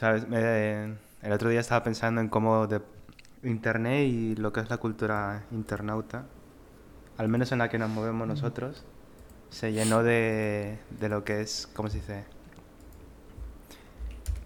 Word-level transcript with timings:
¿Sabes? 0.00 0.26
Me- 0.28 0.94
el 1.20 1.32
otro 1.32 1.50
día 1.50 1.60
estaba 1.60 1.82
pensando 1.84 2.22
en 2.22 2.28
cómo 2.30 2.66
de 2.66 2.80
Internet 3.44 4.08
y 4.08 4.34
lo 4.36 4.50
que 4.50 4.60
es 4.60 4.70
la 4.70 4.78
cultura 4.78 5.44
internauta, 5.50 6.24
al 7.18 7.28
menos 7.28 7.52
en 7.52 7.58
la 7.58 7.68
que 7.68 7.78
nos 7.78 7.90
movemos 7.90 8.26
nosotros, 8.26 8.82
se 9.50 9.74
llenó 9.74 10.02
de, 10.02 10.78
de 10.98 11.08
lo 11.10 11.22
que 11.22 11.42
es, 11.42 11.68
¿cómo 11.74 11.90
se 11.90 11.98
dice? 11.98 12.24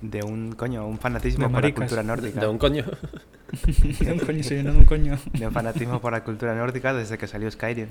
De 0.00 0.24
un 0.24 0.52
coño, 0.56 0.84
un 0.88 0.98
fanatismo 0.98 1.48
por 1.52 1.62
la 1.62 1.72
cultura 1.72 2.02
nórdica. 2.02 2.40
De 2.40 2.48
un 2.48 2.58
coño. 2.58 2.84
De 4.00 4.10
un 4.12 4.18
coño, 4.18 4.42
se 4.42 4.56
llenó 4.56 4.72
de 4.72 4.78
un 4.80 4.84
coño. 4.86 5.16
de 5.32 5.46
un 5.46 5.52
fanatismo 5.52 6.00
por 6.00 6.10
la 6.12 6.24
cultura 6.24 6.56
nórdica 6.56 6.92
desde 6.92 7.16
que 7.16 7.28
salió 7.28 7.48
Skyrim. 7.48 7.86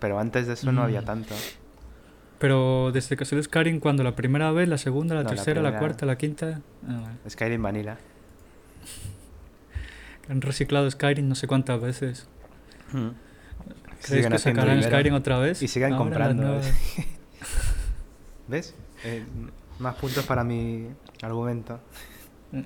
Pero 0.00 0.18
antes 0.18 0.46
de 0.46 0.52
eso 0.52 0.70
no 0.72 0.82
había 0.82 1.00
Mm. 1.00 1.04
tanto. 1.06 1.34
Pero 2.40 2.90
desde 2.92 3.16
que 3.16 3.24
salió 3.24 3.42
Skyrim, 3.44 3.78
cuando 3.80 4.02
la 4.02 4.16
primera 4.16 4.50
vez, 4.50 4.68
la 4.68 4.78
segunda, 4.78 5.14
la 5.14 5.22
No, 5.22 5.28
tercera, 5.28 5.60
la, 5.62 5.68
primera. 5.68 5.78
cuarta, 5.78 6.06
la 6.06 6.16
quinta. 6.18 6.60
Ah, 6.88 7.00
vale. 7.02 7.30
Skyrim 7.30 7.62
Vanilla. 7.62 7.98
Han 10.28 10.40
reciclado 10.40 10.90
Skyrim 10.90 11.28
no 11.28 11.34
sé 11.34 11.46
cuántas 11.46 11.80
veces. 11.80 12.26
¿Creéis 12.90 13.14
Siguen 14.00 14.32
que 14.32 14.38
sacarán. 14.38 14.82
Skyrim 14.82 15.14
otra 15.14 15.38
vez? 15.38 15.62
Y 15.62 15.68
sigan 15.68 15.92
Ahora 15.92 16.04
comprando. 16.04 16.54
las 16.54 16.66
¿ves? 18.48 18.74
Eh, 19.04 19.22
más 19.78 19.94
puntos 19.96 20.24
para 20.24 20.42
mi 20.44 20.88
argumento. 21.22 21.80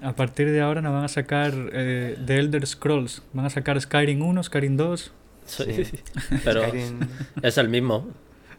A 0.02 0.12
partir 0.15 0.51
de 0.51 0.60
ahora 0.62 0.80
nos 0.82 0.93
van 0.93 1.04
a 1.04 1.09
sacar 1.09 1.52
eh, 1.73 2.16
The 2.27 2.38
Elder 2.38 2.66
Scrolls. 2.66 3.23
Van 3.32 3.46
a 3.46 3.51
sacar 3.51 3.80
Skyrim 3.80 4.23
1, 4.23 4.43
Skyrim 4.45 4.77
2. 4.77 5.12
Sí. 5.46 5.84
Sí. 5.84 5.98
Pero 6.45 6.62
Skyrim, 6.68 7.01
es 7.43 7.59
el 7.59 7.68
mismo. 7.68 8.09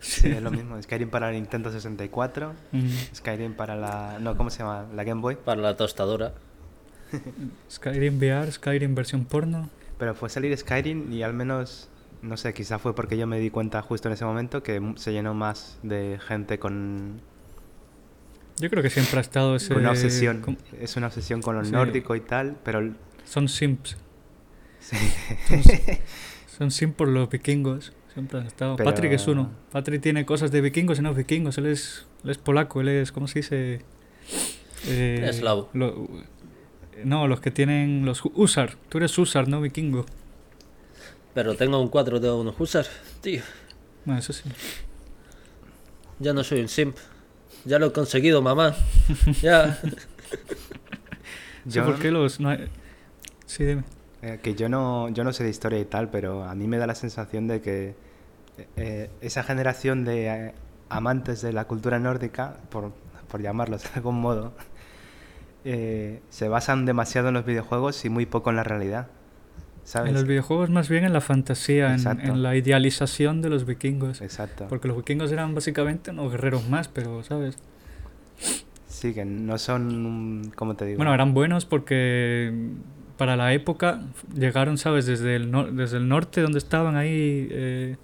Sí, 0.05 0.29
es 0.31 0.41
lo 0.41 0.51
mismo. 0.51 0.81
Skyrim 0.81 1.09
para 1.09 1.27
la 1.27 1.33
Nintendo 1.33 1.71
64. 1.71 2.53
Mm, 2.71 2.87
Skyrim 3.15 3.53
para 3.53 3.75
la... 3.75 4.17
No, 4.19 4.37
¿cómo 4.37 4.49
se 4.49 4.59
llama? 4.59 4.85
La 4.93 5.03
Game 5.03 5.21
Boy. 5.21 5.35
Para 5.35 5.61
la 5.61 5.75
tostadora. 5.77 6.33
Skyrim 7.71 8.17
VR, 8.17 8.51
Skyrim 8.51 8.95
versión 8.95 9.25
porno. 9.25 9.70
Pero 9.97 10.13
fue 10.15 10.29
salir 10.29 10.55
Skyrim 10.57 11.12
y 11.13 11.23
al 11.23 11.34
menos, 11.34 11.89
no 12.21 12.35
sé, 12.37 12.53
quizá 12.53 12.79
fue 12.79 12.93
porque 12.95 13.17
yo 13.17 13.27
me 13.27 13.39
di 13.39 13.49
cuenta 13.49 13.81
justo 13.81 14.07
en 14.09 14.13
ese 14.13 14.25
momento 14.25 14.62
que 14.63 14.93
se 14.97 15.13
llenó 15.13 15.34
más 15.34 15.77
de 15.84 16.19
gente 16.27 16.59
con, 16.59 17.21
Yo 18.57 18.69
creo 18.69 18.84
que 18.84 18.90
siempre 18.90 19.17
ha 19.19 19.21
estado 19.21 19.55
ese... 19.55 19.73
una 19.73 19.91
obsesión. 19.91 20.41
con- 20.41 20.57
Es 20.79 20.95
una 20.97 21.07
obsesión 21.07 21.41
con 21.41 21.55
lo 21.55 21.63
Sí. 21.65 21.71
nórdico 21.71 22.15
y 22.15 22.21
tal, 22.21 22.57
pero... 22.63 22.79
el- 22.79 22.95
Son 23.23 23.47
simps. 23.47 23.97
sí. 24.79 24.97
Son 26.57 26.71
simps 26.71 26.95
por 26.95 27.07
los 27.09 27.29
vikingos. 27.29 27.91
Siempre 28.16 28.40
han 28.40 28.48
estado. 28.48 28.76
Pero- 28.77 28.90
Patrick 28.90 29.12
es 29.12 29.27
uno. 29.27 29.52
Patrick 29.71 30.02
tiene 30.02 30.26
cosas 30.26 30.49
de 30.52 30.62
vikingos 30.62 30.98
y 30.98 31.02
no 31.04 31.13
vikingos. 31.13 31.58
Él 31.60 31.68
es, 31.68 32.08
él 32.24 32.32
es 32.32 32.38
polaco, 32.40 32.82
él 32.82 32.88
es, 32.88 33.12
¿cómo 33.12 33.27
se 33.27 33.40
dice? 33.40 33.82
Eh, 34.88 35.26
Eslavo. 35.30 35.70
lo- 35.74 36.08
no, 37.04 37.27
los 37.27 37.41
que 37.41 37.52
tienen 37.52 38.05
los 38.05 38.21
Usar. 38.34 38.76
Tú 38.90 38.98
eres 38.99 39.16
Usar, 39.20 39.48
no 39.48 39.62
vikingo. 39.62 40.05
Pero 41.34 41.55
tengo 41.55 41.80
un 41.82 41.90
4 41.90 42.20
de 42.21 42.32
unos 42.32 42.55
Husar. 42.60 42.86
Tío, 43.21 43.43
Bueno, 44.05 44.20
eso 44.20 44.32
sí. 44.34 44.43
ya 46.20 46.34
no 46.34 46.43
soy 46.43 46.62
un 46.62 46.70
simp. 46.70 46.96
Ya 47.66 47.80
lo 47.80 47.88
he 47.88 47.91
conseguido, 47.91 48.41
mamá. 48.41 48.76
Ya. 49.41 49.77
Yo- 51.66 51.84
¿por 51.86 51.99
qué 51.99 52.12
los...? 52.12 52.40
No 52.40 52.49
hay- 52.49 52.70
Sí, 53.46 53.63
dime. 53.66 53.84
Eh, 54.21 54.40
que 54.41 54.55
yo 54.55 54.70
no, 54.70 55.10
yo 55.10 55.24
no 55.24 55.34
sé 55.34 55.43
de 55.43 55.49
historia 55.52 55.80
y 55.80 55.86
tal, 55.86 56.10
pero 56.10 56.43
a 56.43 56.55
mí 56.55 56.68
me 56.68 56.77
da 56.77 56.88
la 56.88 56.96
sensación 56.96 57.48
de 57.48 57.62
que 57.62 57.96
eh, 58.77 59.09
esa 59.21 59.43
generación 59.43 60.05
de 60.05 60.27
eh, 60.27 60.53
amantes 60.89 61.41
de 61.41 61.53
la 61.53 61.65
cultura 61.65 61.99
nórdica, 61.99 62.57
por, 62.70 62.91
por 63.27 63.41
llamarlos 63.41 63.84
de 63.84 63.89
algún 63.95 64.19
modo, 64.22 64.53
eh, 65.66 66.22
se 66.29 66.47
basan 66.47 66.85
demasiado 66.85 67.29
en 67.29 67.34
los 67.35 67.45
videojuegos 67.45 68.03
y 68.06 68.09
muy 68.09 68.25
poco 68.25 68.50
en 68.50 68.56
la 68.57 68.63
realidad. 68.63 69.07
¿Sabes? 69.84 70.09
En 70.09 70.16
los 70.16 70.25
videojuegos 70.25 70.72
más 70.72 70.89
bien 70.89 71.03
en 71.03 71.13
la 71.13 71.22
fantasía, 71.22 71.94
en, 71.94 72.41
la 72.41 72.56
idealización 72.56 73.44
de 73.44 73.50
los 73.52 73.66
vikingos. 73.68 74.19
Exacto. 74.22 74.66
Porque 74.68 74.88
los 74.88 74.97
vikingos 74.97 75.31
eran 75.31 75.53
básicamente 75.53 76.09
unos 76.09 76.31
guerreros 76.31 76.68
más, 76.68 76.88
pero, 76.88 77.22
¿sabes? 77.22 77.57
Sí, 78.88 79.13
que 79.13 79.25
no 79.25 79.59
son, 79.59 80.51
¿cómo 80.56 80.75
te 80.75 80.85
digo? 80.85 80.97
Bueno, 80.97 81.13
eran 81.13 81.35
buenos 81.35 81.66
porque 81.66 82.72
para 83.18 83.35
la 83.35 83.53
época 83.53 84.01
llegaron, 84.34 84.80
¿sabes? 84.80 85.06
Desde 85.06 85.35
el, 85.35 85.51
nor- 85.51 85.72
desde 85.72 85.97
el 85.97 86.07
norte 86.07 86.41
donde 86.41 86.57
estaban 86.57 86.96
ahí, 86.96 87.47
eh, 87.51 87.96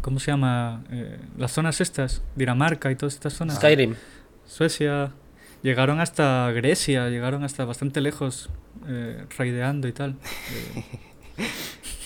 ¿cómo 0.00 0.18
se 0.20 0.30
llama? 0.30 0.84
Eh, 0.90 1.18
las 1.36 1.52
zonas 1.52 1.80
estas, 1.80 2.22
Dinamarca 2.34 2.90
y 2.90 2.96
todas 2.96 3.14
estas 3.14 3.32
zonas. 3.32 3.56
Skyrim. 3.56 3.94
Suecia. 4.46 5.12
Llegaron 5.62 6.00
hasta 6.00 6.50
Grecia, 6.52 7.08
llegaron 7.08 7.42
hasta 7.42 7.64
bastante 7.64 8.00
lejos, 8.00 8.50
eh, 8.86 9.24
raideando 9.36 9.88
y 9.88 9.92
tal. 9.92 10.16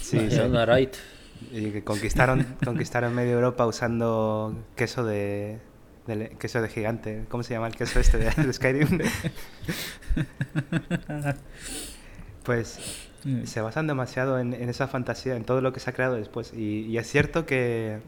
Sí, 0.03 0.19
Right. 0.19 0.97
Y 1.53 1.83
conquistaron, 1.83 2.45
conquistaron 2.65 3.15
medio 3.15 3.35
Europa 3.35 3.65
usando 3.65 4.57
queso 4.75 5.05
de, 5.05 5.61
queso 6.41 6.61
de 6.61 6.69
gigante. 6.69 7.27
¿Cómo 7.29 7.45
se 7.45 7.55
llama 7.55 7.69
el 7.69 7.77
queso 7.77 8.01
este 8.01 8.19
de, 8.19 8.31
de 8.31 8.53
Skyrim? 8.53 8.99
pues 12.43 13.09
eh, 13.27 13.43
se 13.47 13.61
basan 13.61 13.87
demasiado 13.87 14.39
en, 14.39 14.55
en 14.55 14.69
esa 14.69 14.89
fantasía, 14.89 15.37
en 15.37 15.45
todo 15.45 15.61
lo 15.61 15.73
que 15.73 15.81
se 15.81 15.91
ha 15.91 15.93
creado 15.93 16.15
después. 16.17 16.53
Y, 16.55 16.87
y 16.87 16.99
es 16.99 17.07
cierto 17.09 17.47
que 17.47 17.99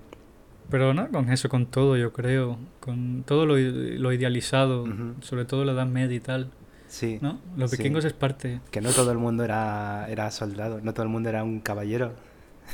Pero 0.71 0.95
no 0.95 1.09
con 1.11 1.31
eso, 1.31 1.49
con 1.49 1.67
todo, 1.67 1.97
yo 1.97 2.13
creo. 2.13 2.59
Con 2.81 3.23
todo 3.27 3.47
lo, 3.47 3.57
lo 3.57 4.13
idealizado, 4.13 4.85
Ujú. 4.85 5.15
sobre 5.21 5.45
todo 5.45 5.65
la 5.65 5.73
Edad 5.73 5.87
Media 5.87 6.17
y 6.17 6.21
tal. 6.21 6.51
sí, 6.89 7.19
¿No? 7.21 7.41
Los 7.57 7.71
Sí. 7.71 7.77
vikingos 7.79 8.05
es 8.05 8.13
parte. 8.13 8.61
que 8.71 8.81
no 8.81 8.91
todo 8.91 9.13
el 9.13 9.19
mundo 9.19 9.45
era, 9.45 10.07
era 10.09 10.31
soldado, 10.31 10.81
no 10.83 10.93
todo 10.95 11.05
el 11.05 11.09
mundo 11.11 11.29
era 11.29 11.43
un 11.45 11.61
caballero, 11.61 12.13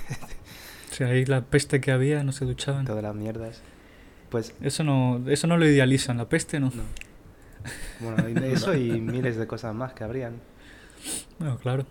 O 0.91 0.94
sea, 0.94 1.09
ahí 1.09 1.25
la 1.26 1.43
peste 1.43 1.81
que 1.81 1.93
había, 1.93 2.25
no 2.25 2.32
se 2.32 2.44
duchaban. 2.44 2.84
todas 2.84 3.03
las 3.03 3.15
mierdas. 3.15 3.62
Pues 4.31 4.55
Eso 4.60 4.84
no, 4.84 5.22
eso 5.28 5.47
no 5.47 5.56
lo 5.56 5.66
idealizan, 5.66 6.16
la 6.19 6.28
peste 6.28 6.60
no. 6.60 6.66
no. 6.75 6.82
Bueno, 8.00 8.26
eso 8.44 8.75
y 8.75 9.00
miles 9.00 9.37
de 9.37 9.47
cosas 9.47 9.75
más 9.75 9.93
que 9.93 10.05
habrían. 10.05 10.34
Bueno, 11.38 11.56
claro. 11.59 11.87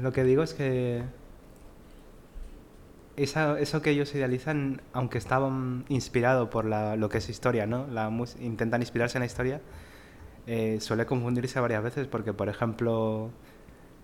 Lo 0.00 0.12
que 0.12 0.24
digo 0.24 0.42
es 0.42 0.54
que 0.54 1.02
eso 3.16 3.82
que 3.82 3.90
ellos 3.90 4.14
idealizan, 4.14 4.80
aunque 4.92 5.18
estaban 5.18 5.84
inspirados 5.88 6.48
por 6.50 6.64
la- 6.64 6.94
lo 6.96 7.08
que 7.08 7.18
es 7.18 7.28
historia, 7.28 7.66
¿no? 7.66 7.86
La 7.88 8.10
intentan 8.40 8.80
inspirarse 8.80 9.18
en 9.18 9.20
la 9.20 9.26
historia, 9.26 9.60
eh, 10.46 10.78
suele 10.80 11.04
confundirse 11.06 11.60
varias 11.60 11.82
veces 11.82 12.06
porque, 12.06 12.32
por 12.32 12.48
ejemplo, 12.48 13.30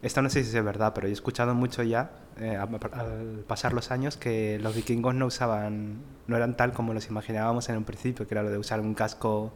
esto 0.02 0.22
no 0.22 0.30
sé 0.30 0.44
si 0.44 0.56
es 0.56 0.64
verdad, 0.64 0.92
pero 0.94 1.08
he 1.08 1.12
escuchado 1.12 1.54
mucho 1.54 1.82
ya, 1.84 2.10
eh, 2.40 2.56
al 2.56 3.44
pasar 3.46 3.72
los 3.72 3.90
años, 3.92 4.16
que 4.16 4.58
los 4.60 4.74
vikingos 4.74 5.14
no 5.14 5.26
usaban, 5.26 5.98
no 6.26 6.36
eran 6.36 6.56
tal 6.56 6.72
como 6.72 6.92
los 6.94 7.08
imaginábamos 7.08 7.68
en 7.68 7.76
un 7.78 7.84
principio, 7.84 8.26
que 8.26 8.34
era 8.34 8.42
lo 8.42 8.50
de 8.50 8.58
usar 8.58 8.80
un 8.80 8.94
casco 8.94 9.52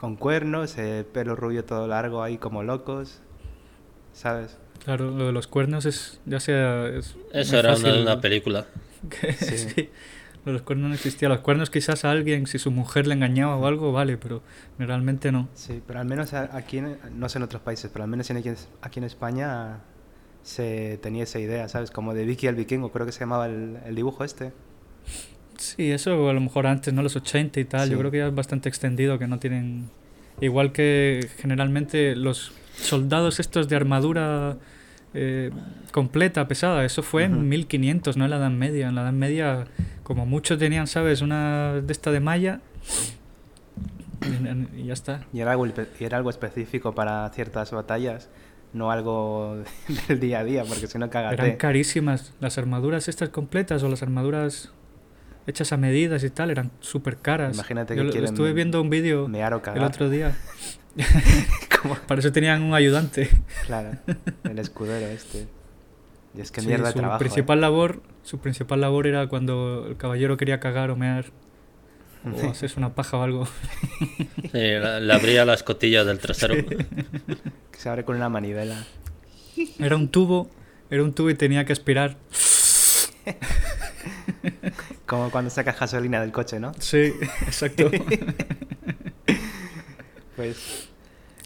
con 0.00 0.16
cuernos, 0.16 0.78
eh, 0.78 1.04
pelo 1.12 1.36
rubio 1.36 1.64
todo 1.64 1.86
largo 1.88 2.22
ahí 2.22 2.38
como 2.38 2.62
locos, 2.62 3.20
¿sabes? 4.14 4.58
Claro, 4.84 5.10
lo 5.10 5.26
de 5.26 5.32
los 5.32 5.46
cuernos 5.46 5.86
es, 5.86 6.20
ya 6.26 6.40
sea... 6.40 6.86
Es 6.88 7.16
Eso 7.32 7.58
era 7.58 7.70
una, 7.74 7.78
fácil 7.78 8.02
una 8.02 8.20
película. 8.20 8.66
que- 9.20 9.32
Sí. 9.32 9.58
sí. 9.58 9.88
Lo 10.44 10.52
de 10.52 10.58
los 10.58 10.62
cuernos 10.62 10.88
no 10.90 10.94
existía. 10.94 11.30
Los 11.30 11.38
cuernos 11.38 11.70
quizás 11.70 12.04
a 12.04 12.10
alguien, 12.10 12.46
si 12.46 12.58
su 12.58 12.70
mujer 12.70 13.06
le 13.06 13.14
engañaba 13.14 13.56
o 13.56 13.66
algo, 13.66 13.92
vale, 13.92 14.18
pero 14.18 14.42
generalmente 14.76 15.32
no. 15.32 15.48
Sí, 15.54 15.80
pero 15.86 16.00
al 16.00 16.06
menos 16.06 16.34
aquí, 16.34 16.78
en- 16.78 16.98
no 17.18 17.30
sé 17.30 17.38
en 17.38 17.44
otros 17.44 17.62
países, 17.62 17.90
pero 17.90 18.04
al 18.04 18.10
menos 18.10 18.28
en 18.28 18.36
aquí, 18.36 18.50
en- 18.50 18.56
aquí 18.82 18.98
en 19.00 19.04
España 19.04 19.78
se 20.42 20.98
tenía 21.02 21.22
esa 21.22 21.38
idea, 21.38 21.66
¿sabes? 21.70 21.90
Como 21.90 22.12
de 22.12 22.26
Vicky 22.26 22.46
el 22.46 22.56
vikingo, 22.56 22.92
creo 22.92 23.06
que 23.06 23.12
se 23.12 23.20
llamaba 23.20 23.46
el, 23.46 23.78
el 23.86 23.94
dibujo 23.94 24.22
este. 24.22 24.52
Sí, 25.56 25.90
eso 25.92 26.28
a 26.28 26.32
lo 26.34 26.40
mejor 26.42 26.66
antes, 26.66 26.92
¿no? 26.92 27.02
Los 27.02 27.16
80 27.16 27.60
y 27.60 27.64
tal. 27.64 27.88
Yo 27.88 27.98
creo 27.98 28.10
que 28.10 28.18
ya 28.18 28.26
es 28.26 28.34
bastante 28.34 28.68
extendido, 28.68 29.18
que 29.18 29.26
no 29.26 29.38
tienen... 29.38 29.88
Igual 30.42 30.72
que 30.72 31.26
generalmente 31.38 32.16
los 32.16 32.52
soldados 32.76 33.40
estos 33.40 33.68
de 33.68 33.76
armadura 33.76 34.56
eh, 35.14 35.50
completa, 35.92 36.46
pesada, 36.48 36.84
eso 36.84 37.02
fue 37.02 37.26
Ujú. 37.26 37.34
en 37.36 37.48
1500, 37.48 38.16
no 38.16 38.24
en 38.24 38.30
la 38.30 38.36
Edad 38.36 38.50
Media. 38.50 38.88
En 38.88 38.94
la 38.94 39.02
Edad 39.02 39.12
Media, 39.12 39.64
como 40.02 40.26
muchos 40.26 40.58
tenían, 40.58 40.86
¿sabes? 40.86 41.22
Una 41.22 41.74
de 41.80 41.92
esta 41.92 42.10
de 42.10 42.20
malla 42.20 42.60
y, 44.22 44.80
y 44.80 44.84
ya 44.86 44.92
está. 44.92 45.24
Y 45.32 45.40
era, 45.40 45.52
algo, 45.52 45.66
y 45.66 46.04
era 46.04 46.16
algo 46.16 46.30
específico 46.30 46.94
para 46.94 47.28
ciertas 47.30 47.70
batallas, 47.72 48.28
no 48.72 48.90
algo 48.90 49.62
del 50.08 50.20
día 50.20 50.40
a 50.40 50.44
día, 50.44 50.64
porque 50.64 50.86
si 50.86 50.98
no 50.98 51.06
Eran 51.06 51.10
cagate. 51.30 51.56
carísimas. 51.56 52.32
Las 52.40 52.58
armaduras 52.58 53.08
estas 53.08 53.28
completas 53.28 53.82
o 53.82 53.88
las 53.88 54.02
armaduras 54.02 54.72
hechas 55.46 55.72
a 55.72 55.76
medidas 55.76 56.24
y 56.24 56.30
tal 56.30 56.50
eran 56.50 56.70
súper 56.80 57.18
caras. 57.18 57.54
Imagínate 57.54 57.94
Yo 57.94 58.00
que 58.02 58.06
lo- 58.06 58.12
quieren 58.12 58.30
estuve 58.30 58.52
viendo 58.54 58.80
un 58.80 58.88
vídeo 58.90 59.26
el 59.26 59.82
otro 59.84 60.08
día. 60.10 60.34
Para 62.06 62.20
eso 62.20 62.32
tenían 62.32 62.62
un 62.62 62.74
ayudante. 62.74 63.28
Claro, 63.66 63.98
el 64.44 64.58
escudero 64.58 65.06
este. 65.06 65.46
Y 66.36 66.40
es 66.40 66.50
que 66.50 66.60
Sí, 66.60 66.66
mierda 66.66 66.86
de 66.86 66.92
su 66.92 66.98
trabajo. 66.98 67.16
¿eh? 67.16 67.20
principal 67.20 67.60
labor, 67.60 68.02
su 68.22 68.38
principal 68.38 68.80
labor 68.80 69.06
era 69.06 69.26
cuando 69.28 69.86
el 69.88 69.96
caballero 69.96 70.36
quería 70.36 70.60
cagar 70.60 70.90
o 70.90 70.96
mear. 70.96 71.26
o 72.42 72.50
haces 72.50 72.76
una 72.76 72.94
paja 72.94 73.18
o 73.18 73.22
algo. 73.22 73.46
Sí, 74.40 74.48
le 74.52 75.00
le 75.00 75.12
abría 75.12 75.44
las 75.44 75.62
cotillas 75.62 76.06
del 76.06 76.18
trasero. 76.18 76.54
Que 77.70 77.80
se 77.80 77.88
abre 77.88 78.04
con 78.04 78.16
una 78.16 78.28
manivela. 78.28 78.84
Era 79.78 79.96
un 79.96 80.08
tubo, 80.08 80.48
era 80.90 81.02
un 81.02 81.12
tubo 81.12 81.28
y 81.30 81.34
tenía 81.34 81.64
que 81.64 81.72
aspirar. 81.72 82.16
Como 85.06 85.30
cuando 85.30 85.50
sacas 85.50 85.78
gasolina 85.78 86.20
del 86.20 86.32
coche, 86.32 86.60
¿no? 86.60 86.72
Sí, 86.78 87.12
exacto. 87.42 87.90
Pues. 90.36 90.88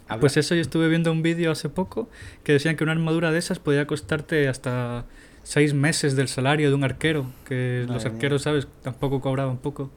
habla- 0.09 0.21
Pues 0.21 0.37
eso, 0.37 0.55
yo 0.55 0.61
estuve 0.61 0.89
viendo 0.89 1.13
un 1.13 1.23
vídeo 1.23 1.51
hace 1.53 1.69
poco 1.69 2.09
que 2.45 2.53
decían 2.53 2.77
que 2.77 2.85
una 2.85 2.93
armadura 2.93 3.31
de 3.33 3.39
esas 3.39 3.59
podía 3.59 3.87
costarte 3.87 4.49
hasta 4.49 5.05
seis 5.43 5.75
meses 5.75 6.17
del 6.17 6.29
salario 6.29 6.69
de 6.69 6.75
un 6.75 6.85
arquero, 6.85 7.27
que 7.47 7.85
los 7.89 8.05
mía. 8.05 8.13
arqueros, 8.13 8.43
¿sabes? 8.43 8.69
Tampoco 8.83 9.21
cobraban 9.21 9.59
poco. 9.59 9.91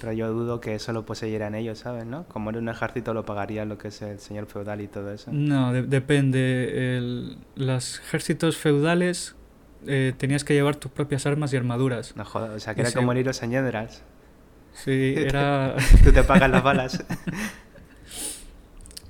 Pero 0.00 0.12
yo 0.12 0.32
dudo 0.32 0.60
que 0.60 0.74
eso 0.74 0.92
lo 0.92 1.04
poseyeran 1.06 1.54
ellos, 1.54 1.78
¿sabes? 1.78 2.04
¿No? 2.06 2.24
Como 2.24 2.50
era 2.50 2.58
un 2.58 2.68
ejército 2.68 3.12
lo 3.14 3.24
pagaría 3.24 3.64
lo 3.64 3.76
que 3.78 3.88
es 3.88 4.00
el 4.02 4.18
señor 4.18 4.46
feudal 4.46 4.80
y 4.80 4.88
todo 4.88 5.12
eso. 5.12 5.30
No, 5.32 5.72
de- 5.72 5.82
depende. 5.82 6.96
El- 6.96 7.38
los 7.56 7.98
ejércitos 8.00 8.56
feudales 8.56 9.36
eh, 9.86 10.12
tenías 10.18 10.44
que 10.44 10.52
llevar 10.52 10.76
tus 10.76 10.90
propias 10.92 11.24
armas 11.24 11.52
y 11.54 11.56
armaduras. 11.56 12.14
No 12.16 12.24
jodas, 12.26 12.50
o 12.50 12.60
sea, 12.60 12.74
que 12.74 12.82
Y 12.82 12.84
era 12.84 12.92
como 12.92 13.12
en 13.14 13.50
Yedras. 13.50 14.02
Sí, 14.74 15.14
era... 15.16 15.74
Tú 16.04 16.12
te 16.12 16.22
pagas 16.22 16.50
las 16.50 16.62
balas. 16.62 17.02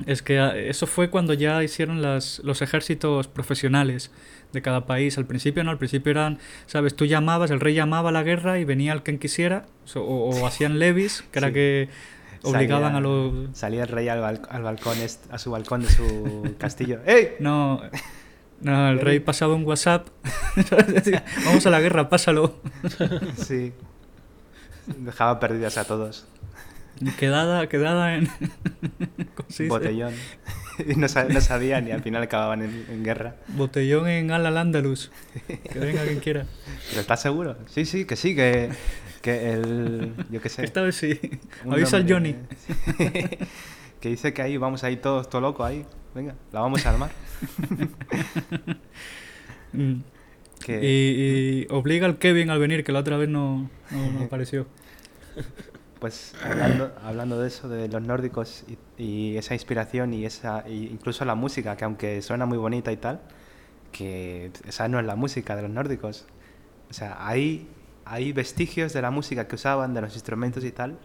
Es 0.06 0.22
que 0.22 0.38
ah, 0.38 0.56
eso 0.56 0.86
fue 0.86 1.10
cuando 1.10 1.34
ya 1.34 1.62
hicieron 1.62 2.02
las, 2.02 2.40
los 2.44 2.62
ejércitos 2.62 3.28
profesionales 3.28 4.10
de 4.52 4.62
cada 4.62 4.86
país. 4.86 5.16
Al 5.18 5.26
principio 5.26 5.62
no, 5.64 5.70
al 5.70 5.78
principio 5.78 6.10
eran, 6.10 6.38
sabes, 6.66 6.94
tú 6.96 7.04
llamabas, 7.06 7.50
el 7.50 7.60
rey 7.60 7.74
llamaba 7.74 8.08
a 8.10 8.12
la 8.12 8.22
guerra 8.22 8.58
y 8.58 8.64
venía 8.64 8.92
el 8.92 9.02
quien 9.02 9.18
quisiera, 9.18 9.66
o, 9.94 10.00
o 10.00 10.46
hacían 10.46 10.78
levis, 10.78 11.22
que 11.30 11.38
era 11.38 11.48
Sí. 11.48 11.54
que 11.54 11.88
obligaban 12.42 12.92
Salía- 12.92 12.96
a 12.96 13.00
los... 13.00 13.56
Salía 13.58 13.82
el 13.82 13.88
rey 13.88 14.08
al, 14.08 14.20
bal- 14.20 14.46
al 14.50 14.62
balcón, 14.62 14.96
a 15.30 15.38
su 15.38 15.50
balcón 15.50 15.82
de 15.82 15.88
su 15.88 16.54
castillo. 16.58 17.00
¡Ey! 17.06 17.34
No, 17.38 17.82
no, 18.62 18.88
el 18.90 19.00
rey 19.00 19.20
pasaba 19.20 19.54
un 19.54 19.64
WhatsApp, 19.64 20.08
vamos 21.44 21.66
a 21.66 21.70
la 21.70 21.80
guerra, 21.80 22.08
pásalo. 22.08 22.60
Sí. 23.36 23.72
Dejaba 24.98 25.38
perdidas 25.38 25.78
a 25.78 25.84
todos. 25.84 26.26
Quedada, 27.18 27.66
quedada 27.68 28.16
en... 28.16 28.28
Botellón. 29.68 30.14
Y 30.88 30.94
no, 30.94 31.08
sa- 31.08 31.24
no 31.24 31.42
sabían 31.42 31.86
y 31.88 31.90
al 31.90 32.02
final 32.02 32.22
acababan 32.22 32.62
en, 32.62 32.86
en 32.88 33.04
guerra. 33.04 33.36
Botellón 33.48 34.08
en 34.08 34.30
Al 34.30 34.46
Andalus. 34.56 35.10
Que 35.70 35.78
venga 35.78 36.02
quien 36.04 36.20
quiera. 36.20 36.46
¿Pero 36.88 37.02
estás 37.02 37.20
seguro? 37.20 37.58
Sí, 37.66 37.84
sí, 37.84 38.06
que 38.06 38.16
sí, 38.16 38.34
que, 38.34 38.70
que 39.20 39.52
el... 39.52 40.14
Yo 40.30 40.40
qué 40.40 40.48
sé. 40.48 40.64
Esta 40.64 40.80
vez 40.80 40.94
sí. 40.96 41.20
Avisa 41.70 41.98
al 41.98 42.10
Johnny. 42.10 42.32
nombre- 42.34 43.38
que 44.00 44.08
dice 44.08 44.32
que 44.32 44.40
ahí 44.40 44.56
vamos 44.56 44.82
ahí 44.82 44.96
todos, 44.96 45.28
todo 45.28 45.42
loco 45.42 45.64
ahí. 45.66 45.84
Venga, 46.14 46.34
la 46.50 46.60
vamos 46.60 46.86
a 46.86 46.90
armar. 46.90 47.10
Mm. 49.72 49.94
Que... 50.64 50.80
Y, 50.82 51.62
y 51.62 51.66
obliga 51.70 52.06
al 52.06 52.18
Kevin 52.18 52.48
al 52.50 52.58
venir, 52.58 52.84
que 52.84 52.92
la 52.92 53.00
otra 53.00 53.16
vez 53.18 53.28
no, 53.28 53.70
no, 53.90 54.10
no 54.12 54.24
apareció. 54.24 54.66
Pues 56.00 56.34
hablando, 56.42 56.92
hablando 57.04 57.40
de 57.40 57.48
eso, 57.48 57.68
de 57.68 57.86
los 57.88 58.00
nórdicos 58.02 58.64
y, 58.96 59.02
y 59.02 59.36
esa 59.36 59.54
inspiración 59.54 60.14
y 60.14 60.24
esa 60.24 60.66
y 60.66 60.86
incluso 60.86 61.24
la 61.24 61.34
música, 61.34 61.76
que 61.76 61.84
aunque 61.84 62.22
suena 62.22 62.46
muy 62.46 62.56
bonita 62.58 62.90
y 62.90 62.96
tal, 62.96 63.20
que 63.92 64.50
esa 64.66 64.88
no 64.88 64.98
es 64.98 65.06
la 65.06 65.14
música 65.16 65.56
de 65.56 65.62
los 65.62 65.70
nórdicos. 65.70 66.26
O 66.90 66.94
sea, 66.94 67.16
hay, 67.26 67.68
hay 68.04 68.32
vestigios 68.32 68.92
de 68.92 69.02
la 69.02 69.10
música 69.10 69.46
que 69.46 69.56
usaban, 69.56 69.92
de 69.94 70.00
los 70.00 70.14
instrumentos 70.14 70.64
y 70.64 70.72
tal, 70.72 70.98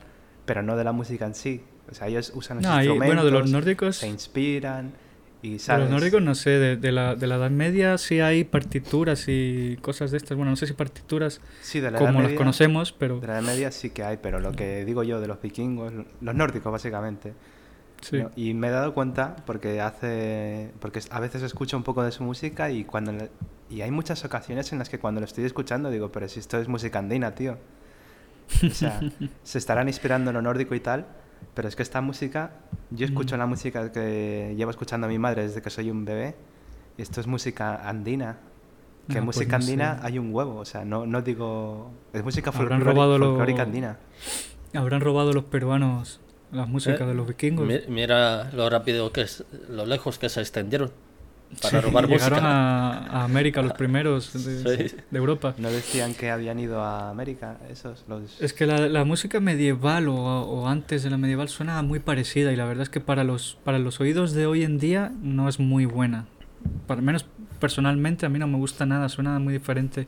pero 0.45 0.63
no 0.63 0.77
de 0.77 0.83
la 0.83 0.93
música 0.93 1.25
en 1.25 1.35
sí. 1.35 1.63
O 1.91 1.93
sea, 1.93 2.07
ellos 2.07 2.31
usan 2.33 2.57
los 2.57 2.65
No, 2.65 2.75
instrumentos, 2.77 3.07
bueno, 3.07 3.25
de 3.25 3.31
los 3.31 3.51
nórdicos, 3.51 3.97
se 3.97 4.07
inspiran 4.07 4.93
y 5.41 5.57
de 5.57 5.77
los 5.77 5.89
nórdicos 5.89 6.21
no 6.21 6.33
sé, 6.35 6.51
de, 6.51 6.75
de 6.77 6.91
la, 6.91 7.15
de 7.15 7.27
la 7.27 7.35
Edad 7.35 7.51
Media 7.51 7.97
sí 7.99 8.19
hay 8.19 8.43
partituras 8.43 9.25
y 9.27 9.77
cosas 9.81 10.11
de 10.11 10.17
estas. 10.17 10.35
Bueno, 10.35 10.49
no 10.51 10.55
sé 10.55 10.65
si 10.67 10.73
partituras 10.73 11.39
Sí, 11.61 11.79
de 11.79 11.91
la 11.91 11.97
Edad 11.99 12.07
como 12.07 12.19
las 12.21 12.29
Media- 12.29 12.37
conocemos, 12.37 12.91
pero 12.93 13.19
De 13.19 13.27
la 13.27 13.33
Edad 13.33 13.43
Media 13.43 13.71
sí 13.71 13.91
que 13.91 14.03
hay, 14.03 14.17
pero 14.17 14.39
lo 14.39 14.53
que 14.53 14.83
digo 14.85 15.03
yo 15.03 15.19
de 15.21 15.27
los 15.27 15.41
vikingos, 15.41 15.93
los 16.21 16.35
nórdicos 16.35 16.71
básicamente. 16.71 17.33
sí. 18.01 18.17
¿no? 18.17 18.31
Y 18.35 18.53
me 18.55 18.67
he 18.67 18.71
dado 18.71 18.93
cuenta 18.93 19.35
porque 19.45 19.81
hace 19.81 20.71
porque 20.79 20.99
a 21.11 21.19
veces 21.19 21.43
escucho 21.43 21.77
un 21.77 21.83
poco 21.83 22.03
de 22.03 22.11
su 22.11 22.23
música 22.23 22.71
y 22.71 22.83
cuando 22.83 23.13
y 23.69 23.81
hay 23.81 23.91
muchas 23.91 24.25
ocasiones 24.25 24.71
en 24.73 24.79
las 24.79 24.89
que 24.89 24.99
cuando 24.99 25.21
lo 25.21 25.25
estoy 25.25 25.43
escuchando 25.45 25.89
digo, 25.91 26.11
pero 26.11 26.27
si 26.27 26.39
esto 26.39 26.59
es 26.59 26.67
música 26.67 26.99
andina, 26.99 27.35
tío. 27.35 27.57
O 28.63 28.69
sea, 28.69 28.99
se 29.43 29.57
estarán 29.57 29.87
inspirando 29.87 30.29
en 30.31 30.35
lo 30.35 30.41
nórdico 30.41 30.75
y 30.75 30.79
tal, 30.79 31.05
pero 31.53 31.67
es 31.67 31.75
que 31.75 31.83
esta 31.83 32.01
música, 32.01 32.51
yo 32.91 33.05
escucho 33.05 33.35
Mm. 33.35 33.39
la 33.39 33.45
música 33.45 33.91
que 33.91 34.53
llevo 34.57 34.71
escuchando 34.71 35.07
a 35.07 35.09
mi 35.09 35.19
madre 35.19 35.43
desde 35.43 35.61
que 35.61 35.69
soy 35.69 35.89
un 35.91 36.05
bebé 36.05 36.35
y 36.97 37.01
esto 37.01 37.21
es 37.21 37.27
música 37.27 37.87
andina. 37.87 38.37
Que 39.07 39.19
Ah, 39.19 39.21
pues 39.23 39.37
música 39.37 39.57
no 39.59 39.63
sé. 39.63 39.71
andina 39.71 39.99
hay 40.01 40.17
un 40.17 40.33
huevo, 40.33 40.55
o 40.57 40.65
sea, 40.65 40.83
no, 40.83 41.05
no 41.05 41.21
digo... 41.21 41.91
Es 42.11 42.23
música 42.23 42.49
Habrán 42.49 42.69
folclórica, 42.69 42.91
robado 42.91 43.19
folclórica 43.19 43.61
andina. 43.61 43.97
Habrán 44.73 45.01
robado 45.01 45.31
los 45.31 45.43
peruanos 45.43 46.19
las 46.51 46.67
músicas 46.67 47.01
Eh, 47.01 47.05
de 47.05 47.13
los 47.13 47.27
vikingos. 47.27 47.67
Mi- 47.67 47.81
Mira 47.87 48.49
lo 48.51 48.69
rápido 48.69 49.11
que 49.11 49.21
es, 49.21 49.43
lo 49.69 49.85
lejos 49.85 50.17
que 50.17 50.29
se 50.29 50.41
extendieron 50.41 50.91
para 51.61 51.81
Sí, 51.81 51.85
robar 51.87 52.07
llegaron 52.07 52.39
música. 52.39 52.51
a, 52.51 53.21
a 53.21 53.23
América 53.23 53.61
los 53.61 53.73
primeros 53.77 54.33
de, 54.45 54.89
Sí. 54.89 54.95
de 55.11 55.17
Europa. 55.17 55.53
¿No 55.57 55.69
decían 55.71 56.13
que 56.13 56.29
habían 56.31 56.59
ido 56.59 56.81
a 56.81 57.09
América 57.09 57.57
esos? 57.69 58.05
Los... 58.07 58.41
Es 58.41 58.53
que 58.53 58.65
la, 58.65 58.87
la 58.87 59.03
música 59.05 59.39
medieval 59.39 60.07
o, 60.07 60.15
o 60.15 60.67
antes 60.67 61.03
de 61.03 61.09
la 61.09 61.17
medieval 61.17 61.49
suena 61.49 61.81
muy 61.81 61.99
parecida 61.99 62.51
y 62.51 62.55
la 62.55 62.65
verdad 62.65 62.83
es 62.83 62.89
que 62.89 62.99
para 63.01 63.23
los, 63.23 63.57
para 63.63 63.79
los 63.79 63.99
oídos 63.99 64.33
de 64.33 64.45
hoy 64.47 64.63
en 64.63 64.77
día 64.79 65.11
no 65.21 65.47
es 65.49 65.59
muy 65.59 65.85
buena. 65.85 66.25
Para 66.87 67.01
menos 67.01 67.25
personalmente 67.59 68.25
a 68.25 68.29
mí 68.29 68.39
no 68.39 68.47
me 68.47 68.57
gusta 68.57 68.85
nada, 68.85 69.07
suena 69.09 69.37
muy 69.39 69.53
diferente. 69.53 70.07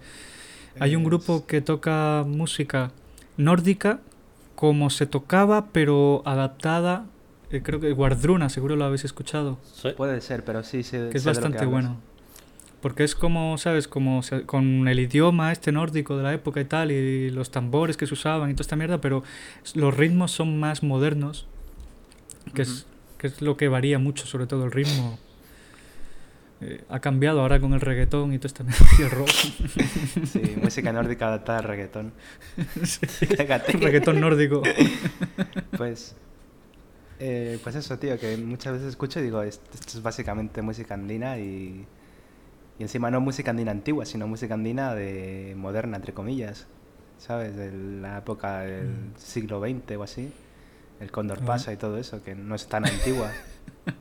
Hay 0.79 0.95
un 0.95 1.03
grupo 1.03 1.45
que 1.47 1.61
toca 1.61 2.23
música 2.27 2.91
nórdica 3.35 3.99
como 4.55 4.89
se 4.89 5.05
tocaba 5.05 5.67
pero 5.71 6.21
adaptada, 6.25 7.05
eh, 7.51 7.61
creo 7.63 7.79
que 7.79 7.91
Guardruna, 7.93 8.49
seguro 8.49 8.75
lo 8.75 8.85
habéis 8.85 9.05
escuchado. 9.05 9.57
Sí. 9.63 9.89
Puede 9.95 10.21
ser, 10.21 10.43
pero 10.45 10.63
sí 10.63 10.83
sé 10.83 11.09
que 11.11 11.17
es 11.17 11.23
sé 11.23 11.29
de 11.29 11.35
lo 11.35 11.39
bastante 11.41 11.57
hablas. 11.59 11.71
bueno. 11.71 11.97
Porque 12.81 13.03
es 13.03 13.15
como, 13.15 13.57
¿sabes? 13.57 13.87
Como 13.87 14.21
se- 14.21 14.43
con 14.43 14.87
el 14.87 14.99
idioma 14.99 15.51
este 15.51 15.71
nórdico 15.71 16.15
de 16.15 16.23
la 16.23 16.33
época 16.33 16.61
y 16.61 16.65
tal, 16.65 16.91
y 16.91 17.31
los 17.31 17.49
tambores 17.49 17.97
que 17.97 18.05
se 18.05 18.13
usaban 18.13 18.49
y 18.51 18.53
toda 18.53 18.61
esta 18.61 18.75
mierda, 18.75 19.01
pero 19.01 19.23
los 19.73 19.97
ritmos 19.97 20.31
son 20.31 20.59
más 20.59 20.83
modernos, 20.83 21.47
que, 22.53 22.61
es, 22.61 22.85
que 23.17 23.27
es 23.27 23.41
lo 23.41 23.57
que 23.57 23.67
varía 23.67 23.97
mucho, 23.97 24.27
sobre 24.27 24.45
todo 24.45 24.63
el 24.65 24.71
ritmo. 24.71 25.17
Eh, 26.61 26.83
ha 26.89 26.99
cambiado 26.99 27.41
ahora 27.41 27.59
con 27.59 27.73
el 27.73 27.81
reggaetón 27.81 28.33
y 28.33 28.37
toda 28.39 28.47
esta 28.47 28.63
mierda 28.63 28.85
y 28.99 29.01
el 29.01 29.11
rock. 29.11 29.29
Sí, 29.29 30.55
música 30.61 30.91
nórdica 30.93 31.27
adaptada 31.27 31.59
al 31.59 31.63
reggaetón. 31.65 32.13
Sí, 32.83 33.25
reggaetón 33.25 34.19
nórdico. 34.21 34.61
Pues, 35.77 36.15
eh, 37.19 37.59
pues 37.63 37.75
eso, 37.75 37.97
tío, 37.99 38.17
que 38.19 38.37
muchas 38.37 38.73
veces 38.73 38.89
escucho 38.89 39.19
y 39.19 39.23
digo, 39.23 39.41
"Est- 39.41 39.61
esto 39.73 39.97
es 39.97 40.01
básicamente 40.03 40.61
música 40.61 40.93
andina 40.93 41.37
y, 41.39 41.85
y 42.79 42.83
encima 42.83 43.09
no 43.11 43.19
música 43.21 43.51
andina 43.51 43.71
antigua, 43.71 44.05
sino 44.05 44.27
música 44.27 44.53
andina 44.53 44.93
de 44.95 45.53
moderna, 45.57 45.97
entre 45.97 46.13
comillas, 46.13 46.67
¿sabes? 47.17 47.55
De 47.55 47.71
la 47.71 48.19
época 48.19 48.59
del 48.61 48.87
Mm. 48.87 49.13
siglo 49.17 49.59
XX 49.59 49.97
o 49.97 50.03
así, 50.03 50.31
el 50.99 51.11
Cóndor 51.11 51.39
Ah. 51.41 51.45
pasa 51.45 51.73
y 51.73 51.77
todo 51.77 51.97
eso, 51.97 52.23
que 52.23 52.35
no 52.35 52.53
es 52.55 52.67
tan 52.67 52.85
antigua. 52.85 53.31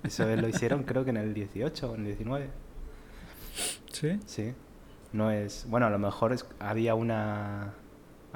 Eso 0.03 0.27
lo 0.37 0.49
hicieron 0.49 0.83
creo 0.85 1.05
que 1.05 1.11
en 1.11 1.17
el 1.17 1.33
18 1.35 1.91
o 1.91 1.95
en 1.95 2.01
el 2.03 2.07
19. 2.09 2.49
Sí. 3.93 4.19
Sí. 4.27 4.53
No 5.13 5.31
es. 5.31 5.65
Bueno, 5.69 5.87
a 5.87 5.91
lo 5.91 5.99
mejor 5.99 6.33
es- 6.33 6.45
había 6.59 6.95
una. 6.95 7.73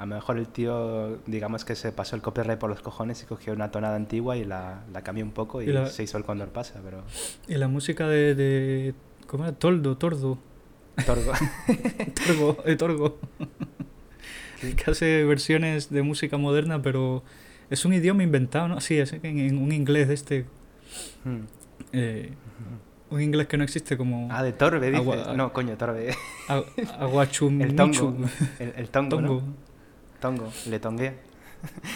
A 0.01 0.05
lo 0.07 0.15
mejor 0.15 0.37
el 0.39 0.47
tío, 0.47 1.17
digamos 1.27 1.63
que 1.63 1.75
se 1.75 1.91
pasó 1.91 2.15
el 2.15 2.23
copyright 2.23 2.57
por 2.57 2.71
los 2.71 2.81
cojones 2.81 3.21
y 3.21 3.27
cogió 3.27 3.53
una 3.53 3.69
tonada 3.69 3.95
antigua 3.95 4.35
y 4.35 4.43
la, 4.45 4.81
la 4.91 5.03
cambió 5.03 5.23
un 5.23 5.31
poco 5.31 5.61
y, 5.61 5.65
Y 5.65 5.73
la- 5.73 5.85
se 5.87 6.01
hizo 6.01 6.17
el 6.17 6.23
Cóndor 6.23 6.49
pasa, 6.49 6.81
pero. 6.83 7.03
Y 7.47 7.53
la 7.55 7.67
música 7.67 8.07
de, 8.07 8.33
de 8.33 8.95
¿cómo 9.27 9.43
era? 9.43 9.53
Toldo, 9.53 9.97
Tordo. 9.97 10.39
Torgo. 11.05 11.31
Torgo, 12.27 12.57
de 12.65 12.75
Torgo. 12.77 13.19
que 14.75 14.89
hace 14.91 15.23
versiones 15.23 15.89
de 15.91 16.01
música 16.01 16.37
moderna, 16.37 16.81
pero 16.81 17.23
es 17.69 17.85
un 17.85 17.93
idioma 17.93 18.23
inventado, 18.23 18.67
¿no? 18.67 18.81
Sí, 18.81 18.97
es 18.97 19.13
en, 19.13 19.23
en 19.23 19.57
un 19.59 19.71
inglés 19.71 20.07
de 20.07 20.13
este. 20.15 20.45
Hmm. 21.23 21.41
eh, 21.93 22.33
un 23.11 23.21
inglés 23.21 23.45
que 23.47 23.57
no 23.57 23.63
existe 23.63 23.97
como. 23.97 24.27
Ah, 24.31 24.41
de 24.41 24.51
Torbe, 24.53 24.87
dices. 24.89 24.99
Agua- 25.01 25.33
No, 25.35 25.53
coño, 25.53 25.77
Torbe. 25.77 26.15
a- 26.47 26.63
Aguachum. 26.99 27.61
El 27.61 27.75
tongo. 27.75 28.15
El, 28.57 28.73
el 28.77 28.89
tongo, 28.89 29.09
Tongo. 29.17 29.33
¿no? 29.41 29.70
Tongo. 30.21 30.51
Le 30.67 30.79
tonguea. 30.79 31.13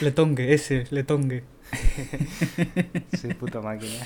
Letongue, 0.02 0.54
ese, 0.54 0.86
Letongue. 0.92 1.44
Sí, 3.18 3.30
puta 3.34 3.62
máquina. 3.62 3.94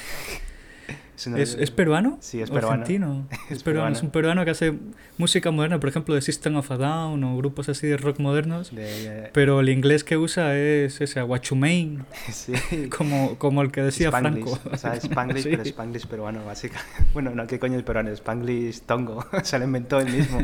Es, 1.36 1.54
¿Es, 1.60 1.70
peruano? 1.70 2.18
Sí, 2.22 2.42
es 2.42 2.50
¿O 2.50 2.54
peruano. 2.54 2.82
Argentino. 2.82 3.28
Es 3.50 3.58
Es 3.58 3.64
peruano. 3.64 3.94
Es 3.94 4.02
un 4.02 4.10
peruano 4.10 4.46
que 4.46 4.52
hace 4.52 4.74
música 5.18 5.52
moderna, 5.52 5.78
por 5.78 5.90
ejemplo, 5.90 6.16
de 6.16 6.22
System 6.22 6.56
of 6.56 6.72
a 6.72 6.78
Down 6.78 7.22
o 7.26 7.36
grupos 7.36 7.68
así 7.68 7.88
de 7.88 7.98
rock 7.98 8.20
modernos. 8.20 8.74
de- 8.74 8.84
de- 8.84 9.30
Pero 9.34 9.60
el 9.60 9.68
inglés 9.68 10.06
que 10.06 10.16
usa 10.16 10.56
es 10.56 11.02
ese, 11.02 11.20
Aguachumain, 11.20 12.06
sí. 12.32 12.54
como, 12.90 13.38
como 13.38 13.62
el 13.64 13.70
que 13.70 13.82
decía 13.82 14.08
Spanglish, 14.08 14.46
Franco. 14.46 14.70
O 14.74 14.78
sea, 14.78 14.94
Spanglish, 14.96 15.44
Sí. 15.44 15.50
pero 15.52 15.64
Spanglish 15.64 16.08
peruano, 16.08 16.46
básicamente. 16.46 17.04
Bueno, 17.12 17.32
no, 17.36 17.46
¿qué 17.48 17.60
coño 17.60 17.78
es 17.78 17.84
peruano? 17.84 18.10
Spanglish 18.12 18.80
tongo. 18.84 19.26
se 19.44 19.60
lo 19.60 19.66
inventó 19.66 20.00
él 20.00 20.10
mismo. 20.10 20.40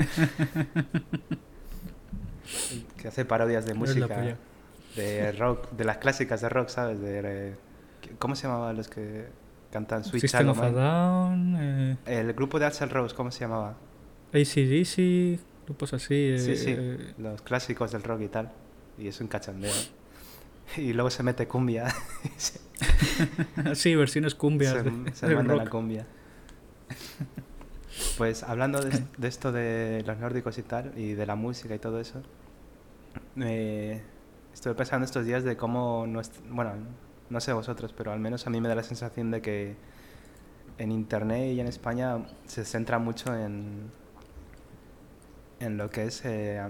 Que 3.06 3.10
hace 3.10 3.24
parodias 3.24 3.68
de 3.68 3.76
música, 3.76 4.36
de 4.96 5.32
rock, 5.34 5.70
de 5.74 5.84
las 5.84 5.98
clásicas 5.98 6.42
de 6.42 6.50
rock, 6.50 6.70
¿sabes? 6.70 7.00
De, 7.00 7.54
¿Cómo 8.18 8.36
se 8.36 8.48
llamaban 8.48 8.76
los 8.76 8.88
que 8.88 9.28
cantan 9.72 10.04
Sweet 10.04 10.22
System 10.22 10.50
of 10.50 10.60
a? 10.60 10.72
Down, 10.72 11.56
eh, 11.60 11.98
El 12.08 12.34
grupo 12.34 12.58
de 12.58 12.66
Axel 12.66 12.90
Rose, 12.90 13.14
¿cómo 13.16 13.30
se 13.30 13.42
llamaba? 13.42 13.76
AC/DC, 14.34 15.38
grupos 15.68 15.94
así. 15.94 16.36
Sí, 16.40 16.52
eh, 16.52 16.56
sí, 16.56 16.76
eh, 16.76 17.14
los 17.20 17.44
clásicos 17.44 17.92
del 17.92 18.02
rock 18.02 18.22
y 18.22 18.28
tal. 18.28 18.52
Y 18.98 19.08
es 19.08 19.22
un 19.22 19.28
cachondeo. 19.28 19.72
Y 20.78 20.94
luego 20.94 21.12
se 21.12 21.22
mete 21.22 21.48
cumbia. 21.48 21.94
sí, 23.76 23.96
versiones 23.96 24.34
cumbias. 24.34 24.74
se, 24.74 24.82
de- 24.82 25.14
se 25.14 25.28
del 25.28 25.36
manda 25.36 25.54
la 25.56 25.68
cumbia. 25.70 26.08
Pues 28.18 28.42
hablando 28.44 28.82
de, 28.82 29.04
de 29.18 29.28
esto 29.28 29.52
de 29.52 30.04
los 30.08 30.18
nórdicos 30.18 30.58
y 30.58 30.64
tal, 30.64 30.92
y 30.98 31.14
de 31.14 31.26
la 31.28 31.36
música 31.36 31.76
y 31.76 31.80
todo 31.80 32.00
eso, 32.00 32.22
eh, 33.41 34.01
estuve 34.53 34.75
pensando 34.75 35.05
estos 35.05 35.25
días 35.25 35.43
de 35.43 35.57
cómo, 35.57 36.05
bueno, 36.50 36.74
no 37.29 37.39
sé 37.39 37.53
vosotros, 37.53 37.93
pero 37.98 38.12
al 38.12 38.19
menos 38.19 38.48
a 38.48 38.50
mí 38.50 38.62
me 38.62 38.67
da 38.69 38.75
la 38.75 38.84
sensación 38.84 39.31
de 39.31 39.41
que 39.41 39.75
en 40.77 40.91
Internet 40.91 41.53
y 41.55 41.60
en 41.60 41.67
España 41.67 42.19
se 42.45 42.65
centra 42.65 43.00
mucho 43.00 43.34
en, 43.36 43.91
en 45.60 45.77
lo 45.77 45.89
que 45.89 46.05
es 46.05 46.22
eh, 46.25 46.62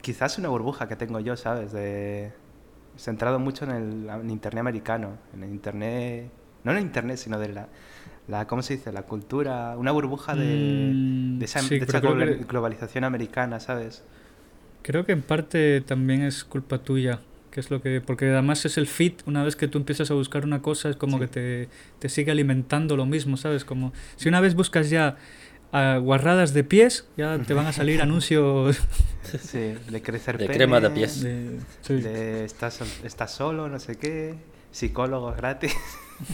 quizás 0.00 0.38
una 0.38 0.48
burbuja 0.48 0.88
que 0.88 0.96
tengo 0.96 1.20
yo, 1.20 1.36
¿sabes? 1.36 1.72
De, 1.72 2.32
centrado 2.96 3.38
mucho 3.38 3.64
en 3.64 3.70
el 3.72 4.08
en 4.10 4.30
Internet 4.30 4.60
americano, 4.60 5.18
en 5.34 5.44
el 5.44 5.50
Internet, 5.50 6.30
no 6.64 6.72
en 6.72 6.78
el 6.78 6.84
Internet, 6.84 7.18
sino 7.18 7.38
de 7.38 7.48
la, 7.48 7.68
la 8.28 8.46
¿cómo 8.46 8.62
se 8.62 8.76
dice? 8.76 8.92
La 8.92 9.02
cultura, 9.04 9.76
una 9.78 9.92
burbuja 9.92 10.36
de, 10.36 10.96
Mm, 10.96 11.38
de 11.38 11.44
esa, 11.44 11.60
sí, 11.60 11.78
de 11.78 11.84
esa 11.86 12.00
que- 12.00 12.06
globalización 12.48 13.04
americana, 13.04 13.60
¿sabes? 13.60 14.04
Creo 14.84 15.04
que 15.04 15.12
en 15.12 15.22
parte 15.22 15.80
también 15.80 16.22
es 16.22 16.44
culpa 16.44 16.78
tuya, 16.78 17.18
que 17.50 17.58
es 17.60 17.70
lo 17.70 17.80
que 17.82 18.00
porque 18.00 18.30
además 18.30 18.64
es 18.66 18.76
el 18.78 18.86
fit, 18.86 19.22
una 19.26 19.42
vez 19.42 19.56
que 19.56 19.66
tú 19.66 19.78
empiezas 19.78 20.10
a 20.10 20.14
buscar 20.14 20.44
una 20.44 20.60
cosa 20.62 20.90
es 20.90 20.96
como 20.96 21.16
Sí. 21.16 21.20
que 21.22 21.26
te, 21.28 21.68
te 21.98 22.08
sigue 22.10 22.30
alimentando 22.30 22.96
lo 22.96 23.06
mismo, 23.06 23.36
¿sabes? 23.38 23.64
Como 23.64 23.92
si 24.16 24.28
una 24.28 24.40
vez 24.40 24.54
buscas 24.54 24.90
ya 24.90 25.16
ah, 25.72 25.98
guarradas 26.02 26.52
de 26.52 26.64
pies, 26.64 27.06
ya 27.16 27.38
te 27.38 27.54
van 27.54 27.66
a 27.66 27.72
salir 27.80 28.02
anuncios 28.02 28.78
Sí, 29.40 29.74
de 29.90 30.02
crecer 30.02 30.36
De 30.36 30.44
pene, 30.46 30.56
crema 30.58 30.80
de 30.80 30.90
pies. 30.90 31.22
de, 31.22 31.58
sí. 31.80 31.94
de 31.94 32.44
estás, 32.44 32.80
estás 33.04 33.32
solo, 33.34 33.68
no 33.70 33.80
sé 33.80 33.96
qué, 33.96 34.34
psicólogos 34.70 35.34
gratis, 35.36 35.74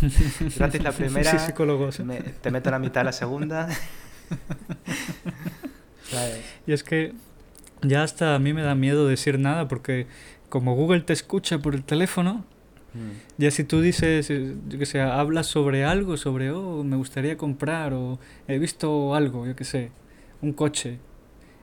gratis 0.58 0.82
la 0.82 0.90
primera, 0.92 1.30
Sí, 1.30 1.38
psicólogos. 1.38 2.00
me- 2.00 2.16
te 2.20 2.50
meto 2.50 2.70
la 2.72 2.80
mitad 2.80 3.04
la 3.04 3.12
segunda. 3.12 3.68
Y 6.66 6.72
es 6.72 6.82
que 6.82 7.12
ya 7.82 8.02
hasta 8.02 8.34
a 8.34 8.38
mí 8.38 8.52
me 8.52 8.62
da 8.62 8.74
miedo 8.74 9.06
decir 9.06 9.38
nada 9.38 9.68
porque 9.68 10.06
como 10.48 10.74
Google 10.74 11.00
te 11.02 11.12
escucha 11.12 11.58
por 11.58 11.74
el 11.74 11.84
teléfono, 11.84 12.44
Mm. 12.92 13.12
Ya 13.38 13.52
si 13.52 13.62
tú 13.62 13.80
dices, 13.80 14.30
eh, 14.30 14.56
yo 14.68 14.76
que 14.76 14.84
sé, 14.84 15.00
hablas 15.00 15.46
sobre 15.46 15.84
algo, 15.84 16.16
sobre, 16.16 16.50
oh, 16.50 16.82
me 16.82 16.96
gustaría 16.96 17.36
comprar 17.36 17.92
o 17.94 18.18
he 18.48 18.58
visto 18.58 19.14
algo, 19.14 19.46
yo 19.46 19.54
que 19.54 19.62
sé, 19.62 19.92
un 20.42 20.52
coche, 20.52 20.98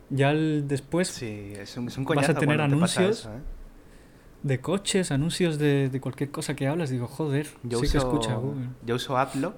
ya 0.10 0.32
el- 0.32 0.70
después 0.70 1.10
Sí, 1.10 1.52
es 1.60 1.76
un, 1.76 1.90
es 1.90 1.98
un 1.98 2.06
Vas 2.06 2.30
a 2.30 2.34
tener 2.36 2.58
te 2.60 2.64
anuncios. 2.64 3.20
eso, 3.20 3.34
¿eh? 3.34 3.42
de 4.44 4.62
coches, 4.62 5.12
anuncios 5.12 5.60
de, 5.60 5.90
de 5.90 6.00
cualquier 6.00 6.32
cosa 6.32 6.56
que 6.56 6.66
hablas, 6.66 6.90
digo, 6.92 7.08
joder, 7.08 7.48
Yo 7.64 7.80
sí 7.80 7.86
uso, 7.88 7.92
que 7.92 7.98
escucha 7.98 8.36
Google. 8.36 8.70
Yo 8.86 8.96
uso 8.96 9.18
AppLock 9.18 9.56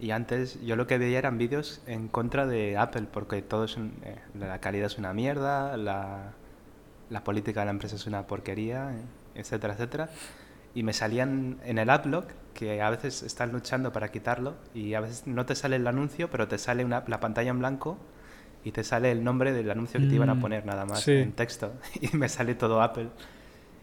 y 0.00 0.10
antes 0.10 0.60
yo 0.62 0.76
lo 0.76 0.86
que 0.86 0.98
veía 0.98 1.18
eran 1.18 1.38
vídeos 1.38 1.80
en 1.86 2.08
contra 2.08 2.46
de 2.46 2.76
Apple 2.76 3.06
porque 3.12 3.42
todo 3.42 3.64
es 3.64 3.76
un- 3.76 3.94
eh, 4.04 4.18
la 4.38 4.60
calidad 4.60 4.86
es 4.86 4.98
una 4.98 5.12
mierda, 5.12 5.76
la, 5.76 6.32
la 7.10 7.24
política 7.24 7.60
de 7.60 7.66
la 7.66 7.72
empresa 7.72 7.96
es 7.96 8.06
una 8.06 8.26
porquería, 8.26 8.92
eh, 8.94 9.04
etcétera, 9.40 9.74
etcétera. 9.74 10.10
Y 10.74 10.82
me 10.82 10.92
salían 10.92 11.58
en 11.64 11.78
el 11.78 11.90
AppLock 11.90 12.30
que 12.54 12.82
a 12.82 12.90
veces 12.90 13.22
están 13.22 13.52
luchando 13.52 13.92
para 13.92 14.10
quitarlo 14.10 14.54
y 14.74 14.94
a 14.94 15.00
veces 15.00 15.26
no 15.26 15.46
te 15.46 15.54
sale 15.54 15.76
el 15.76 15.86
anuncio, 15.86 16.30
pero 16.30 16.48
te 16.48 16.58
sale 16.58 16.84
una, 16.84 17.04
la 17.08 17.20
pantalla 17.20 17.50
en 17.50 17.58
blanco 17.60 17.98
y 18.64 18.72
te 18.72 18.84
sale 18.84 19.10
el 19.12 19.24
nombre 19.24 19.52
del 19.52 19.70
anuncio 19.70 20.00
que 20.00 20.06
te 20.06 20.16
iban 20.16 20.30
a 20.30 20.38
Mm, 20.38 20.40
poner 20.40 20.66
nada 20.66 20.86
más 20.86 21.10
sí. 21.10 21.12
en 21.16 21.32
texto 21.32 21.72
y 22.00 22.16
me 22.16 22.28
sale 22.28 22.54
todo 22.54 22.82
Apple. 22.82 23.10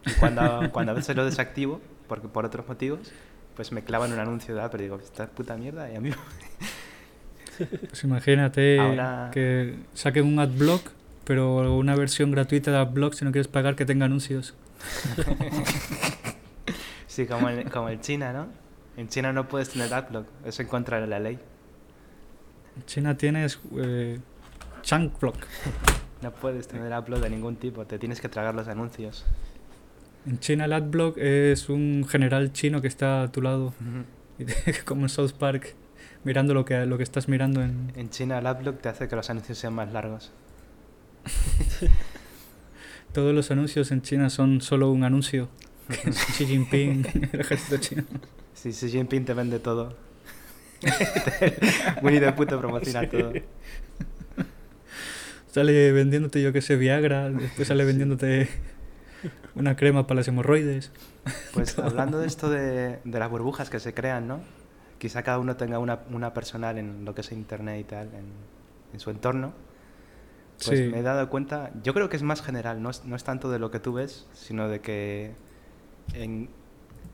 Y 0.04 0.14
cuando, 0.14 0.70
cuando 0.72 0.92
a 0.92 0.94
veces 0.94 1.16
lo 1.16 1.24
desactivo, 1.24 1.80
porque 2.08 2.28
por 2.28 2.44
otros 2.44 2.66
motivos, 2.68 3.14
pues 3.56 3.72
me 3.72 3.82
clavan 3.84 4.12
un 4.12 4.18
anuncio 4.18 4.54
de 4.54 4.62
Apple 4.62 4.80
y 4.80 4.82
digo, 4.84 4.98
esta 5.02 5.26
puta 5.26 5.56
mierda, 5.56 5.90
y 5.90 5.96
a 5.96 6.00
mí... 6.00 6.10
Pues 7.58 8.02
imagínate 8.02 8.80
Ahora- 8.80 9.30
que 9.32 9.76
saquen 9.94 10.26
un 10.26 10.38
adblock, 10.40 10.90
pero 11.24 11.76
una 11.76 11.94
versión 11.94 12.30
gratuita 12.30 12.70
de 12.72 12.78
adblock 12.78 13.12
si 13.14 13.24
no 13.26 13.30
quieres 13.30 13.46
pagar 13.46 13.76
que 13.76 13.84
tenga 13.84 14.06
anuncios. 14.06 14.54
sí, 17.06 17.26
como 17.26 17.50
en, 17.50 17.68
como 17.68 17.88
en 17.90 18.00
China, 18.00 18.32
¿no? 18.32 18.48
En 18.96 19.08
China 19.08 19.32
no 19.32 19.48
puedes 19.48 19.68
tener 19.70 19.92
AdBlock, 19.92 20.26
eso 20.44 20.62
en 20.62 20.68
contra 20.68 21.00
de 21.00 21.06
la 21.06 21.20
ley. 21.20 21.38
En 22.76 22.84
China 22.86 23.16
tienes 23.16 23.58
eh, 23.76 24.18
chunk 24.82 25.20
block. 25.20 25.36
No 26.22 26.30
puedes 26.32 26.68
tener 26.68 26.92
AdBlock 26.92 27.20
de 27.20 27.30
ningún 27.30 27.56
tipo, 27.56 27.84
te 27.86 27.98
tienes 27.98 28.20
que 28.20 28.28
tragar 28.28 28.54
los 28.54 28.66
anuncios. 28.68 29.24
En 30.26 30.38
China 30.38 30.66
el 30.66 30.72
adblock 30.72 31.18
es 31.18 31.68
un 31.68 32.06
general 32.08 32.52
chino 32.52 32.80
que 32.80 32.88
está 32.88 33.22
a 33.24 33.32
tu 33.32 33.42
lado, 33.42 33.74
como 34.84 35.02
en 35.02 35.08
South 35.08 35.32
Park, 35.38 35.74
mirando 36.24 36.54
lo 36.54 36.64
que, 36.64 36.86
lo 36.86 36.96
que 36.96 37.02
estás 37.02 37.28
mirando 37.28 37.62
en... 37.62 37.92
En 37.96 38.10
China 38.10 38.38
el 38.38 38.46
AdBlock 38.46 38.80
te 38.80 38.88
hace 38.88 39.08
que 39.08 39.16
los 39.16 39.28
anuncios 39.30 39.58
sean 39.58 39.74
más 39.74 39.92
largos. 39.92 40.30
Todos 43.12 43.34
los 43.34 43.50
anuncios 43.50 43.90
en 43.90 44.02
China 44.02 44.30
son 44.30 44.60
solo 44.60 44.90
un 44.90 45.04
anuncio. 45.04 45.48
Xi 46.36 46.46
Jinping, 46.46 47.04
el 47.32 47.40
ejército 47.40 47.76
chino. 47.78 48.04
Si 48.54 48.70
Xi 48.70 48.88
Jinping 48.90 49.24
te 49.24 49.34
vende 49.34 49.58
todo. 49.58 49.96
Winnie 52.02 52.32
Pooh 52.32 52.46
te 52.46 52.56
promociona 52.56 53.02
Sí. 53.02 53.06
todo. 53.08 53.32
Sale 55.48 55.92
vendiéndote, 55.92 56.40
yo 56.40 56.52
que 56.52 56.62
sé, 56.62 56.76
Viagra, 56.76 57.28
después 57.28 57.68
sale 57.68 57.84
vendiéndote 57.84 58.48
una 59.54 59.76
crema 59.76 60.06
para 60.06 60.18
las 60.20 60.28
hemorroides. 60.28 60.92
Pues 61.54 61.78
hablando 61.78 62.18
de 62.18 62.26
esto 62.26 62.50
de, 62.50 62.98
de 63.04 63.18
las 63.18 63.30
burbujas 63.30 63.70
que 63.70 63.80
se 63.80 63.94
crean, 63.94 64.26
¿no? 64.28 64.40
Quizá 64.98 65.22
cada 65.22 65.38
uno 65.38 65.56
tenga 65.56 65.78
una, 65.78 66.00
una 66.10 66.32
personal 66.32 66.78
en 66.78 67.04
lo 67.04 67.14
que 67.14 67.22
es 67.22 67.32
internet 67.32 67.80
y 67.80 67.84
tal, 67.84 68.06
en, 68.14 68.26
en 68.92 69.00
su 69.00 69.10
entorno. 69.10 69.52
Pues 70.64 70.78
Sí. 70.78 70.88
me 70.92 71.00
he 71.00 71.02
dado 71.02 71.28
cuenta, 71.28 71.72
yo 71.82 71.92
creo 71.92 72.08
que 72.08 72.16
es 72.16 72.22
más 72.22 72.40
general, 72.40 72.82
no 72.82 72.90
es, 72.90 73.04
no 73.04 73.16
es 73.16 73.24
tanto 73.24 73.50
de 73.50 73.58
lo 73.58 73.70
que 73.72 73.80
tú 73.80 73.94
ves, 73.94 74.28
sino 74.32 74.68
de 74.68 74.80
que 74.80 75.32
en- 76.14 76.48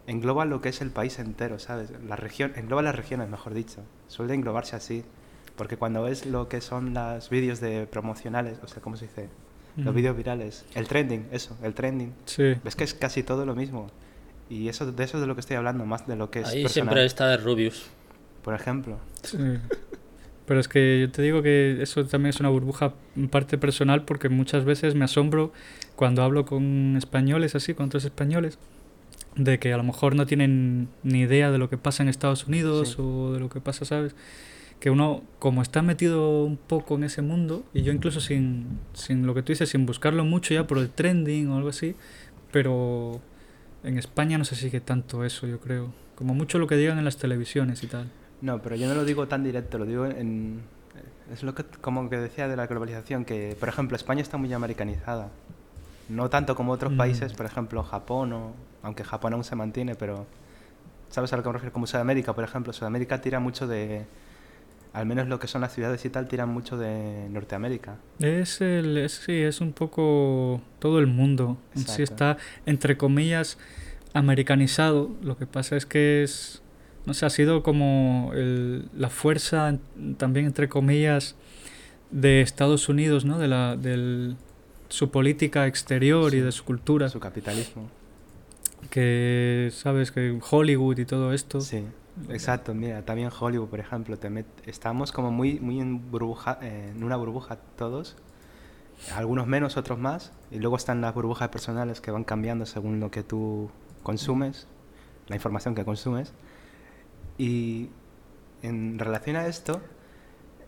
engloba 0.07 0.45
lo 0.45 0.61
que 0.61 0.69
es 0.69 0.81
el 0.83 0.91
país 0.91 1.19
entero, 1.19 1.59
¿sabes? 1.59 1.91
La 2.07 2.17
región, 2.17 2.53
engloba 2.57 2.83
las 2.83 2.95
regiones, 2.95 3.29
mejor 3.31 3.55
dicho. 3.55 3.83
Suele 4.09 4.35
englobarse 4.35 4.77
así. 4.77 5.05
Porque 5.57 5.77
cuando 5.77 6.03
ves 6.03 6.27
lo 6.27 6.49
que 6.49 6.61
son 6.61 6.95
los 6.95 7.31
vídeos 7.31 7.61
de 7.61 7.87
promocionales, 7.87 8.59
o 8.63 8.69
sea, 8.69 8.83
¿cómo 8.83 8.97
se 8.97 9.07
dice? 9.07 9.29
Los 9.79 9.95
Mm. 9.95 9.97
vídeos 9.97 10.17
virales, 10.17 10.65
el 10.75 10.87
trending, 10.89 11.27
eso, 11.33 11.57
el 11.63 11.73
trending. 11.73 12.13
Sí. 12.27 12.55
Ves 12.65 12.77
que 12.77 12.85
es 12.85 12.93
casi 12.95 13.23
todo 13.23 13.47
lo 13.47 13.55
mismo. 13.55 13.91
Y 14.51 14.69
eso, 14.69 14.91
de 14.91 15.05
eso 15.05 15.17
es 15.19 15.21
de 15.21 15.27
lo 15.27 15.35
que 15.35 15.41
estoy 15.41 15.57
hablando, 15.57 15.85
más 15.87 16.07
de 16.07 16.17
lo 16.17 16.31
que 16.31 16.41
es 16.41 16.49
Ahí 16.49 16.63
personal. 16.63 16.73
siempre 16.73 17.05
está 17.07 17.33
el 17.35 17.43
Rubius. 17.45 17.87
Por 18.43 18.55
ejemplo. 18.55 18.99
Sí. 19.23 19.37
Pero 20.47 20.59
es 20.61 20.69
que 20.69 21.01
yo 21.01 21.11
te 21.11 21.21
digo 21.23 21.43
que 21.43 21.79
eso 21.83 22.05
también 22.07 22.31
es 22.31 22.41
una 22.41 22.49
burbuja 22.49 22.95
en 23.17 23.29
parte 23.29 23.59
personal 23.59 24.05
porque 24.05 24.29
muchas 24.31 24.65
veces 24.65 24.95
me 24.95 25.05
asombro 25.05 25.53
cuando 25.95 26.23
hablo 26.23 26.47
con 26.47 26.95
españoles 26.97 27.55
así, 27.55 27.75
con 27.75 27.87
otros 27.87 28.05
españoles, 28.07 28.59
de 29.37 29.59
que 29.59 29.73
a 29.75 29.77
lo 29.77 29.83
mejor 29.85 30.17
no 30.17 30.25
tienen 30.27 30.89
ni 31.03 31.21
idea 31.21 31.51
de 31.51 31.59
lo 31.59 31.69
que 31.69 31.77
pasa 31.77 32.03
en 32.03 32.09
Estados 32.09 32.47
Unidos 32.47 32.93
Sí. 32.93 32.97
o 32.99 33.33
de 33.35 33.41
lo 33.41 33.51
que 33.51 33.61
pasa, 33.61 33.85
¿sabes? 33.85 34.15
Que 34.81 34.91
uno, 34.91 35.23
como 35.39 35.61
está 35.63 35.83
metido 35.83 36.45
un 36.45 36.57
poco 36.57 36.95
en 36.95 37.05
ese 37.05 37.21
mundo, 37.23 37.65
y 37.75 37.83
yo 37.83 37.93
incluso 37.93 38.21
sin, 38.21 38.79
sin 38.93 39.27
lo 39.27 39.35
que 39.35 39.43
tú 39.43 39.53
dices, 39.53 39.69
sin 39.71 39.87
buscarlo 39.87 40.25
mucho 40.25 40.55
ya 40.55 40.67
por 40.67 40.79
el 40.79 40.89
trending 40.91 41.49
o 41.51 41.57
algo 41.57 41.69
así, 41.71 41.97
pero 42.53 43.21
en 43.83 43.99
España 43.99 44.39
no 44.39 44.45
se 44.45 44.55
sigue 44.57 44.81
tanto 44.81 45.25
eso, 45.25 45.47
yo 45.47 45.59
creo. 45.61 45.93
Como 46.15 46.35
mucho 46.35 46.59
lo 46.59 46.67
que 46.67 46.77
digan 46.77 46.99
en 46.99 47.05
las 47.05 47.17
televisiones 47.17 47.83
y 47.83 47.87
tal. 47.89 48.09
No, 48.41 48.61
pero 48.63 48.77
yo 48.77 48.87
no 48.89 48.95
lo 48.95 49.05
digo 49.05 49.27
tan 49.27 49.43
directo, 49.45 49.79
lo 49.79 49.85
digo 49.87 50.07
en... 50.07 50.61
Es 51.33 51.43
lo 51.43 51.55
que, 51.55 51.65
como 51.81 52.09
que 52.09 52.17
decía 52.17 52.49
de 52.49 52.57
la 52.57 52.67
globalización, 52.67 53.25
que 53.25 53.57
por 53.61 53.69
ejemplo 53.69 53.97
España 53.97 54.23
está 54.23 54.37
muy 54.39 54.53
americanizada. 54.53 55.29
No 56.09 56.31
tanto 56.31 56.55
como 56.55 56.73
otros 56.73 56.93
Mm. 56.93 56.97
países, 56.97 57.33
por 57.35 57.45
ejemplo 57.47 57.83
Japón, 57.83 58.33
o, 58.33 58.53
aunque 58.83 59.05
Japón 59.05 59.35
aún 59.35 59.45
se 59.45 59.55
mantiene, 59.57 59.95
pero 59.95 60.27
¿Sabes 61.11 61.33
a 61.33 61.37
lo 61.39 61.43
que 61.43 61.49
me 61.49 61.53
refiero? 61.55 61.73
Como 61.73 61.87
Sudamérica, 61.87 62.35
por 62.35 62.45
ejemplo. 62.45 62.73
Sudamérica 62.73 63.21
tira 63.21 63.41
mucho 63.41 63.67
de... 63.67 64.05
Al 64.93 65.07
menos 65.07 65.29
lo 65.29 65.39
que 65.39 65.47
son 65.47 65.61
las 65.61 65.75
ciudades 65.75 66.05
y 66.05 66.11
tal, 66.11 66.27
tiran 66.29 66.49
mucho 66.49 66.77
de 66.77 67.29
Norteamérica. 67.31 67.97
Es 68.21 68.61
el, 68.61 68.97
es, 68.97 69.13
sí, 69.25 69.33
es 69.35 69.61
un 69.61 69.73
poco 69.73 70.61
todo 70.79 70.99
el 70.99 71.07
mundo. 71.07 71.57
Sí 71.75 72.03
está, 72.03 72.37
entre 72.67 72.97
comillas, 72.97 73.59
americanizado. 74.15 75.11
Lo 75.23 75.37
que 75.37 75.47
pasa 75.47 75.77
es 75.77 75.87
que 75.87 76.23
es, 76.23 76.63
no 77.07 77.15
sé, 77.15 77.27
ha 77.27 77.31
sido 77.31 77.63
como 77.63 78.33
el- 78.35 78.89
la 78.97 79.11
fuerza, 79.11 79.79
también 80.17 80.47
entre 80.47 80.69
comillas, 80.69 81.37
de 82.11 82.41
Estados 82.41 82.89
Unidos, 82.89 83.25
¿no? 83.27 83.39
De 83.39 83.47
la, 83.49 83.77
del, 83.77 84.37
su 84.89 85.11
política 85.11 85.67
exterior 85.67 86.35
y 86.35 86.41
de 86.41 86.51
su 86.51 86.65
cultura. 86.65 87.09
Su 87.11 87.21
capitalismo. 87.21 87.89
Que, 88.91 89.71
sabes, 89.73 90.11
que 90.13 90.39
Hollywood 90.51 90.99
y 90.99 91.05
todo 91.05 91.33
esto. 91.33 91.61
Sí, 91.61 91.85
exacto. 92.29 92.75
Mira, 92.75 93.03
también 93.03 93.31
Hollywood, 93.39 93.69
por 93.69 93.81
ejemplo, 93.81 94.17
te 94.19 94.31
met- 94.31 94.45
estamos 94.67 95.13
como 95.13 95.31
muy, 95.31 95.61
muy 95.61 95.81
en, 95.81 96.11
burbuja, 96.11 96.59
eh, 96.63 96.93
en 96.95 97.03
una 97.05 97.17
burbuja 97.17 97.57
todos. 97.77 98.17
Algunos 99.15 99.47
menos, 99.47 99.77
otros 99.77 99.99
más. 99.99 100.33
Y 100.51 100.59
luego 100.59 100.77
están 100.77 101.01
las 101.01 101.15
burbujas 101.15 101.49
personales 101.51 102.01
que 102.01 102.11
van 102.11 102.25
cambiando 102.25 102.67
según 102.67 103.01
lo 103.01 103.11
que 103.11 103.23
tú 103.23 103.71
consumes, 104.03 104.67
la 105.29 105.37
información 105.37 105.75
que 105.75 105.85
consumes. 105.85 106.33
Y 107.39 107.91
en 108.63 108.99
relación 108.99 109.37
a 109.37 109.47
esto, 109.47 109.81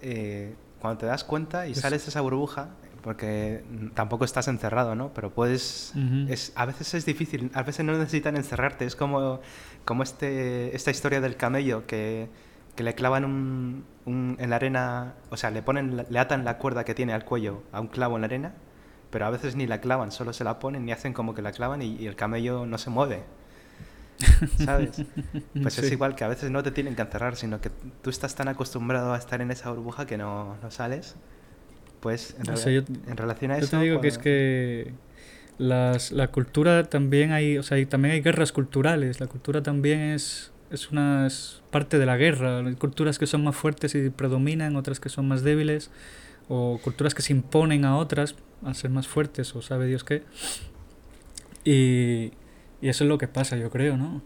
eh, 0.00 0.54
cuando 0.80 0.98
te 1.00 1.06
das 1.06 1.24
cuenta 1.24 1.66
y 1.66 1.72
Es- 1.72 1.80
sales 1.80 2.04
de 2.04 2.10
esa 2.10 2.20
burbuja, 2.20 2.68
porque 3.02 3.64
tampoco 3.94 4.24
estás 4.26 4.46
encerrado, 4.48 4.94
¿no? 4.94 5.10
Pero 5.14 5.30
puedes... 5.30 5.92
Ujú. 5.96 6.30
es, 6.32 6.52
a 6.54 6.66
veces 6.66 6.92
es 6.94 7.06
difícil, 7.06 7.50
a 7.54 7.62
veces 7.62 7.84
no 7.84 7.92
necesitan 7.96 8.36
encerrarte. 8.36 8.84
Es 8.84 8.94
como, 8.94 9.40
como 9.90 10.04
este, 10.04 10.76
esta 10.76 10.92
historia 10.92 11.20
del 11.20 11.34
camello 11.36 11.84
que, 11.84 12.28
que 12.76 12.84
le 12.84 12.94
clavan 12.94 13.24
un, 13.24 13.84
un- 14.04 14.36
en 14.38 14.48
la 14.50 14.54
arena, 14.54 15.14
o 15.30 15.36
sea, 15.36 15.50
le, 15.50 15.62
ponen, 15.62 16.06
le 16.08 16.18
atan 16.20 16.44
la 16.44 16.58
cuerda 16.58 16.84
que 16.84 16.94
tiene 16.94 17.12
al 17.12 17.24
cuello 17.24 17.64
a 17.72 17.80
un 17.80 17.88
clavo 17.88 18.14
en 18.14 18.20
la 18.20 18.26
arena, 18.26 18.54
pero 19.10 19.26
a 19.26 19.30
veces 19.30 19.56
ni 19.56 19.66
la 19.66 19.80
clavan, 19.80 20.12
solo 20.12 20.32
se 20.32 20.44
la 20.44 20.60
ponen 20.60 20.88
y 20.88 20.92
hacen 20.92 21.12
como 21.12 21.34
que 21.34 21.42
la 21.42 21.50
clavan 21.50 21.82
y, 21.82 21.96
y 21.96 22.06
el 22.06 22.14
camello 22.14 22.66
no 22.66 22.78
se 22.78 22.88
mueve. 22.90 23.24
¿Sabes? 24.64 25.02
Pues 25.60 25.76
es 25.78 25.90
igual 25.90 26.14
que 26.14 26.22
a 26.22 26.28
veces 26.28 26.52
no 26.52 26.62
te 26.62 26.70
tienen 26.70 26.94
que 26.94 27.02
encerrar, 27.02 27.34
sino 27.34 27.60
que 27.60 27.70
tú 28.02 28.10
estás 28.10 28.36
tan 28.36 28.46
acostumbrado 28.46 29.12
a 29.12 29.18
estar 29.18 29.40
en 29.40 29.50
esa 29.50 29.70
burbuja 29.70 30.06
que 30.06 30.16
no, 30.18 30.56
no 30.62 30.70
sales. 30.70 31.16
Pues 31.98 32.36
en, 32.38 32.42
O 32.48 32.52
rela- 32.52 32.56
sea, 32.56 32.72
yo- 32.72 32.82
en 33.08 33.16
relación 33.16 33.50
a 33.50 33.58
Yo 33.58 33.64
eso... 33.64 33.76
te 33.76 33.82
digo 33.82 34.00
que 34.00 34.06
es 34.08 34.14
cuando- 34.18 34.24
que 34.24 34.94
las, 35.60 36.10
la 36.10 36.28
cultura 36.28 36.84
también 36.84 37.32
hay, 37.32 37.58
o 37.58 37.62
sea, 37.62 37.78
y 37.78 37.84
también 37.86 38.14
hay 38.14 38.22
guerras 38.22 38.50
culturales. 38.52 39.20
La 39.20 39.26
cultura 39.26 39.62
también 39.62 40.00
es, 40.00 40.52
es 40.70 40.90
una 40.90 41.26
es 41.26 41.62
parte 41.70 41.98
de 41.98 42.06
la 42.06 42.16
guerra. 42.16 42.60
Hay 42.60 42.74
culturas 42.76 43.18
que 43.18 43.26
son 43.26 43.44
más 43.44 43.54
fuertes 43.56 43.94
y 43.94 44.08
predominan, 44.10 44.76
otras 44.76 45.00
que 45.00 45.08
son 45.10 45.28
más 45.28 45.42
débiles, 45.42 45.90
o 46.48 46.80
culturas 46.82 47.14
que 47.14 47.20
se 47.22 47.32
imponen 47.34 47.84
a 47.84 47.96
otras 47.98 48.36
a 48.64 48.72
ser 48.74 48.90
más 48.90 49.06
fuertes, 49.06 49.54
o 49.54 49.60
sabe 49.62 49.86
Dios 49.86 50.02
qué. 50.02 50.22
Y, 51.64 52.32
y 52.80 52.88
eso 52.88 53.04
es 53.04 53.08
lo 53.08 53.18
que 53.18 53.28
pasa, 53.28 53.56
yo 53.56 53.70
creo, 53.70 53.96
¿no? 53.96 54.22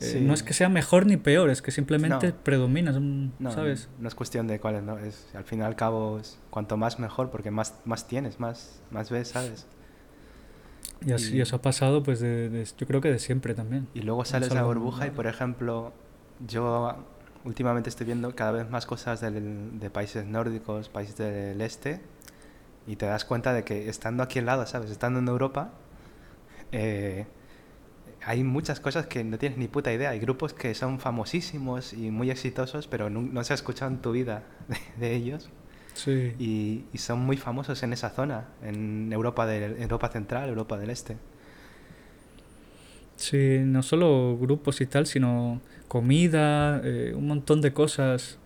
Eh. 0.00 0.20
No 0.20 0.34
es 0.34 0.42
que 0.42 0.52
sea 0.52 0.68
mejor 0.68 1.06
ni 1.06 1.16
peor, 1.16 1.50
es 1.50 1.62
que 1.62 1.70
simplemente 1.70 2.28
No. 2.28 2.36
predomina, 2.42 2.92
son- 2.92 3.32
No, 3.38 3.52
¿sabes? 3.52 3.88
no 3.98 4.08
es 4.08 4.14
cuestión 4.14 4.46
de 4.46 4.58
cuáles, 4.60 4.82
¿no? 4.82 4.98
Es, 4.98 5.26
al 5.34 5.44
fin 5.44 5.60
y 5.60 5.62
al 5.62 5.76
cabo, 5.76 6.18
es 6.18 6.38
cuanto 6.50 6.76
más 6.76 6.98
mejor, 6.98 7.30
porque 7.30 7.50
más, 7.50 7.74
más 7.84 8.06
tienes, 8.06 8.40
más, 8.40 8.82
más 8.90 9.10
ves, 9.10 9.28
¿sabes? 9.28 9.66
Y, 11.06 11.12
así, 11.12 11.36
y- 11.36 11.40
eso 11.40 11.56
ha 11.56 11.62
pasado, 11.62 12.02
pues, 12.02 12.20
de, 12.20 12.48
de- 12.48 12.64
yo 12.78 12.86
creo 12.86 13.00
que 13.00 13.10
de 13.10 13.18
siempre 13.18 13.54
también. 13.54 13.88
Y 13.94 14.00
luego 14.00 14.22
es 14.22 14.32
la 14.32 14.62
burbuja 14.64 15.06
y, 15.06 15.10
por 15.10 15.26
ejemplo, 15.26 15.92
yo 16.46 16.96
últimamente 17.44 17.90
estoy 17.90 18.06
viendo 18.06 18.34
cada 18.34 18.52
vez 18.52 18.70
más 18.70 18.86
cosas 18.86 19.20
del- 19.20 19.78
de 19.78 19.90
países 19.90 20.24
nórdicos, 20.24 20.88
países 20.88 21.16
del 21.16 21.60
este, 21.60 22.00
y 22.86 22.96
te 22.96 23.06
das 23.06 23.24
cuenta 23.24 23.52
de 23.52 23.64
que 23.64 23.88
estando 23.88 24.22
aquí 24.22 24.38
al 24.38 24.46
lado, 24.46 24.66
¿sabes? 24.66 24.90
Estando 24.90 25.18
en 25.20 25.28
Europa, 25.28 25.70
eh, 26.72 27.26
hay 28.26 28.42
muchas 28.42 28.80
cosas 28.80 29.06
que 29.06 29.22
no 29.24 29.38
tienes 29.38 29.58
ni 29.58 29.68
puta 29.68 29.92
idea. 29.92 30.10
Hay 30.10 30.20
grupos 30.20 30.54
que 30.54 30.74
son 30.74 30.98
famosísimos 30.98 31.92
y 31.92 32.10
muy 32.10 32.30
exitosos, 32.30 32.86
pero 32.88 33.10
no, 33.10 33.20
no 33.20 33.44
se 33.44 33.52
ha 33.52 33.56
escuchado 33.56 33.90
en 33.90 33.98
tu 33.98 34.12
vida 34.12 34.42
de, 34.68 34.78
de 35.08 35.14
ellos. 35.14 35.50
Sí. 35.94 36.34
Y, 36.38 36.84
y 36.92 36.98
son 36.98 37.20
muy 37.20 37.36
famosos 37.36 37.82
en 37.82 37.92
esa 37.92 38.10
zona, 38.10 38.48
en 38.62 39.12
Europa, 39.12 39.46
del, 39.46 39.80
Europa 39.80 40.08
Central, 40.10 40.48
Europa 40.48 40.76
del 40.76 40.90
Este. 40.90 41.16
Sí, 43.16 43.60
no 43.64 43.82
solo 43.82 44.36
grupos 44.38 44.80
y 44.80 44.86
tal, 44.86 45.06
sino 45.06 45.60
comida, 45.88 46.80
eh, 46.84 47.14
un 47.16 47.26
montón 47.28 47.60
de 47.60 47.72
cosas, 47.72 48.38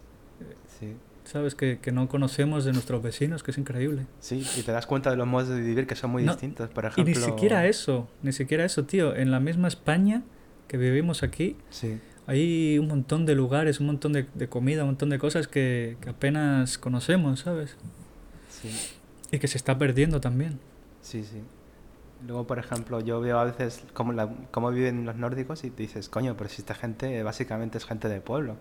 Sí. 0.79 0.94
¿sabes? 1.25 1.55
Que, 1.55 1.79
que 1.81 1.90
no 1.90 2.07
conocemos 2.09 2.64
de 2.64 2.73
nuestros 2.73 3.03
vecinos, 3.03 3.42
que 3.42 3.51
es 3.51 3.59
increíble. 3.59 4.07
Sí, 4.20 4.46
y 4.57 4.62
te 4.62 4.70
das 4.73 4.87
cuenta 4.87 5.11
de 5.11 5.16
los 5.16 5.27
modos 5.27 5.49
de 5.49 5.61
vivir 5.61 5.87
que 5.87 5.94
son 5.96 6.11
muy 6.11 6.23
No, 6.23 6.33
distintos. 6.33 6.68
Por 6.70 6.85
Y 6.85 6.87
ejemplo, 6.88 7.14
ni 7.14 7.20
siquiera 7.20 7.66
eso, 7.66 8.09
ni 8.23 8.33
siquiera 8.33 8.64
eso, 8.64 8.85
tío. 8.85 9.16
En 9.16 9.31
la 9.31 9.40
misma 9.40 9.68
España 9.68 10.23
que 10.68 10.77
vivimos 10.77 11.23
aquí, 11.23 11.57
Sí, 11.70 11.99
hay 12.29 12.79
un 12.79 12.88
montón 12.88 13.27
de 13.27 13.35
lugares, 13.35 13.81
un 13.81 13.87
montón 13.87 14.12
de, 14.12 14.29
de 14.35 14.49
comida, 14.49 14.83
un 14.85 14.91
montón 14.91 15.11
de 15.11 15.19
cosas 15.19 15.49
que, 15.49 15.99
que 16.01 16.11
apenas 16.11 16.79
conocemos, 16.79 17.41
¿sabes? 17.41 17.77
sí, 18.49 18.71
Y 19.33 19.38
que 19.38 19.49
se 19.49 19.59
está 19.59 19.79
perdiendo 19.79 20.21
también. 20.21 20.61
sí, 21.03 21.25
sí. 21.25 21.43
Luego, 22.27 22.47
por 22.49 22.59
ejemplo, 22.59 23.01
yo 23.01 23.21
veo 23.21 23.38
a 23.38 23.45
veces 23.45 23.85
cómo, 23.95 24.12
la- 24.12 24.29
cómo 24.51 24.71
viven 24.73 25.05
los 25.07 25.17
nórdicos 25.17 25.64
y 25.64 25.71
te 25.71 25.85
dices, 25.85 26.09
coño, 26.09 26.37
pero 26.37 26.51
si 26.51 26.62
esta 26.62 26.75
gente 26.75 27.23
básicamente 27.23 27.79
es 27.79 27.85
gente 27.87 28.09
de 28.09 28.21
pueblo. 28.21 28.57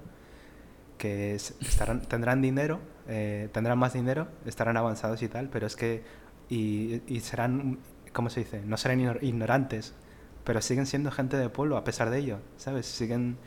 Que 0.97 1.36
es- 1.36 1.56
estarán, 1.62 2.01
tendrán 2.01 2.41
dinero, 2.41 2.80
eh, 3.08 3.49
tendrán 3.53 3.77
más 3.80 3.93
dinero, 3.93 4.27
estarán 4.45 4.77
avanzados 4.77 5.21
y 5.23 5.27
tal, 5.27 5.49
pero 5.49 5.67
es 5.67 5.75
que. 5.75 6.03
Y, 6.49 7.01
y 7.08 7.19
serán, 7.21 7.80
¿cómo 8.13 8.30
se 8.30 8.41
dice? 8.41 8.62
No 8.65 8.77
serán 8.77 8.99
ignor- 9.01 9.19
ignorantes, 9.23 9.93
pero 10.43 10.62
siguen 10.62 10.86
siendo 10.88 11.12
gente 11.12 11.38
de 11.38 11.49
pueblo 11.49 11.77
a 11.77 11.84
pesar 11.84 12.10
de 12.10 12.19
ello, 12.19 12.39
¿sabes? 12.58 12.86
Siguen 12.88 13.38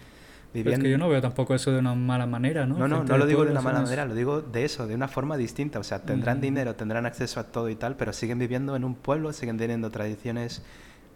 Pero 0.52 0.70
es 0.72 0.78
que 0.80 0.90
yo 0.90 0.98
no 0.98 1.08
veo 1.08 1.20
tampoco 1.20 1.54
eso 1.54 1.70
de 1.70 1.78
una 1.78 1.94
mala 1.94 2.26
manera, 2.26 2.66
¿no? 2.66 2.76
No, 2.76 2.88
no, 2.88 3.04
no 3.04 3.18
lo 3.18 3.26
digo 3.26 3.44
de 3.44 3.52
una 3.52 3.60
mala 3.60 3.80
manera, 3.82 4.04
lo 4.04 4.14
digo 4.14 4.40
de 4.42 4.64
eso, 4.64 4.86
de 4.88 4.94
una 4.96 5.06
forma 5.06 5.36
distinta. 5.36 5.78
O 5.78 5.84
sea, 5.84 6.00
tendrán 6.02 6.38
Mm. 6.38 6.40
dinero, 6.40 6.74
tendrán 6.74 7.06
acceso 7.06 7.38
a 7.38 7.44
todo 7.44 7.68
y 7.68 7.76
tal, 7.76 7.94
pero 7.96 8.12
siguen 8.12 8.38
viviendo 8.40 8.74
en 8.74 8.82
un 8.84 8.94
pueblo, 8.96 9.32
siguen 9.32 9.58
teniendo 9.58 9.90
tradiciones. 9.90 10.62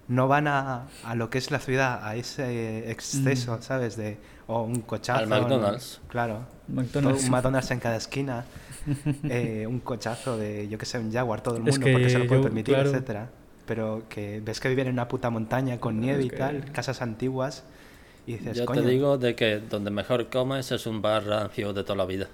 No 0.06 0.28
van 0.28 0.46
a, 0.46 0.84
a 1.04 1.14
lo 1.14 1.30
que 1.30 1.38
es 1.38 1.50
la 1.50 1.58
ciudad, 1.58 2.06
a 2.06 2.14
ese 2.14 2.90
exceso, 2.90 3.56
Mm. 3.56 3.62
¿sabes? 3.62 3.96
De, 3.96 4.18
o 4.46 4.62
un 4.62 4.82
cochazo. 4.82 5.20
Al 5.24 5.28
¿no? 5.30 5.40
McDonald's. 5.40 6.00
Claro. 6.08 6.40
McDonald's. 6.68 7.18
Todo 7.20 7.26
un 7.26 7.30
McDonald's 7.32 7.70
en 7.70 7.80
cada 7.80 7.96
esquina. 7.96 8.44
eh, 9.24 9.66
un 9.66 9.80
cochazo 9.80 10.36
de, 10.36 10.68
yo 10.68 10.76
que 10.78 10.84
sé, 10.86 10.98
un 10.98 11.10
Jaguar, 11.10 11.40
todo 11.42 11.56
el 11.56 11.66
Es 11.66 11.78
mundo, 11.78 11.92
porque 11.92 12.10
se 12.10 12.18
lo 12.18 12.26
puede 12.26 12.40
yo, 12.40 12.44
permitir, 12.44 12.74
claro. 12.74 12.90
etcétera. 12.90 13.30
Pero 13.66 14.02
que 14.10 14.42
ves 14.44 14.60
que 14.60 14.68
viven 14.68 14.88
en 14.88 14.92
una 14.92 15.08
puta 15.08 15.30
montaña 15.30 15.80
con 15.80 15.98
nieve 16.00 16.20
Es 16.20 16.26
y 16.26 16.30
que- 16.30 16.36
tal, 16.36 16.70
casas 16.70 17.00
antiguas, 17.00 17.64
y 18.26 18.36
dices, 18.38 18.56
Yo 18.56 18.66
coño. 18.66 18.82
te 18.82 18.88
digo 18.88 19.18
de 19.18 19.34
que 19.34 19.60
donde 19.60 19.90
mejor 19.90 20.28
comes 20.28 20.70
es 20.72 20.86
un 20.86 21.02
bar 21.02 21.24
rancio 21.26 21.72
de 21.72 21.82
toda 21.82 21.96
la 21.96 22.06
vida. 22.06 22.28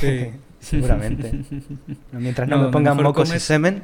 Sí. 0.00 0.30
Seguramente. 0.60 1.32
Mientras 2.12 2.48
no, 2.48 2.56
No, 2.58 2.64
me 2.66 2.72
pongan 2.72 2.96
mocos 3.02 3.34
y 3.34 3.40
semen. 3.40 3.82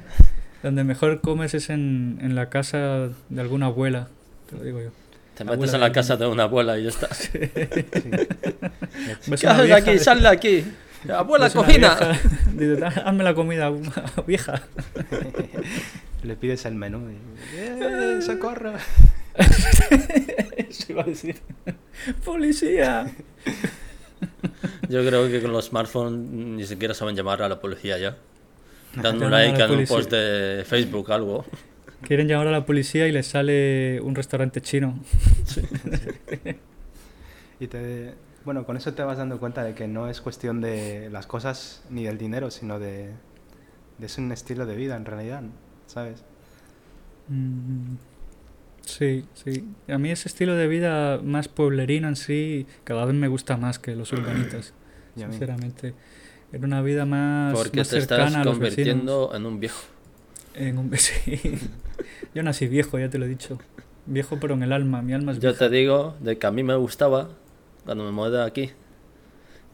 Donde 0.63 0.85
mejor 0.85 1.21
comes 1.21 1.55
es 1.55 1.71
en, 1.71 2.19
en 2.21 2.35
la 2.35 2.49
casa 2.51 3.09
de 3.29 3.41
alguna 3.41 3.67
abuela, 3.67 4.09
te 4.51 4.57
lo 4.57 4.65
digo 4.65 4.81
yo. 4.81 4.91
Te 5.37 5.45
La 5.45 5.53
metes 5.53 5.73
en 5.75 5.81
la 5.81 5.87
de- 5.89 5.93
casa 5.93 6.17
de 6.17 6.27
una 6.27 6.45
abuela 6.45 6.77
y 6.79 6.83
ya 6.85 6.89
está. 6.89 7.13
Sí. 7.15 7.39
Ves 7.39 7.51
¿Qué 9.41 9.47
una 9.47 9.53
haces 9.55 9.65
vieja 9.67 9.77
aquí? 9.79 9.91
de- 9.93 9.99
Sal 10.01 10.21
de 10.23 10.29
aquí. 10.29 10.65
Abuela, 11.15 11.49
cocina. 11.51 11.97
dices, 12.55 12.83
"Ah, 12.83 13.03
hazme 13.07 13.23
la 13.23 13.35
comida, 13.35 13.71
vieja. 14.27 14.63
Le 16.25 16.35
pides 16.35 16.65
el 16.67 16.75
menú 16.75 17.09
y... 17.09 17.17
¡Eh, 17.57 18.19
¡Socorro! 18.21 18.73
Eso 20.57 20.93
iba 20.93 21.03
a 21.03 21.07
decir. 21.07 21.37
¡Policía! 22.25 23.11
Yo 24.89 25.07
creo 25.07 25.29
que 25.29 25.41
con 25.41 25.53
los 25.53 25.67
smartphones 25.67 26.19
ni 26.19 26.65
siquiera 26.65 26.95
saben 26.95 27.15
llamar 27.15 27.43
a 27.43 27.49
la 27.49 27.61
policía 27.61 27.99
ya. 27.99 28.17
Dando 28.95 29.27
un 29.27 29.35
a 29.35 29.39
like 29.39 29.63
en 29.63 29.71
un 29.71 29.87
post 29.87 30.11
de 30.11 30.65
Facebook 30.65 31.13
algo. 31.13 31.45
Quieren 32.03 32.29
llamar 32.29 32.49
a 32.49 32.53
la 32.53 32.65
policía 32.65 33.07
y 33.07 33.13
les 33.13 33.27
sale 33.27 34.01
un 34.01 34.15
restaurante 34.15 34.61
chino. 34.61 34.99
Y 37.61 37.67
te... 37.67 38.15
Bueno, 38.45 38.65
con 38.65 38.77
eso 38.77 38.95
te 38.95 39.03
vas 39.03 39.19
dando 39.19 39.41
cuenta 39.41 39.65
de 39.65 39.75
que 39.75 39.89
no 39.89 40.09
es 40.09 40.21
cuestión 40.21 40.61
de 40.61 41.11
las 41.11 41.27
cosas 41.27 41.83
ni 41.91 42.05
del 42.05 42.17
dinero, 42.17 42.53
sino 42.53 42.79
de... 42.79 43.11
de 43.99 44.07
es 44.07 44.17
un 44.17 44.31
estilo 44.31 44.65
de 44.65 44.77
vida 44.77 44.95
en 44.95 45.05
realidad, 45.05 45.43
¿sabes? 45.87 46.23
Mm, 47.27 47.97
Sí, 48.89 49.25
sí. 49.35 49.65
A 49.89 49.99
mí 49.99 50.11
ese 50.11 50.29
estilo 50.29 50.55
de 50.55 50.67
vida 50.67 51.21
más 51.23 51.49
pueblerino 51.49 52.09
en 52.09 52.17
sí 52.17 52.67
cada 52.85 53.05
vez 53.05 53.15
me 53.15 53.29
gusta 53.29 53.57
más 53.57 53.79
que 53.79 53.95
los 53.95 54.13
urbanitas, 54.13 54.73
sinceramente. 55.17 55.95
Era 56.53 56.65
una 56.65 56.81
vida 56.81 57.05
más, 57.05 57.53
Porque 57.55 57.79
más 57.81 57.89
te 57.91 58.01
cercana 58.01 58.27
estás 58.29 58.41
a 58.41 58.45
los 58.45 58.59
vecinos. 58.59 58.77
convirtiendo 58.95 59.33
en 59.37 59.47
un 59.47 59.61
viejo. 59.61 59.83
En 60.55 60.79
un 60.79 60.91
sí. 60.97 61.59
Yo 62.35 62.43
nací 62.43 62.67
viejo, 62.67 62.99
ya 62.99 63.11
te 63.11 63.19
lo 63.19 63.27
he 63.27 63.29
dicho. 63.29 63.59
viejo 64.07 64.39
pero 64.41 64.55
en 64.55 64.63
el 64.63 64.73
alma, 64.73 65.03
mi 65.03 65.13
alma 65.13 65.33
es 65.33 65.39
Yo 65.39 65.51
vieja. 65.51 65.69
te 65.69 65.75
digo 65.75 66.17
de 66.21 66.39
que 66.39 66.47
a 66.47 66.51
mí 66.51 66.63
me 66.63 66.75
gustaba 66.77 67.29
cuando 67.85 68.05
me 68.05 68.13
mudé 68.13 68.43
aquí. 68.43 68.71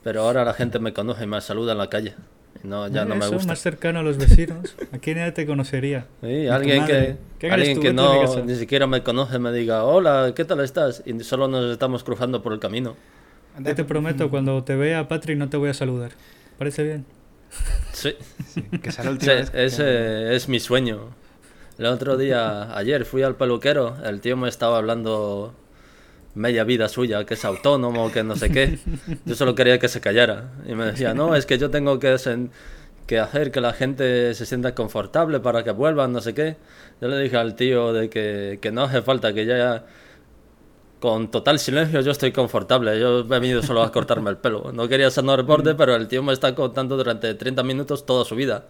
Pero 0.03 0.22
ahora 0.22 0.44
la 0.44 0.53
gente 0.55 0.81
me 0.81 0.92
conoce 0.92 1.24
y 1.24 1.27
me 1.29 1.40
saluda 1.40 1.72
en 1.72 1.79
la 1.79 1.88
calle. 1.88 2.14
No, 2.62 2.88
ya 2.88 3.05
no 3.05 3.14
me 3.14 3.25
Eso, 3.27 3.35
gusta. 3.35 3.49
más 3.49 3.59
cercano 3.61 3.99
a 3.99 4.03
los 4.03 4.17
vecinos. 4.17 4.75
¿A 4.93 4.99
quién 4.99 5.19
nadie 5.19 5.33
te 5.33 5.47
conocería? 5.47 6.07
Sí, 6.23 6.47
alguien 6.47 6.87
que, 6.87 7.17
¿Quién 7.38 7.53
eres 7.53 7.69
alguien 7.69 7.81
que 7.83 7.93
no 7.93 8.45
ni 8.45 8.55
siquiera 8.55 8.87
me 8.87 9.03
conoce 9.03 9.38
me 9.38 9.53
diga, 9.53 9.85
hola, 9.85 10.33
¿qué 10.35 10.45
tal 10.45 10.61
estás? 10.61 11.03
Y 11.05 11.19
solo 11.25 11.49
nos 11.49 11.71
estamos 11.71 12.05
cruzando 12.05 12.43
por 12.43 12.53
el 12.53 12.61
camino. 12.61 12.97
Yo 13.61 13.75
te 13.75 13.85
prometo, 13.85 14.31
cuando 14.31 14.64
te 14.64 14.75
vea 14.77 15.07
Patrick 15.09 15.37
no 15.38 15.49
te 15.49 15.57
voy 15.57 15.69
a 15.71 15.75
saludar. 15.75 16.12
¿Parece 16.59 16.83
bien? 16.85 17.05
Sí, 17.93 18.14
Sí, 18.53 18.62
que 18.83 18.90
sea 18.90 19.05
la 19.05 19.11
sí, 19.11 19.14
última 19.14 19.35
vez 19.35 19.51
que- 19.51 19.64
ese 19.64 20.35
es 20.35 20.49
mi 20.49 20.59
sueño. 20.59 21.11
El 21.79 21.87
otro 21.87 22.17
día, 22.17 22.77
ayer, 22.77 23.05
fui 23.05 23.23
al 23.23 23.37
peluquero, 23.37 23.97
el 24.05 24.21
tío 24.21 24.37
me 24.37 24.49
estaba 24.49 24.79
hablando 24.79 25.55
media 26.35 26.64
vida 26.64 26.88
suya, 26.88 27.25
que 27.25 27.35
es 27.35 27.44
autónomo, 27.44 28.11
que 28.12 28.23
no 28.25 28.37
sé 28.37 28.51
qué. 28.51 28.79
Yo 29.25 29.35
solo 29.35 29.55
quería 29.55 29.79
que 29.79 29.88
se 29.88 30.01
callara. 30.01 30.53
Y 30.66 30.75
me 30.75 30.87
decía, 30.87 31.14
no, 31.14 31.35
es 31.37 31.47
que 31.47 31.59
yo 31.59 31.70
tengo 31.70 31.99
que, 31.99 32.14
sen- 32.14 32.51
que 33.07 33.18
hacer 33.20 33.51
que 33.53 33.61
la 33.61 33.73
gente 33.73 34.35
se 34.35 34.47
sienta 34.47 34.75
confortable 34.75 35.40
para 35.40 35.62
que 35.64 35.70
vuelvan, 35.70 36.12
no 36.12 36.20
sé 36.20 36.35
qué. 36.35 36.57
Yo 37.01 37.09
le 37.09 37.18
dije 37.18 37.37
al 37.37 37.55
tío 37.55 37.92
de 37.92 38.09
que, 38.11 38.59
que 38.61 38.73
no 38.73 38.83
hace 38.85 39.03
falta, 39.03 39.33
que 39.33 39.47
ya 39.47 39.85
con 41.01 41.31
total 41.31 41.59
silencio 41.59 42.01
yo 42.01 42.11
estoy 42.12 42.33
confortable. 42.33 42.99
Yo 42.99 43.20
he 43.20 43.23
venido 43.25 43.62
solo 43.62 43.83
a 43.83 43.92
cortarme 43.92 44.31
el 44.31 44.38
pelo. 44.38 44.73
No 44.73 44.88
quería 44.88 45.11
sanar 45.11 45.40
el 45.40 45.44
borde, 45.44 45.75
pero 45.75 45.94
el 45.94 46.09
tío 46.09 46.23
me 46.23 46.33
está 46.33 46.55
contando 46.55 46.97
durante 46.97 47.35
30 47.35 47.62
minutos 47.62 48.07
toda 48.07 48.25
su 48.25 48.35
vida. 48.35 48.64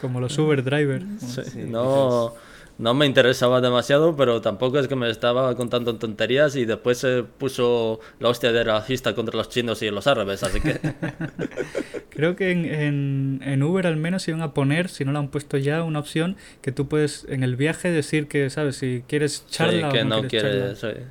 Como 0.00 0.20
los 0.20 0.36
Uber 0.38 0.62
driver. 0.62 1.02
Sí, 1.18 1.42
Sí, 1.44 1.64
no, 1.66 2.34
no 2.78 2.94
me 2.94 3.06
interesaba 3.06 3.60
demasiado, 3.60 4.16
pero 4.16 4.40
tampoco 4.40 4.78
es 4.78 4.88
que 4.88 4.96
me 4.96 5.08
estaba 5.08 5.54
contando 5.56 5.96
tonterías 5.96 6.56
y 6.56 6.64
después 6.64 6.98
se 6.98 7.22
puso 7.22 8.00
la 8.20 8.28
hostia 8.28 8.52
de 8.52 8.64
racista 8.64 9.14
contra 9.14 9.36
los 9.36 9.48
chinos 9.48 9.82
y 9.82 9.90
los 9.90 10.06
árabes, 10.06 10.42
así 10.42 10.60
que 10.60 10.78
Creo 12.10 12.34
que 12.34 12.50
en, 12.50 12.64
en, 12.64 13.40
en 13.44 13.62
Uber 13.62 13.86
al 13.86 13.96
menos 13.96 14.26
iban 14.28 14.40
a 14.40 14.54
poner, 14.54 14.88
si 14.88 15.04
no 15.04 15.12
lo 15.12 15.18
han 15.18 15.28
puesto 15.28 15.58
ya, 15.58 15.82
una 15.82 15.98
opción 15.98 16.36
que 16.62 16.72
tú 16.72 16.88
puedes 16.88 17.26
en 17.28 17.42
el 17.42 17.56
viaje 17.56 17.90
decir 17.90 18.26
que, 18.26 18.48
¿sabes? 18.48 18.76
Si 18.76 19.04
quieres 19.06 19.46
charla 19.48 19.90
sí, 19.90 19.96
que 19.96 20.02
o 20.02 20.04
no, 20.06 20.22
no 20.22 20.28
quieres 20.28 20.52
quiere... 20.52 20.74
charla. 20.74 20.94
sí. 20.94 21.02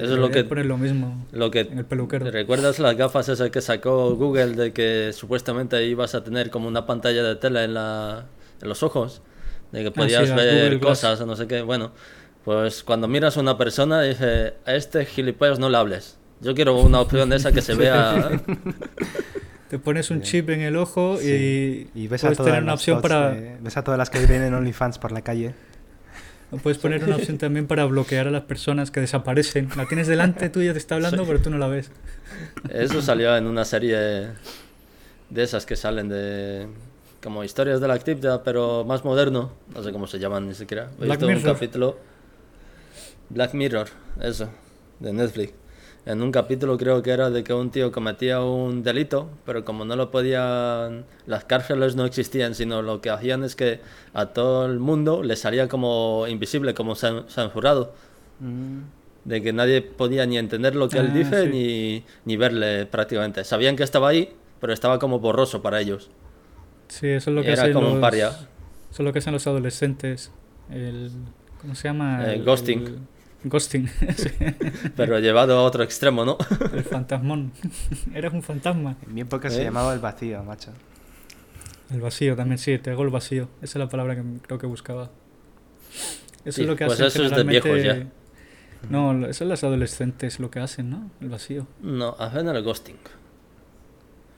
Eso 0.00 0.14
es 0.14 0.18
lo 0.18 0.30
que, 0.30 0.42
poner 0.44 0.64
lo 0.64 0.78
mismo 0.78 1.26
lo 1.32 1.50
que... 1.50 1.60
en 1.60 1.78
el 1.78 1.84
peluquero. 1.84 2.30
¿Recuerdas 2.30 2.78
las 2.78 2.96
gafas 2.96 3.28
esas 3.28 3.50
que 3.50 3.60
sacó 3.60 4.14
Google 4.16 4.54
de 4.54 4.72
que 4.72 5.10
supuestamente 5.12 5.84
ibas 5.84 6.14
a 6.14 6.24
tener 6.24 6.48
como 6.48 6.66
una 6.66 6.86
pantalla 6.86 7.22
de 7.22 7.36
tele 7.36 7.64
en, 7.64 7.74
la, 7.74 8.26
en 8.62 8.68
los 8.68 8.82
ojos? 8.82 9.20
De 9.72 9.82
que 9.82 9.90
podías 9.90 10.30
Ah, 10.30 10.34
las 10.34 10.36
ver 10.36 10.54
Google 10.64 10.78
Glass. 10.78 11.00
cosas 11.00 11.20
o 11.22 11.26
no 11.26 11.34
sé 11.36 11.46
qué. 11.46 11.62
Bueno, 11.62 11.92
pues 12.44 12.82
cuando 12.84 13.08
miras 13.08 13.36
a 13.36 13.40
una 13.40 13.56
persona, 13.58 14.02
dije, 14.02 14.54
a 14.66 14.74
este 14.74 15.04
gilipollas 15.06 15.58
no 15.58 15.68
le 15.70 15.76
hables. 15.78 16.18
Yo 16.40 16.54
quiero 16.54 16.76
una 16.78 17.00
opción 17.00 17.30
de 17.30 17.36
esa 17.36 17.52
que 17.52 17.62
se 17.62 17.74
vea... 17.76 18.30
Te 19.70 19.78
pones 19.78 20.10
un 20.10 20.20
chip 20.20 20.50
en 20.50 20.60
el 20.60 20.76
ojo 20.76 21.16
Sí. 21.18 21.88
y, 21.94 22.02
Y 22.04 22.08
ves 22.08 22.22
a 22.24 22.26
puedes 22.26 22.36
todas 22.38 22.50
tener 22.50 22.62
una 22.62 22.72
las 22.72 22.80
opción 22.80 23.00
para... 23.00 23.30
de- 23.30 23.56
ves 23.60 23.76
a 23.78 23.82
todas 23.82 23.96
las 23.96 24.10
que 24.10 24.18
vienen 24.18 24.42
en 24.48 24.54
OnlyFans 24.54 24.98
por 24.98 25.12
la 25.12 25.22
calle. 25.22 25.54
Puedes 26.62 26.76
poner 26.76 27.02
una 27.04 27.16
opción 27.16 27.38
también 27.38 27.66
para 27.66 27.86
bloquear 27.86 28.26
a 28.28 28.30
las 28.30 28.42
personas 28.42 28.90
que 28.90 29.00
desaparecen. 29.00 29.70
La 29.74 29.86
tienes 29.86 30.06
delante 30.08 30.50
tuya, 30.50 30.72
te 30.74 30.78
está 30.78 30.96
hablando, 30.96 31.24
pero 31.24 31.40
tú 31.40 31.48
no 31.48 31.56
la 31.56 31.66
ves. 31.68 31.90
Eso 32.68 33.00
salió 33.00 33.34
en 33.34 33.46
una 33.46 33.64
serie 33.64 33.96
de 33.96 35.42
esas 35.42 35.64
que 35.64 35.76
salen 35.76 36.10
de 36.10 36.66
como 37.22 37.44
historias 37.44 37.80
de 37.80 37.88
la 37.88 37.94
actividad, 37.94 38.42
pero 38.44 38.84
más 38.84 39.04
moderno. 39.04 39.50
No 39.74 39.82
sé 39.82 39.92
cómo 39.92 40.06
se 40.06 40.18
llaman 40.18 40.48
ni 40.48 40.54
siquiera. 40.54 40.90
He 41.00 41.04
Black 41.04 41.20
visto 41.20 41.26
un 41.26 41.42
capítulo. 41.54 41.96
Black 43.30 43.54
Mirror, 43.54 43.88
eso, 44.20 44.48
de 45.00 45.12
Netflix. 45.12 45.54
En 46.04 46.20
un 46.20 46.32
capítulo 46.32 46.76
creo 46.76 47.00
que 47.00 47.12
era 47.12 47.30
de 47.30 47.44
que 47.44 47.54
un 47.54 47.70
tío 47.70 47.92
cometía 47.92 48.40
un 48.42 48.82
delito, 48.82 49.28
pero 49.46 49.64
como 49.64 49.84
no 49.84 49.94
lo 49.94 50.10
podían, 50.10 51.04
las 51.26 51.44
cárceles 51.44 51.94
no 51.94 52.04
existían, 52.04 52.56
sino 52.56 52.82
lo 52.82 53.00
que 53.00 53.08
hacían 53.10 53.44
es 53.44 53.54
que 53.54 53.78
a 54.12 54.26
todo 54.26 54.66
el 54.66 54.80
mundo 54.80 55.22
le 55.22 55.36
salía 55.36 55.68
como 55.68 56.26
invisible, 56.28 56.74
como 56.74 56.94
cen- 56.94 57.26
censurado 57.28 57.92
Mm, 58.40 58.80
de 59.24 59.40
que 59.40 59.52
nadie 59.52 59.82
podía 59.82 60.26
ni 60.26 60.36
entender 60.36 60.74
lo 60.74 60.88
que 60.88 60.98
él 60.98 61.10
Ah, 61.12 61.14
dice 61.14 61.44
sí. 61.44 61.48
ni, 61.50 62.04
ni 62.24 62.36
verle 62.36 62.86
prácticamente. 62.86 63.44
Sabían 63.44 63.76
que 63.76 63.84
estaba 63.84 64.08
ahí, 64.08 64.34
pero 64.60 64.72
estaba 64.72 64.98
como 64.98 65.20
borroso 65.20 65.62
para 65.62 65.80
ellos. 65.80 66.10
Sí, 66.92 67.08
eso 67.08 67.30
es 67.30 67.36
lo 67.36 67.42
que 67.42 67.52
era 67.52 67.62
hacen 67.62 67.72
como 67.74 67.86
un 67.88 67.92
los... 67.94 68.00
paria. 68.02 68.28
Eso 68.28 68.46
es 68.90 69.00
lo 69.00 69.12
que 69.12 69.18
hacen 69.20 69.32
los 69.32 69.46
adolescentes. 69.46 70.30
El... 70.70 71.10
¿Cómo 71.60 71.74
se 71.74 71.88
llama? 71.88 72.26
Eh, 72.26 72.34
El- 72.34 72.44
ghosting. 72.44 72.86
el- 72.86 72.98
Ghosting, 73.44 73.88
sí. 74.16 74.28
Pero 74.96 75.18
llevado 75.18 75.58
a 75.58 75.62
otro 75.64 75.82
extremo, 75.82 76.24
¿no? 76.24 76.36
El 76.72 76.84
fantasmón. 76.84 77.52
Eres 78.14 78.32
un 78.32 78.42
fantasma. 78.42 78.94
En 79.04 79.14
mi 79.14 79.22
época 79.22 79.50
se 79.50 79.62
¿Eh? 79.62 79.64
llamaba 79.64 79.92
el 79.94 79.98
vacío, 79.98 80.44
macho. 80.44 80.70
El 81.90 82.00
vacío 82.00 82.36
también, 82.36 82.58
sí, 82.58 82.78
te 82.78 82.90
hago 82.90 83.02
el 83.02 83.10
vacío. 83.10 83.48
Esa 83.62 83.78
es 83.78 83.84
la 83.84 83.88
palabra 83.88 84.14
que 84.14 84.22
creo 84.46 84.58
que 84.58 84.66
buscaba. 84.66 85.10
Eso 86.44 86.52
Sí, 86.56 86.60
es 86.62 86.66
lo 86.68 86.76
que 86.76 86.86
pues 86.86 87.00
hacen 87.00 87.06
eso 87.22 87.24
es 87.24 87.36
de 87.36 87.42
viejos 87.44 87.70
generalmente- 87.70 88.12
No, 88.90 89.12
lo- 89.12 89.26
eso 89.28 89.42
es 89.44 89.50
los 89.50 89.64
adolescentes 89.64 90.38
lo 90.38 90.48
que 90.50 90.60
hacen, 90.60 90.90
¿no? 90.90 91.10
El 91.20 91.28
vacío. 91.30 91.66
No, 91.80 92.14
hacen 92.20 92.46
el 92.48 92.62
ghosting. 92.62 92.96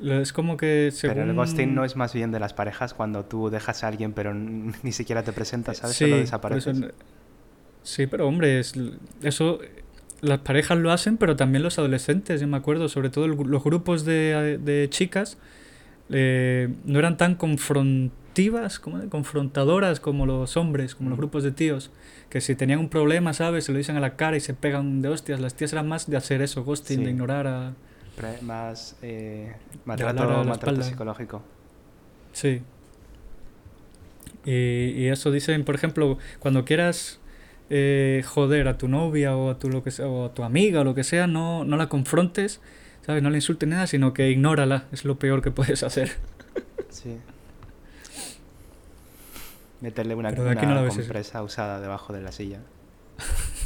Es 0.03 0.33
como 0.33 0.57
que 0.57 0.91
según... 0.93 1.17
Pero 1.17 1.31
el 1.31 1.37
ghosting 1.37 1.75
no 1.75 1.85
es 1.85 1.95
más 1.97 2.13
bien 2.13 2.33
de 2.33 2.41
las 2.41 2.53
parejas 2.53 2.95
cuando 2.95 3.25
tú 3.25 3.49
dejas 3.51 3.85
a 3.85 3.89
alguien 3.89 4.13
pero 4.13 4.35
ni 4.35 4.93
siquiera 4.93 5.23
te 5.23 5.33
presentas, 5.33 5.79
¿sabes? 5.79 5.97
Sí, 5.97 6.05
Solo 6.07 6.17
desapareces. 6.17 6.79
eso- 6.79 6.89
sí, 7.83 8.07
pero 8.07 8.27
hombre, 8.27 8.59
es, 8.59 8.75
eso 9.23 9.61
las 10.21 10.39
parejas 10.41 10.79
lo 10.79 10.91
hacen, 10.91 11.17
pero 11.17 11.37
también 11.37 11.63
los 11.63 11.79
adolescentes, 11.79 12.41
yo 12.41 12.47
me 12.49 12.57
acuerdo, 12.57 12.89
sobre 12.89 13.11
todo 13.11 13.27
el 13.27 13.33
los 13.37 13.63
grupos 13.63 14.05
de, 14.05 14.59
de 14.63 14.89
chicas 14.91 15.37
eh, 16.11 16.69
no 16.85 16.99
eran 16.99 17.17
tan 17.17 17.35
confrontivas, 17.35 18.79
como 18.81 19.09
confrontadoras 19.11 20.01
como 20.01 20.27
los 20.27 20.57
hombres, 20.57 20.95
como 20.95 21.11
los 21.11 21.19
grupos 21.19 21.45
de 21.45 21.53
tíos, 21.53 21.91
que 22.31 22.41
si 22.41 22.55
tenían 22.57 22.79
un 22.81 22.89
problema, 22.89 23.33
¿sabes? 23.33 23.65
Se 23.65 23.73
lo 23.73 23.79
dicen 23.79 23.97
a 23.97 24.01
la 24.01 24.17
cara 24.17 24.37
y 24.37 24.41
se 24.41 24.55
pegan 24.55 25.03
de 25.03 25.09
hostias. 25.09 25.41
Las 25.41 25.55
tías 25.55 25.73
eran 25.73 25.89
más 25.89 26.09
de 26.11 26.17
hacer 26.17 26.43
eso, 26.43 26.65
ghosting, 26.65 26.99
Sí. 26.99 27.05
de 27.05 27.11
ignorar 27.11 27.47
a... 27.47 27.75
Pre- 28.17 28.41
más 28.43 28.97
eh, 29.03 29.55
maltrato, 29.85 30.45
maltrato 30.45 30.83
psicológico. 30.83 31.43
Sí. 32.33 32.63
Y, 34.45 34.53
y 34.53 35.09
eso 35.09 35.31
dicen, 35.31 35.65
por 35.65 35.75
ejemplo, 35.75 36.19
cuando 36.39 36.65
quieras 36.65 37.19
eh, 37.71 38.23
joder 38.27 38.69
a 38.69 38.79
tu 38.79 38.89
novia 38.89 39.37
o 39.37 39.51
a 39.51 39.59
tu, 39.59 39.71
lo 39.71 39.83
que 39.83 39.91
sea, 39.91 40.07
o 40.07 40.27
a 40.27 40.35
tu 40.35 40.45
amiga 40.45 40.83
o 40.83 40.85
lo 40.85 40.95
que 40.95 41.05
sea, 41.05 41.27
no, 41.27 41.65
no 41.65 41.77
la 41.77 41.89
confrontes, 41.89 42.61
¿sabes? 43.07 43.23
No 43.23 43.31
la 43.31 43.37
insultes 43.37 43.69
nada, 43.69 43.87
sino 43.87 44.13
que 44.13 44.31
ignórala. 44.31 44.85
Es 44.93 45.05
lo 45.05 45.19
peor 45.19 45.43
que 45.43 45.51
puedes 45.51 45.83
hacer. 45.83 46.13
Sí. 46.91 47.19
Meterle 49.81 50.15
una, 50.15 50.31
una 50.31 50.55
no 50.55 50.89
compresa 50.89 51.43
usada 51.43 51.81
debajo 51.81 52.13
de 52.13 52.23
la 52.23 52.33
silla. 52.33 52.61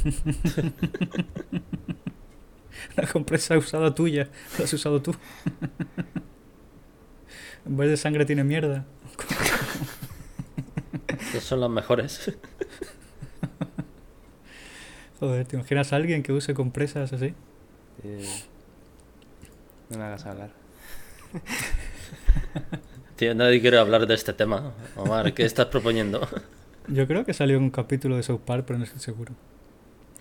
La 2.95 3.07
compresa 3.07 3.57
usada 3.57 3.93
tuya, 3.93 4.29
la 4.57 4.65
has 4.65 4.73
usado 4.73 5.01
tú. 5.01 5.15
en 7.65 7.77
vez 7.77 7.89
de 7.89 7.97
sangre 7.97 8.25
tiene 8.25 8.43
mierda. 8.43 8.85
Esas 11.29 11.43
son 11.43 11.61
las 11.61 11.69
mejores. 11.69 12.31
Joder, 15.19 15.45
¿te 15.45 15.57
imaginas 15.57 15.91
a 15.91 15.97
alguien 15.97 16.23
que 16.23 16.31
use 16.31 16.53
compresas 16.53 17.11
así? 17.11 17.33
Eh, 18.03 18.25
no 19.89 19.97
me 19.97 20.03
hagas 20.05 20.25
hablar. 20.25 20.51
Tío, 23.17 23.35
nadie 23.35 23.59
quiere 23.59 23.77
hablar 23.77 24.07
de 24.07 24.13
este 24.13 24.31
tema. 24.31 24.71
Omar, 24.95 25.33
¿qué 25.33 25.43
estás 25.43 25.65
proponiendo? 25.65 26.25
Yo 26.87 27.05
creo 27.05 27.25
que 27.25 27.33
salió 27.33 27.57
en 27.57 27.63
un 27.63 27.69
capítulo 27.69 28.15
de 28.15 28.23
South 28.23 28.39
Park, 28.45 28.63
pero 28.65 28.79
no 28.79 28.85
estoy 28.85 29.01
seguro. 29.01 29.33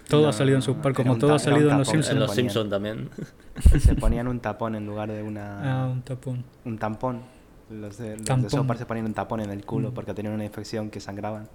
Todo 0.09 0.23
No, 0.23 0.29
ha 0.29 0.33
salido 0.33 0.57
en 0.57 0.63
South 0.63 0.79
Park, 0.83 0.97
como 0.97 1.17
todo 1.19 1.35
ha 1.35 1.39
salido 1.39 1.71
en 1.71 1.79
Los 1.79 1.89
Simpsons. 1.89 2.13
En 2.15 2.19
los. 2.21 2.35
Simpsons 2.35 2.71
también. 2.71 3.11
Se 3.81 3.95
ponían 3.95 4.27
un 4.27 4.41
tapón 4.41 4.75
en 4.75 4.87
lugar 4.87 5.11
de 5.13 5.23
una, 5.23 5.83
Ah, 5.85 5.87
un 5.89 6.03
tapón. 6.03 6.45
un 6.65 6.79
tampón. 6.79 7.21
Los 7.71 7.99
de, 7.99 8.17
los 8.17 8.25
de. 8.43 8.49
South 8.51 8.67
Park 8.67 8.79
se 8.79 8.87
ponían 8.87 9.05
un 9.07 9.13
tapón 9.15 9.41
en 9.41 9.51
el 9.51 9.65
culo 9.67 9.91
Mm. 9.91 9.95
porque 9.95 10.15
tenían 10.15 10.35
una 10.35 10.45
infección 10.45 10.89
que 10.91 11.01
sangraban. 11.01 11.49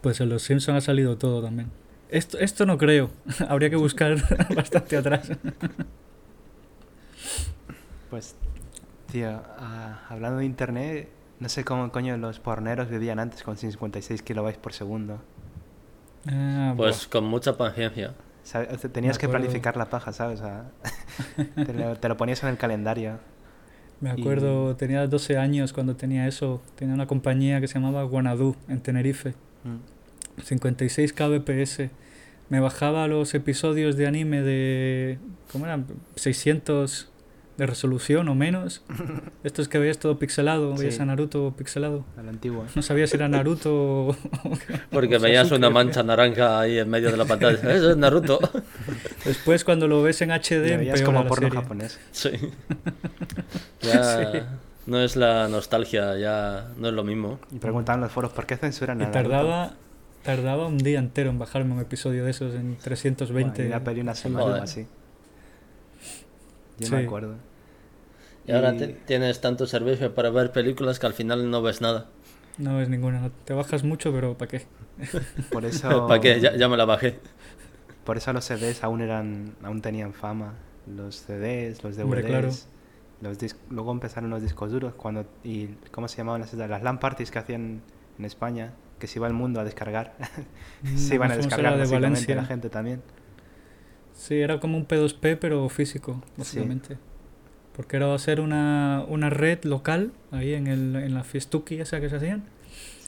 Pues 0.00 0.20
en 0.20 0.28
Los 0.30 0.42
Simpsons 0.42 0.78
ha 0.78 0.80
salido 0.80 1.18
todo 1.18 1.42
también. 1.42 1.70
Esto, 2.08 2.38
esto 2.38 2.64
no 2.66 2.78
creo. 2.78 3.10
Habría 3.48 3.68
que 3.70 3.76
buscar 3.76 4.16
bastante 4.56 4.96
atrás. 4.96 5.30
Pues, 8.10 8.36
tío, 9.10 9.40
ah, 9.58 10.00
hablando 10.08 10.38
de 10.38 10.44
internet, 10.46 11.08
no 11.40 11.48
sé 11.48 11.64
cómo 11.64 11.90
coño 11.90 12.16
los 12.16 12.38
porneros 12.38 12.88
vivían 12.88 13.18
antes 13.18 13.42
con 13.42 13.56
56 13.56 14.22
kilobytes 14.22 14.58
por 14.58 14.72
segundo. 14.72 15.20
Ah, 16.28 16.74
Pues 16.76 17.06
con 17.06 17.24
mucha 17.24 17.56
paciencia. 17.56 18.14
¿Sabe? 18.42 18.68
O 18.72 18.78
sea, 18.78 18.90
Tenías 18.90 19.18
que 19.18 19.28
planificar 19.28 19.76
la 19.76 19.86
paja, 19.88 20.12
¿sabes? 20.12 20.40
O 20.40 20.44
sea, 20.44 20.64
te, 21.66 21.72
lo, 21.72 21.96
te 21.96 22.08
lo 22.08 22.16
ponías 22.16 22.42
en 22.42 22.50
el 22.50 22.56
calendario. 22.58 23.18
Me 24.00 24.10
acuerdo, 24.10 24.76
tenía 24.76 25.06
12 25.06 25.38
años 25.38 25.72
cuando 25.72 25.96
tenía 25.96 26.26
eso. 26.26 26.60
Tenía 26.74 26.94
una 26.94 27.06
compañía 27.06 27.60
que 27.60 27.68
se 27.68 27.74
llamaba 27.74 28.02
Guanadu 28.02 28.54
en 28.68 28.80
Tenerife. 28.80 29.34
Mm. 29.64 30.42
56 30.42 31.12
kbps. 31.12 31.82
Me 32.50 32.60
bajaba 32.60 33.06
los 33.06 33.34
episodios 33.34 33.96
de 33.96 34.06
anime 34.06 34.42
de. 34.42 35.18
¿Cómo 35.50 35.64
eran? 35.64 35.86
600 36.16 37.08
de 37.56 37.66
resolución 37.66 38.28
o 38.28 38.34
menos. 38.34 38.82
Estos 39.44 39.68
que 39.68 39.78
veías 39.78 39.98
todo 39.98 40.18
pixelado, 40.18 40.74
veías 40.76 40.94
Sí. 40.96 41.02
a 41.02 41.04
Naruto 41.04 41.54
pixelado. 41.56 42.04
A 42.18 42.22
la 42.22 42.30
antigua. 42.30 42.64
No 42.74 42.82
sabía 42.82 43.06
si 43.06 43.16
era 43.16 43.28
Naruto 43.28 43.72
o. 44.08 44.16
Porque 44.90 45.16
o 45.16 45.20
veías 45.20 45.50
una 45.52 45.70
mancha 45.70 46.02
naranja 46.02 46.60
ahí 46.60 46.78
en 46.78 46.88
medio 46.90 47.10
de 47.10 47.16
la 47.16 47.24
pantalla. 47.24 47.58
Eso 47.74 47.90
es 47.90 47.96
Naruto. 47.96 48.38
Después, 49.24 49.64
cuando 49.64 49.86
lo 49.88 50.02
ves 50.02 50.20
en 50.22 50.30
HD, 50.30 50.72
empeora 50.72 51.04
como 51.04 51.22
la 51.22 51.28
porno 51.28 51.48
serie. 51.48 51.62
japonés. 51.62 52.00
Sí. 52.12 52.30
Ya 53.82 54.02
Sí. 54.32 54.38
no 54.86 55.00
es 55.00 55.16
la 55.16 55.48
nostalgia, 55.48 56.16
ya 56.18 56.68
no 56.78 56.88
es 56.88 56.94
lo 56.94 57.04
mismo. 57.04 57.38
Y 57.52 57.58
preguntaban 57.58 58.00
en 58.00 58.04
los 58.04 58.12
foros, 58.12 58.32
¿por 58.32 58.46
qué 58.46 58.56
censuran 58.56 59.00
Y 59.00 59.04
a 59.04 59.06
Naruto? 59.08 59.28
tardaba, 59.30 59.72
tardaba 60.22 60.66
un 60.66 60.78
día 60.78 60.98
entero 60.98 61.30
en 61.30 61.38
bajarme 61.38 61.74
un 61.74 61.80
episodio 61.80 62.24
de 62.24 62.30
esos 62.30 62.54
en 62.54 62.76
320. 62.76 63.50
Bueno, 63.62 63.70
yo 63.70 63.78
la 63.78 63.84
pedí 63.84 64.00
una 64.00 64.14
semana 64.14 64.62
así. 64.62 64.86
Yo 66.78 66.86
Sí. 66.88 66.94
me 66.94 67.04
acuerdo. 67.04 67.36
Y 68.46 68.52
ahora 68.52 68.76
te- 68.76 68.88
tienes 68.88 69.40
tanto 69.40 69.66
servicio 69.66 70.14
para 70.14 70.30
ver 70.30 70.52
películas 70.52 70.98
que 70.98 71.06
al 71.06 71.14
final 71.14 71.50
no 71.50 71.62
ves 71.62 71.80
nada. 71.80 72.06
No 72.58 72.76
ves 72.76 72.88
ninguna. 72.88 73.30
Te 73.44 73.54
bajas 73.54 73.84
mucho, 73.84 74.12
pero 74.12 74.36
¿para 74.36 74.48
qué? 74.50 74.66
Por 75.50 75.64
eso, 75.64 76.06
¿Para 76.08 76.20
qué? 76.20 76.40
Ya, 76.40 76.54
ya 76.56 76.68
me 76.68 76.76
la 76.76 76.84
bajé. 76.84 77.18
por 78.04 78.16
eso 78.18 78.32
los 78.34 78.44
CDs 78.44 78.84
aún 78.84 79.00
eran, 79.00 79.54
aún 79.62 79.80
tenían 79.80 80.12
fama. 80.12 80.54
Los 80.86 81.16
CDs, 81.16 81.82
los 81.82 81.96
DVDs. 81.96 82.04
Hombre, 82.04 82.22
claro. 82.24 82.50
Los 83.22 83.38
luego 83.70 83.90
empezaron 83.92 84.28
los 84.28 84.42
discos 84.42 84.70
duros 84.70 84.92
cuando 84.94 85.24
y 85.42 85.68
cómo 85.90 86.08
se 86.08 86.18
llamaban 86.18 86.42
las 86.42 86.52
las 86.52 86.82
LAN 86.82 86.98
parties 87.00 87.30
que 87.30 87.38
hacían 87.38 87.80
en 88.18 88.24
España, 88.26 88.72
que 88.98 89.06
se 89.06 89.18
iba 89.18 89.26
el 89.26 89.32
mundo 89.32 89.60
a 89.60 89.64
descargar. 89.64 90.14
se 90.96 91.14
iban 91.14 91.30
a 91.32 91.34
Mm, 91.34 91.38
descargar 91.38 91.78
de 91.78 91.86
Valencia. 91.86 92.34
la 92.36 92.44
gente 92.44 92.68
también. 92.68 93.00
Sí, 94.14 94.34
era 94.36 94.60
como 94.60 94.76
un 94.78 94.86
P2P, 94.86 95.38
pero 95.40 95.68
físico, 95.68 96.22
básicamente. 96.36 96.96
Porque 97.76 97.96
era 97.96 98.14
hacer 98.14 98.40
una, 98.40 99.04
una 99.08 99.28
red 99.30 99.64
local 99.64 100.12
ahí 100.30 100.54
en, 100.54 100.66
el, 100.68 100.94
en 100.96 101.12
la 101.14 101.24
fiestuki 101.24 101.80
esa 101.80 102.00
que 102.00 102.08
se 102.08 102.16
hacían. 102.16 102.44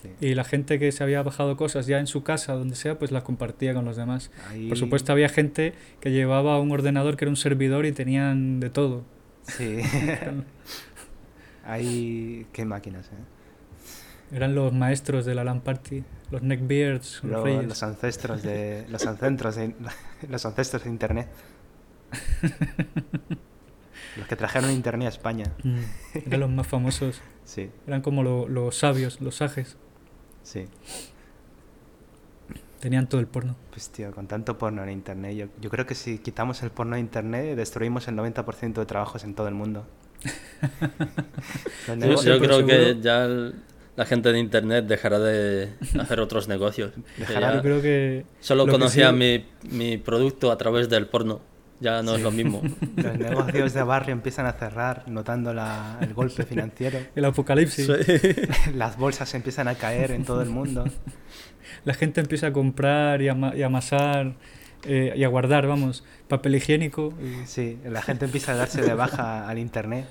Sí. 0.01 0.09
Y 0.21 0.35
la 0.35 0.43
gente 0.43 0.77
que 0.77 0.91
se 0.91 1.03
había 1.03 1.23
bajado 1.23 1.55
cosas 1.57 1.87
ya 1.87 1.99
en 1.99 2.05
su 2.07 2.23
casa, 2.23 2.53
donde 2.53 2.75
sea, 2.75 2.99
pues 2.99 3.11
las 3.11 3.23
compartía 3.23 3.73
con 3.73 3.85
los 3.85 3.95
demás. 3.97 4.29
Ahí- 4.49 4.67
Por 4.67 4.77
supuesto, 4.77 5.11
había 5.13 5.29
gente 5.29 5.73
que 6.01 6.11
llevaba 6.11 6.59
un 6.59 6.71
ordenador 6.71 7.15
que 7.17 7.25
era 7.25 7.29
un 7.31 7.37
servidor 7.37 7.85
y 7.85 7.93
tenían 7.93 8.59
de 8.59 8.69
todo. 8.69 9.03
Sí. 9.43 9.77
Hay 11.65 12.45
qué 12.53 12.65
máquinas, 12.65 13.07
¿eh? 13.07 13.36
Eran 14.31 14.55
los 14.55 14.73
maestros 14.73 15.25
de 15.25 15.35
la 15.35 15.43
LAN 15.43 15.61
party, 15.61 16.03
los 16.31 16.41
neckbeards, 16.41 17.21
los 17.23 17.31
Lo- 17.31 17.43
reyes. 17.43 17.65
los 17.67 17.81
ancestros 17.83 18.43
de 18.43 18.85
los 18.89 19.05
ancestros 19.05 19.55
de, 19.55 19.73
los 20.29 20.45
ancestros 20.45 20.83
de 20.83 20.89
internet. 20.89 21.27
los 24.17 24.27
que 24.27 24.35
trajeron 24.35 24.71
internet 24.71 25.05
a 25.07 25.09
España. 25.09 25.45
Mm, 25.63 25.77
eran 26.27 26.39
los 26.41 26.49
más 26.49 26.67
famosos. 26.67 27.21
Sí, 27.47 27.71
Eran 27.87 28.01
como 28.01 28.23
lo- 28.23 28.49
los 28.49 28.75
sabios, 28.77 29.21
los 29.21 29.35
sajes. 29.35 29.77
sí. 30.43 30.67
Tenían 32.81 33.07
todo 33.07 33.21
el 33.21 33.27
porno. 33.27 33.55
Pues 33.71 33.89
tío, 33.89 34.11
con 34.11 34.27
tanto 34.27 34.57
porno 34.57 34.83
en 34.83 34.89
internet, 34.91 35.35
yo, 35.35 35.45
yo 35.61 35.69
creo 35.71 35.85
que 35.87 35.95
si 35.95 36.19
quitamos 36.19 36.61
el 36.61 36.69
porno 36.71 36.95
de 36.95 36.99
internet, 36.99 37.55
destruimos 37.55 38.07
el 38.09 38.15
90% 38.15 38.73
de 38.73 38.85
trabajos 38.85 39.23
en 39.23 39.33
todo 39.33 39.47
el 39.47 39.53
mundo. 39.55 39.87
Los 41.87 42.23
Yo, 42.25 42.37
creo 42.39 42.65
que 42.65 42.97
ya 43.01 43.23
el- 43.25 43.55
la 43.97 44.05
gente 44.05 44.31
de 44.31 44.39
internet 44.39 44.85
dejará 44.85 45.19
de 45.19 45.73
hacer 45.99 46.21
otros 46.21 46.47
negocios. 46.47 46.93
Que 47.17 47.21
Dejará- 47.25 47.49
ya 47.49 47.55
Yo 47.55 47.61
creo 47.61 47.81
que 47.81 48.25
Solo 48.39 48.65
lo 48.65 48.67
que 48.67 48.71
conocía 48.79 49.09
sí- 49.09 49.15
mi, 49.15 49.45
mi 49.69 49.97
producto 49.97 50.51
a 50.51 50.57
través 50.57 50.87
del 50.87 51.07
porno. 51.07 51.41
Ya 51.79 52.01
no 52.01 52.15
es 52.15 52.21
lo 52.23 52.31
mismo. 52.31 52.63
los 52.95 53.17
negocios 53.17 53.73
de 53.73 53.83
barrio 53.83 54.11
empiezan 54.13 54.47
a 54.47 54.53
cerrar, 54.53 55.03
notando 55.07 55.53
la- 55.53 55.97
el 56.01 56.13
golpe 56.15 56.43
financiero. 56.51 56.97
el 57.15 57.25
apocalipsis. 57.25 57.87
Las 58.73 58.97
bolsas 58.97 59.33
empiezan 59.35 59.67
a 59.67 59.75
caer 59.75 60.11
en 60.11 60.23
todo 60.25 60.41
el 60.41 60.49
mundo. 60.49 60.85
La 61.85 61.93
gente 61.93 62.21
empieza 62.21 62.47
a 62.47 62.53
comprar 62.53 63.21
y, 63.21 63.27
ama- 63.27 63.53
y 63.55 63.61
amasar 63.61 64.33
eh, 64.85 65.13
y 65.15 65.23
a 65.23 65.27
guardar, 65.27 65.67
vamos, 65.67 66.03
papel 66.27 66.55
higiénico. 66.55 67.13
y- 67.21 67.45
Sí, 67.45 67.77
la 67.85 68.01
gente 68.01 68.25
empieza 68.25 68.53
a 68.53 68.55
darse 68.55 68.81
de 68.81 68.93
baja 68.95 69.47
al 69.47 69.59
internet. 69.59 70.05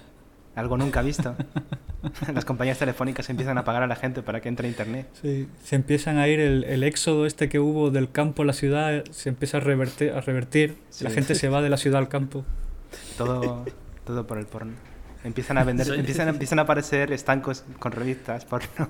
Algo 0.56 0.76
nunca 0.76 1.02
visto. 1.02 1.36
Las 2.34 2.44
compañías 2.44 2.78
telefónicas 2.78 3.28
empiezan 3.30 3.58
a 3.58 3.64
pagar 3.64 3.82
a 3.82 3.86
la 3.86 3.94
gente 3.96 4.22
para 4.22 4.40
que 4.40 4.48
entre 4.48 4.66
a 4.66 4.70
internet. 4.70 5.06
sí, 5.22 5.48
se 5.62 5.76
empiezan 5.76 6.18
a 6.18 6.26
ir 6.28 6.40
el, 6.40 6.64
el 6.64 6.82
éxodo 6.82 7.26
este 7.26 7.48
que 7.48 7.58
hubo 7.60 7.90
del 7.90 8.10
campo 8.10 8.42
a 8.42 8.44
la 8.46 8.52
ciudad, 8.52 9.04
se 9.10 9.28
empieza 9.28 9.58
a 9.58 9.60
revertir. 9.60 10.12
A 10.12 10.20
revertir. 10.20 10.76
La 11.00 11.10
Sí. 11.10 11.14
gente 11.14 11.34
se 11.34 11.48
va 11.48 11.62
de 11.62 11.68
la 11.70 11.76
ciudad 11.76 11.98
al 12.00 12.08
campo. 12.08 12.44
Todo, 13.18 13.64
todo 14.04 14.26
por 14.26 14.38
el 14.38 14.46
porno. 14.46 14.72
Empiezan 15.24 15.58
a 15.58 15.64
vender, 15.64 15.86
Sí. 15.86 15.92
empiezan, 15.94 16.28
empiezan 16.28 16.58
a 16.58 16.62
aparecer 16.62 17.12
estancos 17.12 17.64
con 17.78 17.92
revistas 17.92 18.44
porno. 18.44 18.88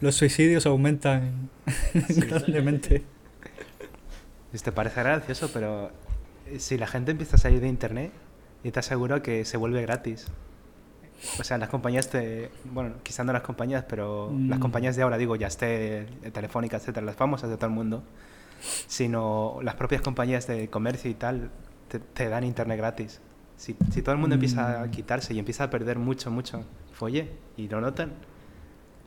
Los 0.00 0.14
suicidios 0.14 0.66
aumentan 0.66 1.50
grandemente. 1.94 3.02
Pues 4.50 4.62
Te 4.62 4.72
parece 4.72 5.02
gracioso, 5.02 5.50
pero 5.52 5.90
si 6.58 6.76
la 6.78 6.86
gente 6.86 7.10
empieza 7.12 7.36
a 7.36 7.38
salir 7.38 7.60
de 7.60 7.68
internet, 7.68 8.12
yo 8.64 8.72
te 8.72 8.78
aseguro 8.80 9.22
que 9.22 9.44
se 9.44 9.56
vuelve 9.56 9.80
gratis. 9.82 10.26
O 11.38 11.44
sea, 11.44 11.58
las 11.58 11.68
compañías 11.68 12.08
te. 12.08 12.50
Bueno, 12.64 12.94
quizás 13.02 13.26
no 13.26 13.32
las 13.32 13.42
compañías, 13.42 13.84
pero 13.88 14.32
las 14.48 14.58
Mm. 14.58 14.62
compañías 14.62 14.96
de 14.96 15.02
ahora, 15.02 15.18
digo, 15.18 15.36
ya 15.36 15.48
esté 15.48 16.06
Telefónica, 16.32 16.78
etcétera, 16.78 17.04
las 17.04 17.16
famosas 17.16 17.50
de 17.50 17.56
todo 17.56 17.66
el 17.66 17.72
mundo, 17.72 18.02
sino 18.86 19.58
las 19.62 19.74
propias 19.74 20.02
compañías 20.02 20.46
de 20.46 20.68
comercio 20.68 21.10
y 21.10 21.14
tal, 21.14 21.50
te, 21.88 21.98
te 21.98 22.28
dan 22.28 22.44
internet 22.44 22.78
gratis. 22.78 23.20
Si, 23.56 23.76
si 23.90 24.00
todo 24.02 24.14
el 24.14 24.20
mundo 24.20 24.34
empieza 24.34 24.82
a 24.82 24.86
Mm. 24.86 24.90
quitarse 24.90 25.34
y 25.34 25.38
empieza 25.38 25.64
a 25.64 25.70
perder 25.70 25.98
mucho, 25.98 26.30
mucho 26.30 26.64
folle 26.92 27.30
y 27.56 27.68
lo 27.68 27.80
notan, 27.80 28.12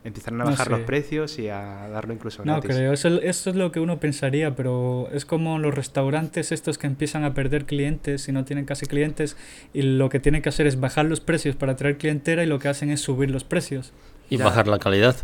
empiezan 0.04 0.36
a 0.36 0.44
No 0.44 0.50
bajar 0.52 0.70
los 0.70 0.82
precios 0.82 1.40
y 1.40 1.48
a 1.50 1.88
darlo 1.90 2.14
incluso 2.14 2.44
No, 2.44 2.54
gratis. 2.54 2.76
creo, 2.76 2.94
eso, 2.94 3.08
eso 3.22 3.50
es 3.50 3.56
lo 3.56 3.72
que 3.72 3.80
uno 3.80 4.00
pensaría, 4.00 4.56
pero 4.56 5.08
es 5.14 5.26
como 5.26 5.60
los 5.60 5.74
restaurantes 5.74 6.52
estos 6.52 6.78
que 6.78 6.88
empiezan 6.88 7.24
a 7.24 7.34
perder 7.34 7.66
clientes 7.66 8.28
y 8.28 8.32
no 8.32 8.44
tienen 8.46 8.66
casi 8.66 8.86
clientes 8.86 9.38
y 9.74 9.82
lo 9.84 10.10
que 10.10 10.20
tienen 10.20 10.42
que 10.42 10.50
hacer 10.50 10.68
es 10.68 10.80
bajar 10.80 11.06
los 11.06 11.20
precios 11.22 11.56
para 11.56 11.74
atraer 11.74 11.98
clientela 11.98 12.44
y 12.44 12.48
lo 12.48 12.60
que 12.60 12.68
hacen 12.68 12.90
es 12.90 13.02
subir 13.02 13.30
los 13.32 13.44
precios 13.44 13.94
Y 14.30 14.38
Ya. 14.38 14.46
bajar 14.46 14.68
la 14.68 14.80
calidad. 14.80 15.16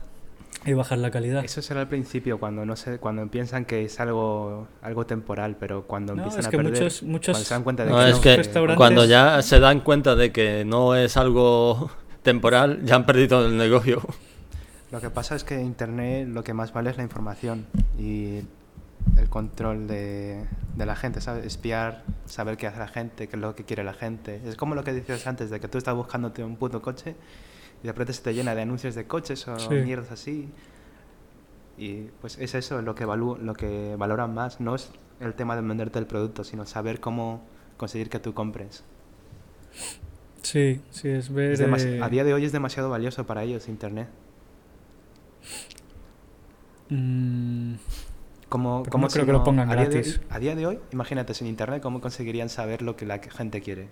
y 0.65 0.73
bajar 0.73 0.97
la 0.97 1.09
calidad. 1.09 1.43
Eso 1.45 1.61
será 1.61 1.79
al 1.81 1.87
principio, 1.87 2.37
cuando 2.37 2.65
no 2.65 2.75
sé, 2.75 2.97
cuando 2.97 3.25
piensan 3.27 3.63
que 3.63 3.85
es 3.85 3.97
algo, 4.01 4.67
algo 4.81 5.05
temporal, 5.05 5.55
pero 5.57 5.83
cuando 5.87 6.13
No, 6.15 6.23
empiezan 6.23 6.41
es 6.41 6.47
a 6.47 6.51
perder, 6.51 6.73
muchos- 6.73 7.03
muchos- 7.03 7.33
cuando 7.33 7.45
se 7.47 7.53
dan 7.53 7.63
cuenta 7.63 7.85
de 7.85 7.91
No, 7.91 7.97
que 7.99 8.09
es 8.09 8.15
no, 8.15 8.21
que 8.21 8.35
restaurantes- 8.37 8.75
cuando 8.77 9.05
ya 9.05 9.41
se 9.41 9.59
dan 9.61 9.79
cuenta 9.79 10.15
de 10.15 10.31
que 10.33 10.65
no 10.65 10.95
es 10.95 11.15
algo 11.15 11.89
temporal, 12.23 12.81
ya 12.83 12.95
han 12.95 13.05
perdido 13.05 13.45
el 13.45 13.55
negocio. 13.57 14.01
Lo 14.91 14.99
que 15.01 15.09
pasa 15.09 15.35
es 15.35 15.43
que 15.43 15.61
Internet 15.61 16.27
lo 16.29 16.43
que 16.43 16.53
más 16.53 16.73
vale 16.73 16.89
es 16.89 16.97
la 16.97 17.03
información 17.03 17.65
y 17.97 18.39
el 19.17 19.29
control 19.29 19.87
de, 19.87 20.43
de 20.75 20.85
la 20.85 20.95
gente, 20.95 21.21
¿sabes? 21.21 21.45
Espiar, 21.45 22.03
saber 22.25 22.57
qué 22.57 22.67
hace 22.67 22.79
la 22.79 22.87
gente, 22.87 23.27
qué 23.27 23.35
es 23.35 23.41
lo 23.41 23.55
que 23.55 23.65
quiere 23.65 23.83
la 23.83 23.93
gente. 23.93 24.41
Es 24.45 24.55
como 24.55 24.73
lo 24.75 24.83
que 24.83 24.93
decías 24.93 25.27
antes, 25.27 25.49
de 25.49 25.59
que 25.59 25.67
tú 25.67 25.77
estás 25.77 25.95
buscándote 25.95 26.43
un 26.43 26.55
puto 26.55 26.81
coche 26.81 27.15
y 27.83 27.85
de 27.87 27.91
repente 27.91 28.13
se 28.13 28.21
te 28.23 28.33
llena 28.33 28.55
de 28.55 28.63
anuncios 28.63 28.95
de 28.95 29.05
coches 29.05 29.47
o 29.47 29.57
Sí. 29.59 29.75
mierdas 29.75 30.11
así. 30.11 30.49
Y 31.77 32.07
pues 32.19 32.37
es 32.39 32.55
eso 32.55 32.81
lo 32.81 32.95
que, 32.95 33.05
valú- 33.05 33.37
lo 33.37 33.53
que 33.53 33.95
valoran 33.97 34.33
más, 34.33 34.59
no 34.59 34.75
es 34.75 34.89
el 35.19 35.33
tema 35.33 35.55
de 35.55 35.61
venderte 35.61 35.99
el 35.99 36.07
producto, 36.07 36.43
sino 36.43 36.65
saber 36.65 36.99
cómo 36.99 37.41
conseguir 37.77 38.09
que 38.09 38.19
tú 38.19 38.33
compres. 38.33 38.83
Sí, 40.41 40.81
sí, 40.89 41.09
es 41.09 41.31
ver... 41.31 41.51
Es 41.51 41.59
eh, 41.61 41.99
A 42.01 42.09
día 42.09 42.23
de 42.23 42.33
hoy 42.33 42.43
es 42.45 42.51
demasiado 42.51 42.89
valioso 42.89 43.25
para 43.25 43.43
ellos 43.43 43.67
Internet. 43.69 44.07
Mm, 46.89 47.73
como 48.49 48.83
no 48.83 49.07
creo 49.07 49.25
que 49.25 49.31
lo 49.31 49.43
pongan 49.43 49.69
a 49.69 49.75
día, 49.75 49.83
de, 49.85 49.89
gratis. 49.95 50.21
a 50.29 50.39
día 50.39 50.55
de 50.55 50.65
hoy, 50.65 50.79
imagínate 50.91 51.33
sin 51.33 51.47
internet, 51.47 51.81
¿cómo 51.81 52.01
conseguirían 52.01 52.49
saber 52.49 52.81
lo 52.81 52.95
que 52.95 53.05
la 53.05 53.19
gente 53.19 53.61
quiere? 53.61 53.87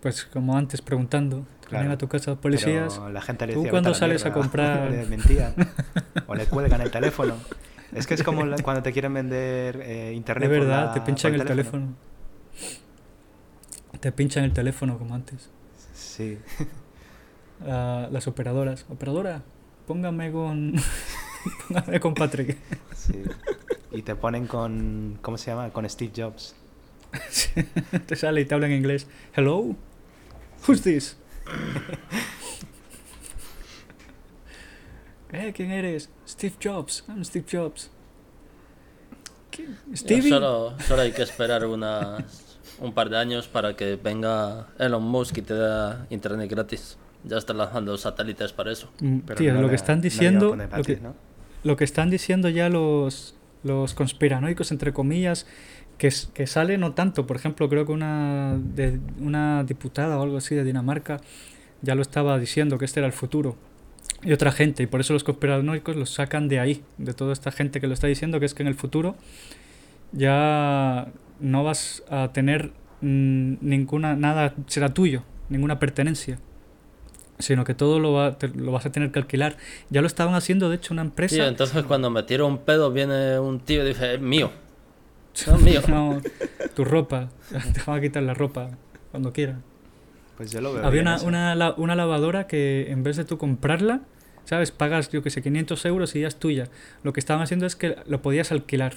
pues 0.00 0.24
como 0.26 0.56
antes 0.56 0.80
preguntando, 0.80 1.44
Claro. 1.62 1.82
vienen 1.82 1.90
a 1.90 1.98
tu 1.98 2.06
casa 2.06 2.36
policías. 2.36 2.94
Pero 2.94 3.10
la 3.10 3.20
gente 3.20 3.48
le 3.48 3.54
¿Tú 3.54 3.62
cuándo 3.62 3.76
"Vete 3.78 3.88
a 3.88 3.90
la 3.90 3.94
sales 3.98 4.22
a 4.22 4.26
mierda", 4.26 4.40
comprar? 4.40 4.86
o 4.86 4.90
le 4.90 5.06
mentían, 5.06 5.54
o 6.28 6.34
le 6.36 6.46
cuelgan 6.46 6.80
el 6.82 6.90
teléfono. 6.92 7.34
Es 7.92 8.06
que 8.06 8.14
es 8.14 8.22
como 8.22 8.46
la- 8.46 8.56
cuando 8.62 8.80
te 8.82 8.92
quieren 8.92 9.12
vender 9.12 9.80
eh, 9.82 10.12
internet. 10.14 10.48
De 10.48 10.58
verdad, 10.60 10.86
la- 10.86 10.92
te 10.94 11.00
pinchan 11.00 11.34
el 11.34 11.44
teléfono. 11.44 11.94
Te 13.98 14.12
pinchan 14.12 14.44
el 14.44 14.52
teléfono 14.52 14.98
como 14.98 15.16
antes. 15.16 15.50
Sí, 15.94 16.38
a 17.66 18.08
las 18.12 18.28
operadoras. 18.28 18.86
Operadora, 18.88 19.42
póngame 19.88 20.30
con. 20.30 20.74
póngame 21.68 21.98
con 21.98 22.14
Patrick. 22.14 22.58
sí. 22.94 23.24
Y 23.90 24.02
te 24.02 24.14
ponen 24.14 24.46
con, 24.46 25.18
¿cómo 25.22 25.38
se 25.38 25.50
llama? 25.50 25.70
Con 25.70 25.88
Steve 25.88 26.12
Jobs. 26.14 26.54
te 28.06 28.16
sale 28.16 28.42
y 28.42 28.44
te 28.44 28.54
habla 28.54 28.66
en 28.66 28.74
inglés. 28.74 29.06
Hello? 29.34 29.74
Who's 30.66 30.82
this? 30.82 31.16
Eh, 35.30 35.52
¿quién 35.54 35.70
eres? 35.70 36.08
Steve 36.26 36.54
Jobs. 36.58 37.04
I'm 37.06 37.22
Steve 37.22 37.44
Jobs. 37.52 37.90
¿Stevie? 39.94 40.30
Solo, 40.30 40.74
solo 40.80 41.02
hay 41.02 41.12
que 41.12 41.20
esperar 41.20 41.66
unas, 41.66 42.24
un 42.78 42.94
par 42.94 43.10
de 43.10 43.18
años 43.18 43.46
para 43.46 43.76
que 43.76 43.96
venga 43.96 44.68
Elon 44.78 45.02
Musk 45.02 45.36
y 45.36 45.42
te 45.42 45.52
dé 45.52 45.96
internet 46.08 46.50
gratis. 46.50 46.96
Ya 47.24 47.36
está 47.38 47.52
lanzando 47.52 47.96
satélites 47.98 48.52
para 48.52 48.72
eso. 48.72 48.90
Mm, 49.00 49.18
Pero 49.26 49.38
tío, 49.38 49.52
no 49.54 49.60
lo 49.60 49.66
le- 49.66 49.70
que 49.70 49.76
están 49.76 49.98
no 49.98 50.02
diciendo... 50.02 50.56
Lo 50.56 50.82
que, 50.84 50.96
¿no? 50.96 51.14
lo 51.64 51.76
que 51.76 51.84
están 51.84 52.10
diciendo 52.10 52.48
ya 52.48 52.68
los, 52.68 53.34
los 53.64 53.94
conspiranoicos, 53.94 54.70
entre 54.70 54.92
comillas, 54.92 55.46
que, 55.98 56.10
que 56.32 56.46
sale 56.46 56.78
no 56.78 56.92
tanto. 56.94 57.26
Por 57.26 57.36
ejemplo, 57.36 57.68
creo 57.68 57.84
que 57.86 57.92
una, 57.92 58.56
de, 58.58 59.00
una 59.20 59.64
diputada 59.64 60.18
o 60.18 60.22
algo 60.22 60.36
así 60.36 60.54
de 60.54 60.62
Dinamarca 60.64 61.20
ya 61.82 61.94
lo 61.96 62.02
estaba 62.02 62.38
diciendo, 62.38 62.78
que 62.78 62.84
este 62.84 63.00
era 63.00 63.06
el 63.08 63.12
futuro. 63.12 63.56
Y 64.22 64.32
otra 64.32 64.50
gente, 64.52 64.82
y 64.84 64.86
por 64.86 65.00
eso 65.00 65.12
los 65.12 65.22
conspiranoicos 65.24 65.94
los 65.96 66.10
sacan 66.10 66.48
de 66.48 66.58
ahí, 66.60 66.82
de 66.98 67.14
toda 67.14 67.32
esta 67.32 67.50
gente 67.52 67.80
que 67.80 67.86
lo 67.88 67.94
está 67.94 68.06
diciendo, 68.06 68.40
que 68.40 68.46
es 68.46 68.54
que 68.54 68.62
en 68.62 68.68
el 68.68 68.74
futuro 68.74 69.16
ya 70.12 71.08
no 71.40 71.64
vas 71.64 72.02
a 72.10 72.32
tener 72.32 72.72
mm, 73.00 73.54
ninguna, 73.60 74.16
nada 74.16 74.54
será 74.66 74.92
tuyo, 74.94 75.22
ninguna 75.48 75.78
pertenencia. 75.78 76.38
Sino 77.38 77.64
que 77.64 77.74
todo 77.74 78.00
lo, 78.00 78.12
va- 78.12 78.36
te- 78.38 78.48
lo 78.48 78.72
vas 78.72 78.84
a 78.86 78.90
tener 78.92 79.12
que 79.12 79.18
alquilar. 79.20 79.56
Ya 79.90 80.00
lo 80.00 80.06
estaban 80.06 80.34
haciendo, 80.34 80.68
de 80.70 80.76
hecho, 80.76 80.92
una 80.92 81.02
empresa. 81.02 81.36
Tío, 81.36 81.46
entonces 81.46 81.84
cuando 81.84 82.10
me 82.10 82.22
tiro 82.24 82.46
un 82.46 82.58
pedo 82.58 82.90
viene 82.92 83.38
un 83.38 83.60
tío 83.60 83.84
y 83.84 83.88
dice, 83.88 84.14
es 84.14 84.20
mío. 84.20 84.50
Es 85.34 85.60
mío. 85.62 85.80
No, 85.88 86.20
tu 86.74 86.84
ropa. 86.84 87.28
Te 87.72 87.80
van 87.86 87.98
a 87.98 88.00
quitar 88.00 88.22
la 88.24 88.34
ropa 88.34 88.70
cuando 89.12 89.32
quieran. 89.32 89.62
Pues 90.36 90.50
yo 90.50 90.60
lo 90.60 90.72
veo 90.72 90.84
Había 90.84 91.02
una, 91.02 91.20
una, 91.22 91.54
la- 91.54 91.74
una 91.76 91.94
lavadora 91.94 92.46
que 92.48 92.90
en 92.90 93.02
vez 93.04 93.16
de 93.16 93.24
tú 93.24 93.38
comprarla, 93.38 94.00
¿sabes? 94.44 94.70
Pagas, 94.72 95.10
yo 95.10 95.22
que 95.22 95.30
sé, 95.30 95.40
500 95.42 95.84
euros 95.86 96.14
y 96.16 96.20
ya 96.22 96.28
es 96.28 96.36
tuya. 96.36 96.68
Lo 97.04 97.12
que 97.12 97.20
estaban 97.20 97.42
haciendo 97.42 97.66
es 97.66 97.76
que 97.76 97.96
lo 98.06 98.20
podías 98.22 98.50
alquilar. 98.50 98.94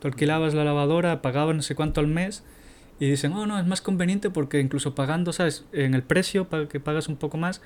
Tú 0.00 0.08
alquilabas 0.08 0.54
la 0.54 0.64
lavadora, 0.64 1.20
pagabas 1.22 1.56
no 1.56 1.62
sé 1.62 1.74
cuánto 1.74 2.00
al 2.00 2.06
mes 2.06 2.42
y 2.98 3.10
dicen, 3.10 3.32
oh, 3.34 3.46
no, 3.46 3.58
es 3.58 3.66
más 3.66 3.82
conveniente 3.82 4.30
porque 4.30 4.58
incluso 4.60 4.94
pagando, 4.94 5.32
¿sabes? 5.32 5.64
En 5.72 5.94
el 5.94 6.02
precio, 6.02 6.48
para 6.48 6.66
que 6.66 6.80
pagas 6.80 7.08
un 7.08 7.16
poco 7.16 7.36
más, 7.36 7.60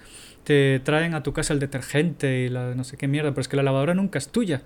te 0.45 0.81
traen 0.81 1.14
a 1.14 1.23
tu 1.23 1.33
casa 1.33 1.53
el 1.53 1.61
detergente 1.61 2.40
y 2.40 2.49
la 2.49 2.75
no 2.75 2.83
sé 2.85 2.97
qué 2.97 3.07
mierda, 3.07 3.31
pero 3.31 3.43
es 3.43 3.49
que 3.49 3.57
la 3.57 3.62
lavadora 3.62 3.95
nunca 3.95 4.19
es 4.19 4.29
tuya. 4.29 4.62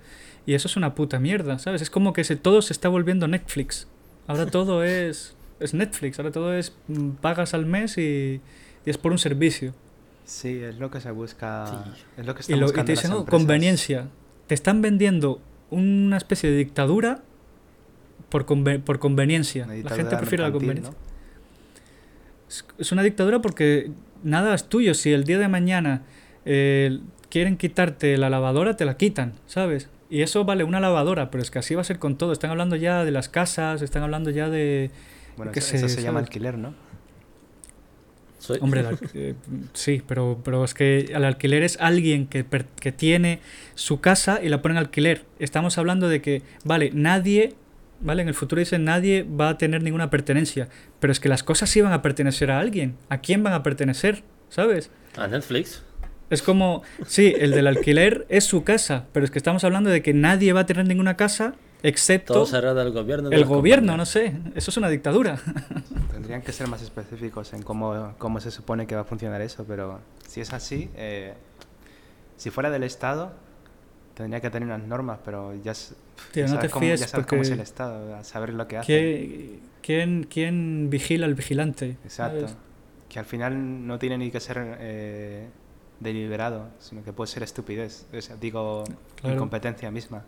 Y 0.47 0.53
eso 0.55 0.67
es 0.67 0.75
una 0.75 0.95
puta 0.95 1.19
mierda, 1.19 1.59
¿sabes? 1.59 1.81
Es 1.81 1.89
como 1.89 2.13
que 2.13 2.23
se, 2.23 2.35
todo 2.35 2.61
se 2.61 2.73
está 2.73 2.89
volviendo 2.89 3.27
Netflix. 3.27 3.87
Ahora 4.27 4.45
todo 4.51 4.83
es, 4.83 5.35
es 5.59 5.73
Netflix, 5.75 6.17
ahora 6.19 6.31
todo 6.31 6.53
es 6.53 6.75
mm, 6.87 7.09
pagas 7.21 7.53
al 7.53 7.65
mes 7.67 7.97
y, 7.99 8.41
y 8.85 8.89
es 8.89 8.97
por 8.97 9.11
un 9.11 9.19
servicio. 9.19 9.73
Sí, 10.25 10.59
es 10.63 10.79
lo 10.79 10.89
que 10.89 10.99
se 10.99 11.11
busca. 11.11 11.67
Sí. 11.67 12.01
Es 12.17 12.25
lo 12.25 12.33
que 12.33 12.39
Y, 12.39 12.41
están 12.41 12.59
lo, 12.59 12.65
y 12.65 12.69
buscando 12.69 12.85
te 12.85 12.91
dicen, 12.93 13.11
las 13.11 13.19
"Oh, 13.19 13.25
conveniencia. 13.25 14.07
Te 14.47 14.55
están 14.55 14.81
vendiendo 14.81 15.39
una 15.69 16.17
especie 16.17 16.49
de 16.49 16.57
dictadura 16.57 17.21
por, 18.35 18.45
conve- 18.45 18.79
por 18.81 18.99
conveniencia. 18.99 19.65
La 19.65 19.89
gente 19.95 20.17
prefiere 20.17 20.43
la 20.43 20.51
conveniencia. 20.51 20.93
Es, 22.49 22.65
es 22.77 22.91
una 22.91 23.01
dictadura 23.01 23.39
porque 23.41 23.91
nada 24.23 24.53
es 24.53 24.67
tuyo. 24.67 24.93
Si 24.93 25.13
el 25.13 25.23
día 25.23 25.39
de 25.39 25.47
mañana 25.47 26.01
eh, 26.43 26.99
quieren 27.29 27.55
quitarte 27.55 28.17
la 28.17 28.29
lavadora, 28.29 28.75
te 28.75 28.83
la 28.83 28.97
quitan, 28.97 29.33
¿sabes? 29.47 29.89
Y 30.09 30.21
eso 30.21 30.43
vale 30.43 30.65
una 30.65 30.81
lavadora, 30.81 31.31
pero 31.31 31.41
es 31.41 31.49
que 31.49 31.59
así 31.59 31.75
va 31.75 31.81
a 31.81 31.85
ser 31.85 31.97
con 31.97 32.17
todo. 32.17 32.33
Están 32.33 32.51
hablando 32.51 32.75
ya 32.75 33.05
de 33.05 33.11
las 33.11 33.29
casas, 33.29 33.81
están 33.81 34.03
hablando 34.03 34.29
ya 34.31 34.49
de... 34.49 34.91
¿no? 34.91 35.37
Bueno, 35.37 35.51
que 35.53 35.59
eso, 35.59 35.69
se- 35.69 35.77
eso 35.77 35.87
se 35.87 36.01
llama 36.01 36.19
alquiler, 36.19 36.57
¿no? 36.57 36.73
Soy- 38.39 38.59
Hombre, 38.61 38.83
eh, 39.13 39.33
sí, 39.73 40.03
pero, 40.05 40.41
pero 40.43 40.63
es 40.65 40.73
que 40.73 40.99
el 41.13 41.23
alquiler 41.23 41.63
es 41.63 41.77
alguien 41.79 42.27
que, 42.27 42.43
per- 42.43 42.65
que 42.79 42.91
tiene 42.91 43.39
su 43.75 44.01
casa 44.01 44.39
y 44.43 44.49
la 44.49 44.61
pone 44.61 44.73
en 44.73 44.79
alquiler. 44.79 45.23
Estamos 45.39 45.77
hablando 45.77 46.09
de 46.09 46.21
que, 46.21 46.41
vale, 46.65 46.91
nadie, 46.93 47.53
vale, 47.99 48.21
en 48.21 48.27
el 48.27 48.33
futuro 48.33 48.59
dicen 48.59 48.83
nadie 48.85 49.23
va 49.23 49.49
a 49.49 49.57
tener 49.57 49.83
ninguna 49.83 50.09
pertenencia, 50.09 50.69
pero 50.99 51.11
es 51.11 51.19
que 51.19 51.29
las 51.29 51.43
cosas 51.43 51.69
sí 51.69 51.81
van 51.81 51.93
a 51.93 52.01
pertenecer 52.01 52.51
a 52.51 52.59
alguien. 52.59 52.97
¿A 53.09 53.19
quién 53.19 53.43
van 53.43 53.53
a 53.53 53.63
pertenecer? 53.63 54.23
¿Sabes? 54.49 54.91
¿A 55.17 55.27
Netflix? 55.27 55.83
Es 56.29 56.41
como, 56.41 56.81
sí, 57.05 57.33
el 57.37 57.51
del 57.51 57.67
alquiler 57.67 58.25
es 58.29 58.45
su 58.45 58.63
casa, 58.63 59.05
pero 59.13 59.25
es 59.25 59.31
que 59.31 59.37
estamos 59.37 59.63
hablando 59.63 59.89
de 59.89 60.01
que 60.01 60.13
nadie 60.13 60.53
va 60.53 60.61
a 60.61 60.65
tener 60.65 60.87
ninguna 60.87 61.15
casa 61.15 61.53
excepto 61.83 62.33
Todo 62.33 62.45
será 62.47 62.73
del 62.73 62.91
gobierno. 62.91 63.29
de 63.29 63.35
el 63.35 63.45
gobierno, 63.45 63.95
no 63.95 64.05
sé. 64.05 64.35
Eso 64.55 64.71
es 64.71 64.77
una 64.77 64.89
dictadura. 64.89 65.37
Tendrían 66.11 66.41
que 66.41 66.51
ser 66.51 66.67
más 66.67 66.81
específicos 66.81 67.53
en 67.53 67.61
cómo, 67.61 68.15
cómo 68.17 68.39
se 68.39 68.49
supone 68.49 68.87
que 68.87 68.95
va 68.95 69.01
a 69.01 69.05
funcionar 69.05 69.41
eso, 69.41 69.65
pero 69.67 69.99
si 70.27 70.41
es 70.41 70.51
así, 70.51 70.89
eh, 70.95 71.35
si 72.37 72.49
fuera 72.49 72.71
del 72.71 72.83
Estado, 72.83 73.33
tendría 74.15 74.41
que 74.41 74.49
tener 74.49 74.67
unas 74.67 74.83
normas, 74.87 75.19
pero 75.23 75.53
ya, 75.61 75.73
Tío, 75.73 75.91
ya 76.33 76.41
no 76.43 76.47
sabes, 76.47 76.61
te 76.61 76.69
cómo, 76.69 76.85
ya 76.85 76.97
fíes 76.97 77.09
sabes 77.09 77.25
cómo 77.27 77.41
es 77.43 77.49
el 77.51 77.59
Estado, 77.59 78.15
a 78.15 78.23
saber 78.23 78.53
lo 78.53 78.67
que 78.67 78.77
hace. 78.77 79.59
¿Quién, 79.81 80.23
quién, 80.23 80.89
vigila 80.89 81.25
al 81.27 81.35
vigilante? 81.35 81.97
Exacto. 82.03 82.39
¿sabes? 82.47 82.55
Que 83.09 83.19
al 83.19 83.25
final 83.25 83.85
no 83.85 83.99
tiene 83.99 84.17
ni 84.17 84.31
que 84.31 84.39
ser 84.39 84.77
eh, 84.79 85.47
deliberado, 85.99 86.69
sino 86.79 87.03
que 87.03 87.13
puede 87.13 87.27
ser 87.29 87.43
estupidez, 87.43 88.07
o 88.13 88.21
sea, 88.21 88.35
digo, 88.37 88.83
Claro. 89.15 89.35
incompetencia 89.35 89.91
misma. 89.91 90.23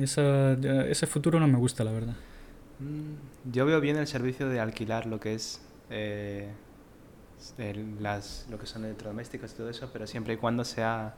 Esa, 0.00 0.52
ese 0.52 1.06
futuro 1.06 1.38
no 1.38 1.46
me 1.46 1.58
gusta, 1.58 1.84
la 1.84 1.92
verdad. 1.92 2.14
Mm, 2.80 3.50
Yo 3.52 3.64
veo 3.66 3.80
bien 3.80 3.96
el 3.96 4.06
servicio 4.06 4.48
de 4.48 4.58
alquilar 4.60 5.06
lo 5.06 5.20
que 5.20 5.34
es 5.34 5.60
eh, 5.90 6.48
las, 8.00 8.46
lo 8.50 8.58
que 8.58 8.66
son 8.66 8.84
electrodomésticos 8.84 9.52
y 9.52 9.56
todo 9.56 9.70
eso, 9.70 9.90
pero 9.92 10.06
siempre 10.06 10.34
y 10.34 10.36
cuando 10.36 10.64
sea, 10.64 11.14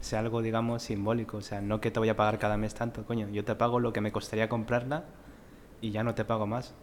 sea 0.00 0.20
algo, 0.20 0.42
digamos, 0.42 0.82
simbólico. 0.82 1.38
O 1.38 1.42
sea, 1.42 1.60
no 1.60 1.80
que 1.80 1.90
te 1.90 1.98
voy 1.98 2.08
a 2.08 2.16
pagar 2.16 2.38
cada 2.38 2.56
mes 2.56 2.74
tanto, 2.74 3.04
coño. 3.04 3.28
Yo 3.30 3.44
te 3.44 3.54
pago 3.54 3.80
lo 3.80 3.92
que 3.92 4.00
me 4.00 4.12
costaría 4.12 4.48
comprarla 4.48 5.04
y 5.80 5.90
ya 5.90 6.04
no 6.04 6.14
te 6.14 6.24
pago 6.24 6.46
más. 6.46 6.74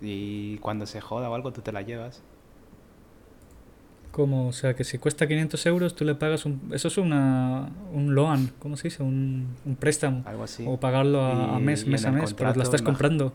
Y 0.00 0.58
cuando 0.58 0.86
se 0.86 1.00
joda 1.00 1.30
o 1.30 1.34
algo, 1.34 1.52
tú 1.52 1.60
te 1.60 1.72
la 1.72 1.82
llevas. 1.82 2.22
Como, 4.10 4.48
o 4.48 4.52
sea, 4.52 4.74
que 4.74 4.84
si 4.84 4.98
cuesta 4.98 5.26
500 5.26 5.64
euros, 5.66 5.96
tú 5.96 6.04
le 6.04 6.14
pagas 6.14 6.44
un... 6.44 6.70
Eso 6.74 6.88
es 6.88 6.98
una, 6.98 7.70
un 7.92 8.14
loan, 8.14 8.52
¿cómo 8.58 8.76
se 8.76 8.88
dice? 8.88 9.02
Un, 9.02 9.56
un 9.64 9.76
préstamo. 9.76 10.22
Algo 10.26 10.42
así. 10.42 10.64
O 10.68 10.78
pagarlo 10.78 11.22
a, 11.22 11.56
a 11.56 11.58
mes, 11.58 11.86
mes 11.86 12.04
a 12.04 12.10
mes, 12.12 12.34
pero 12.34 12.48
la 12.48 12.54
contrato, 12.54 12.62
estás 12.62 12.82
comprando. 12.82 13.32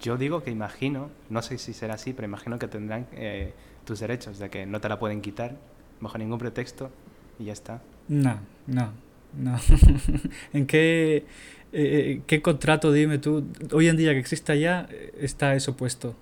Yo 0.00 0.18
digo 0.18 0.42
que 0.42 0.50
imagino, 0.50 1.08
no 1.30 1.40
sé 1.40 1.56
si 1.56 1.72
será 1.72 1.94
así, 1.94 2.12
pero 2.12 2.26
imagino 2.26 2.58
que 2.58 2.68
tendrán 2.68 3.06
eh, 3.12 3.54
tus 3.88 4.00
derechos, 4.00 4.38
de 4.38 4.50
que 4.50 4.66
no 4.66 4.80
te 4.80 4.88
la 4.88 4.98
pueden 4.98 5.20
quitar 5.20 5.56
bajo 6.00 6.16
ningún 6.18 6.38
pretexto 6.38 6.90
y 7.38 7.44
ya 7.46 7.52
está. 7.52 7.82
No, 8.08 8.38
no, 8.66 8.92
no. 9.36 9.58
¿En 10.52 10.66
qué, 10.66 11.24
eh, 11.72 12.20
qué 12.26 12.42
contrato, 12.42 12.92
dime 12.92 13.18
tú, 13.18 13.44
hoy 13.72 13.88
en 13.88 13.96
día 13.96 14.12
que 14.12 14.18
exista 14.20 14.54
ya, 14.54 14.86
eh, 14.90 15.12
está 15.20 15.54
eso 15.54 15.76
puesto? 15.76 16.14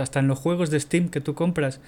Hasta 0.00 0.20
en 0.20 0.28
los 0.28 0.38
juegos 0.38 0.70
de 0.70 0.78
Steam 0.78 1.08
que 1.08 1.20
tú 1.20 1.34
compras, 1.34 1.80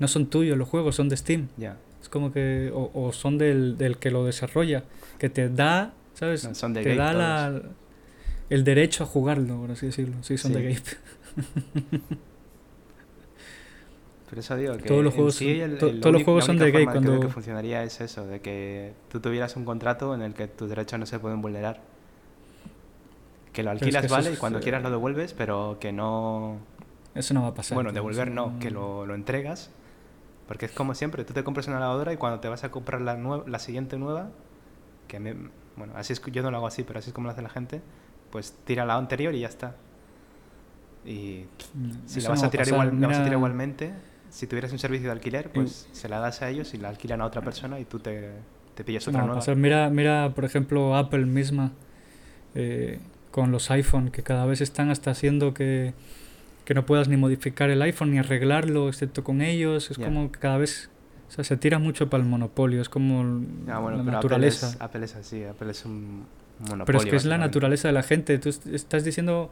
no 0.00 0.08
son 0.08 0.26
tuyos, 0.26 0.56
los 0.56 0.68
juegos 0.68 0.96
son 0.96 1.08
de 1.08 1.16
Steam. 1.16 1.48
Ya. 1.56 1.76
Es 2.02 2.08
como 2.08 2.32
que, 2.32 2.70
o, 2.72 2.90
o 2.94 3.12
son 3.12 3.38
del, 3.38 3.76
del 3.76 3.98
que 3.98 4.10
lo 4.10 4.24
desarrolla, 4.24 4.84
que 5.18 5.28
te 5.28 5.48
da, 5.48 5.92
¿sabes? 6.14 6.44
No, 6.44 6.54
son 6.54 6.72
de 6.74 6.82
te 6.82 6.94
da 6.96 7.12
la, 7.12 7.62
el 8.50 8.64
derecho 8.64 9.04
a 9.04 9.06
jugarlo, 9.06 9.56
por 9.60 9.70
así 9.72 9.86
decirlo. 9.86 10.16
Sí, 10.22 10.38
son 10.38 10.52
Sí. 10.52 10.58
de 10.58 10.62
Gabe. 10.64 10.82
Por 14.28 14.38
eso 14.38 14.56
digo 14.56 14.76
que 14.76 14.82
Todos 14.88 15.02
los 15.02 15.14
juegos 15.14 15.36
sí 15.36 15.60
el- 15.60 15.78
to- 15.78 15.90
todos 16.00 16.12
los 16.12 16.22
juegos 16.22 16.44
son 16.44 16.58
de 16.58 16.70
gay 16.70 16.84
cuando- 16.84 17.20
que 17.20 17.28
funcionaría 17.28 17.82
es 17.82 18.00
eso, 18.00 18.26
de 18.26 18.40
que 18.40 18.92
tú 19.10 19.20
tuvieras 19.20 19.56
un 19.56 19.64
contrato 19.64 20.14
en 20.14 20.20
el 20.22 20.34
que 20.34 20.46
tus 20.48 20.68
derechos 20.68 20.98
no 21.00 21.06
se 21.06 21.18
pueden 21.18 21.40
vulnerar. 21.40 21.80
Que 23.52 23.62
lo 23.62 23.70
es 23.72 23.80
alquilas, 23.80 24.02
que 24.06 24.12
vale, 24.12 24.32
y 24.32 24.36
cuando 24.36 24.58
eh, 24.58 24.62
quieras 24.62 24.82
lo 24.82 24.90
devuelves, 24.90 25.32
pero 25.32 25.78
que 25.80 25.92
no... 25.92 26.58
Eso 27.14 27.32
no 27.34 27.42
va 27.42 27.48
a 27.48 27.54
pasar. 27.54 27.74
Bueno, 27.74 27.92
devolver 27.92 28.30
no, 28.30 28.58
que 28.60 28.70
lo, 28.70 29.06
lo 29.06 29.14
entregas. 29.14 29.70
Porque 30.46 30.66
es 30.66 30.72
como 30.72 30.94
siempre, 30.94 31.24
tú 31.24 31.32
te 31.34 31.42
compras 31.42 31.66
una 31.66 31.80
lavadora 31.80 32.12
y 32.12 32.16
cuando 32.16 32.40
te 32.40 32.48
vas 32.48 32.64
a 32.64 32.70
comprar 32.70 33.00
la, 33.00 33.16
la 33.46 33.58
siguiente 33.58 33.98
nueva, 33.98 34.28
que 35.08 35.18
me, 35.20 35.34
bueno, 35.76 35.94
así 35.96 36.12
es, 36.12 36.22
yo 36.32 36.42
no 36.42 36.50
lo 36.50 36.58
hago 36.58 36.66
así, 36.66 36.84
pero 36.84 36.98
así 36.98 37.10
es 37.10 37.14
como 37.14 37.26
lo 37.26 37.32
hace 37.32 37.42
la 37.42 37.48
gente, 37.50 37.82
pues 38.30 38.54
tira 38.64 38.84
la 38.86 38.94
anterior 38.96 39.34
y 39.34 39.40
ya 39.40 39.48
está. 39.48 39.74
Y 41.04 41.44
Mm, 41.74 41.90
si 42.06 42.18
eso 42.18 42.28
la 42.28 42.30
vas, 42.30 42.42
no 42.42 42.48
a 42.48 42.50
tirar 42.50 42.68
igual, 42.68 43.00
la 43.00 43.08
vas 43.08 43.16
a 43.18 43.22
tirar 43.24 43.36
igualmente, 43.36 43.92
si 44.30 44.46
tuvieras 44.46 44.72
un 44.72 44.78
servicio 44.78 45.06
de 45.08 45.12
alquiler, 45.12 45.50
pues 45.50 45.88
se 45.92 46.08
la 46.08 46.20
das 46.20 46.42
a 46.42 46.50
ellos 46.50 46.74
y 46.74 46.78
la 46.78 46.88
alquilan 46.88 47.20
a 47.20 47.26
otra 47.26 47.40
persona 47.42 47.78
y 47.80 47.84
tú 47.84 47.98
te, 47.98 48.30
te 48.74 48.84
pillas 48.84 49.06
otra 49.08 49.20
no 49.20 49.26
nueva. 49.26 49.40
pasar. 49.40 49.56
Mira, 49.56 49.90
mira, 49.90 50.32
por 50.34 50.44
ejemplo, 50.44 50.96
Apple 50.96 51.26
misma 51.26 51.72
eh, 52.54 52.98
con 53.30 53.50
los 53.52 53.70
iPhone, 53.70 54.10
que 54.10 54.22
cada 54.22 54.46
vez 54.46 54.60
están 54.60 54.90
hasta 54.90 55.10
haciendo 55.10 55.54
que, 55.54 55.94
que 56.64 56.74
no 56.74 56.86
puedas 56.86 57.08
ni 57.08 57.16
modificar 57.16 57.70
el 57.70 57.80
iPhone 57.82 58.10
ni 58.10 58.18
arreglarlo, 58.18 58.88
excepto 58.88 59.22
con 59.24 59.40
ellos. 59.42 59.90
Es 59.90 59.98
como 59.98 60.30
que 60.32 60.38
cada 60.38 60.58
vez 60.58 60.90
o 61.28 61.30
sea, 61.30 61.44
se 61.44 61.56
tira 61.58 61.78
mucho 61.78 62.08
para 62.08 62.22
el 62.22 62.28
monopolio, 62.28 62.80
es 62.80 62.88
como 62.88 63.20
Ah, 63.68 63.78
bueno, 63.80 63.98
la 63.98 64.04
pero 64.04 64.12
naturaleza. 64.12 64.68
Apple 64.68 64.76
es, 64.76 64.82
Apple 64.82 65.04
es 65.04 65.14
así, 65.16 65.44
Apple 65.44 65.70
es 65.70 65.84
un 65.84 66.24
monopolio. 66.60 66.84
Pero 66.86 66.98
es 67.00 67.04
que 67.06 67.16
es 67.16 67.24
la 67.26 67.36
naturaleza 67.38 67.88
de 67.88 67.92
la 67.94 68.02
gente. 68.02 68.38
Tú 68.38 68.48
est- 68.48 68.66
estás 68.66 69.04
diciendo, 69.04 69.50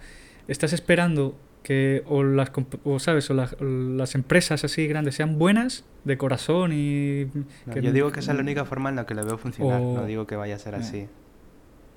estás 0.49 0.73
esperando 0.73 1.37
que 1.67 2.05
o 2.07 2.23
las, 2.23 2.53
o, 2.85 3.01
¿sabes? 3.01 3.29
O 3.29 3.35
las, 3.35 3.57
las 3.61 4.15
empresas 4.15 4.63
así 4.63 4.87
grandes 4.87 5.17
sean 5.17 5.37
buenas 5.37 5.85
de 6.05 6.17
corazón 6.17 6.71
y... 6.73 7.25
No, 7.67 7.75
que- 7.75 7.83
yo 7.83 7.91
digo 7.93 8.13
que 8.13 8.21
esa 8.21 8.31
es 8.31 8.37
la 8.37 8.43
única 8.45 8.65
forma 8.65 8.89
en 8.89 8.95
la 8.95 9.05
que 9.05 9.15
lo 9.15 9.25
veo 9.25 9.37
funcionar. 9.37 9.81
O- 9.81 9.95
No 9.97 10.07
digo 10.07 10.29
que 10.29 10.37
vaya 10.37 10.55
a 10.55 10.59
ser 10.61 10.75
Ya. 10.75 10.79
así. 10.81 11.09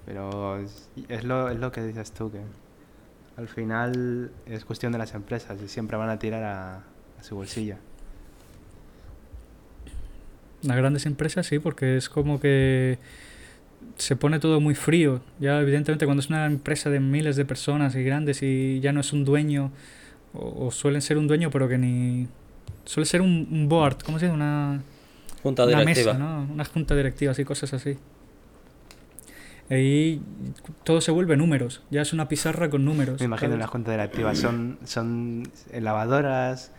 Pero 0.08 0.58
es, 0.58 0.90
es 1.08 1.24
lo, 1.24 1.50
es 1.50 1.60
lo 1.60 1.72
que 1.72 1.84
dices 1.84 2.12
tú, 2.14 2.32
que 2.32 2.40
al 3.38 3.48
final 3.48 4.32
es 4.48 4.66
cuestión 4.66 4.92
de 4.92 4.98
las 4.98 5.14
empresas 5.14 5.62
y 5.64 5.68
siempre 5.68 5.98
van 5.98 6.10
a 6.10 6.18
tirar 6.18 6.44
a, 6.44 6.76
a 7.20 7.24
su 7.24 7.36
bolsillo. 7.36 7.76
Las 10.64 10.78
grandes 10.78 11.06
empresas 11.06 11.46
sí, 11.46 11.60
porque 11.60 11.96
es 11.96 12.10
como 12.10 12.40
que 12.40 12.98
se 13.98 14.16
pone 14.16 14.40
todo 14.40 14.60
muy 14.62 14.76
frío. 14.76 15.22
Ya 15.40 15.60
evidentemente 15.60 16.06
cuando 16.06 16.22
es 16.22 16.30
una 16.30 16.46
empresa 16.46 16.90
de 16.90 17.00
miles 17.00 17.36
de 17.36 17.46
personas 17.46 17.96
y 17.96 18.04
grandes 18.04 18.42
y 18.44 18.80
ya 18.80 18.94
no 18.94 19.02
es 19.02 19.12
un 19.14 19.26
dueño, 19.26 19.72
o, 20.34 20.68
o 20.68 20.72
suelen 20.72 21.02
ser 21.02 21.18
un 21.18 21.28
dueño 21.28 21.50
pero 21.52 21.68
que 21.68 21.78
ni... 21.78 22.28
Suele 22.86 23.06
ser 23.06 23.22
un, 23.22 23.48
un 23.52 23.68
board, 23.70 23.98
¿cómo 24.04 24.18
se 24.20 24.26
dice? 24.26 24.34
Una, 24.36 24.82
Junta 25.44 25.66
una 25.66 25.80
directiva. 25.82 26.14
mesa, 26.14 26.24
¿no? 26.24 26.48
Una 26.52 26.66
junta 26.66 26.96
directiva 26.96 27.34
y 27.38 27.44
cosas 27.46 27.74
así. 27.74 27.98
Ahí 29.70 30.22
todo 30.84 31.00
se 31.00 31.12
vuelve 31.12 31.38
números. 31.38 31.84
Ya 31.92 32.02
es 32.02 32.12
una 32.14 32.28
pizarra 32.28 32.70
con 32.70 32.84
números. 32.86 33.20
Me 33.20 33.26
imagino 33.26 33.52
¿sabes? 33.52 33.60
la 33.60 33.68
junta 33.68 33.92
directiva. 33.92 34.34
Son, 34.34 34.80
son 34.86 35.44
lavadoras, 35.72 36.72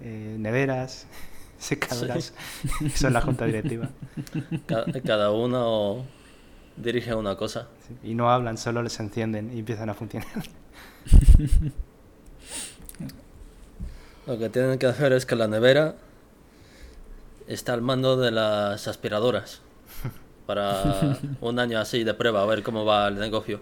eh, 0.00 0.36
neveras, 0.38 1.08
secadoras. 1.58 2.34
Son 2.94 3.12
la 3.12 3.20
junta 3.22 3.46
directiva. 3.46 3.90
Ca- 4.66 4.84
Cada 5.04 5.32
uno 5.32 6.04
dirige 6.82 7.14
una 7.14 7.36
cosa. 7.36 7.68
Sí, 7.86 8.10
Y 8.10 8.14
no 8.14 8.30
hablan, 8.30 8.58
solo 8.58 8.82
les 8.82 8.98
encienden 9.00 9.52
y 9.54 9.60
empiezan 9.60 9.90
a 9.90 9.94
funcionar. 9.94 10.28
Lo 14.26 14.38
que 14.38 14.48
tienen 14.50 14.78
que 14.78 14.86
hacer 14.86 15.12
es 15.12 15.24
que 15.24 15.36
la 15.36 15.48
nevera 15.48 15.94
está 17.46 17.72
al 17.72 17.82
mando 17.82 18.16
de 18.16 18.30
las 18.30 18.86
aspiradoras. 18.86 19.62
Para 20.46 21.18
un 21.40 21.58
año 21.58 21.78
así 21.78 22.04
de 22.04 22.14
prueba, 22.14 22.42
a 22.42 22.46
ver 22.46 22.62
cómo 22.62 22.84
va 22.84 23.08
el 23.08 23.18
negocio. 23.18 23.60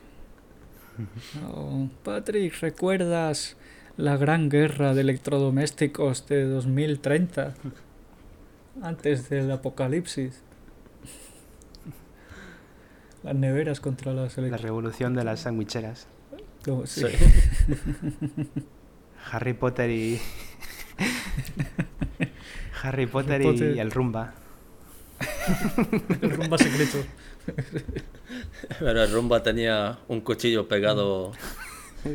Oh, 1.52 1.88
Patrick, 2.02 2.58
¿recuerdas 2.60 3.56
la 3.96 4.16
gran 4.16 4.48
guerra 4.48 4.94
de 4.94 5.02
electrodomésticos 5.02 6.26
de 6.26 6.44
2030? 6.44 7.54
Antes 8.82 9.28
del 9.28 9.50
apocalipsis. 9.50 10.42
Las 13.26 13.34
neveras 13.34 13.80
contra 13.80 14.12
las 14.12 14.38
La 14.38 14.56
revolución 14.56 15.14
de 15.14 15.24
las 15.24 15.40
sandwicheras. 15.40 16.06
Sí. 16.64 16.72
Sí. 16.84 17.06
Harry 19.32 19.52
Potter 19.52 19.90
y. 19.90 20.20
Harry 22.82 23.06
Potter, 23.06 23.42
Potter. 23.42 23.74
y 23.74 23.80
el 23.80 23.90
rumba. 23.90 24.32
El 26.22 26.30
rumba 26.30 26.56
secreto. 26.56 26.98
Pero 28.78 29.02
el 29.02 29.12
rumba 29.12 29.42
tenía 29.42 29.98
un 30.06 30.20
cuchillo 30.20 30.68
pegado. 30.68 31.32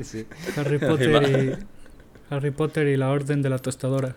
Sí. 0.04 0.26
Harry 0.56 0.78
Potter 0.80 1.60
y... 1.60 2.34
Harry 2.34 2.52
Potter 2.52 2.88
y 2.88 2.96
la 2.96 3.10
orden 3.10 3.42
de 3.42 3.50
la 3.50 3.60
tostadora. 3.60 4.16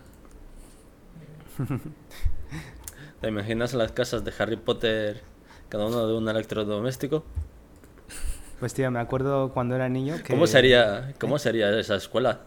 ¿Te 3.21 3.27
imaginas 3.27 3.75
las 3.75 3.91
casas 3.91 4.25
de 4.25 4.33
Harry 4.39 4.57
Potter, 4.57 5.25
cada 5.75 5.87
uno 5.87 6.07
de 6.07 6.15
un 6.15 6.29
electrodoméstico? 6.29 7.25
Pues 8.61 8.75
tío, 8.75 8.93
me 8.93 9.01
acuerdo 9.01 9.51
cuando 9.53 9.75
era 9.75 9.89
niño 9.89 10.19
que... 10.23 10.33
¿Cómo 10.33 10.47
sería, 10.47 11.13
¿Cómo 11.19 11.37
sería 11.41 11.77
esa 11.81 11.97
escuela? 11.97 12.43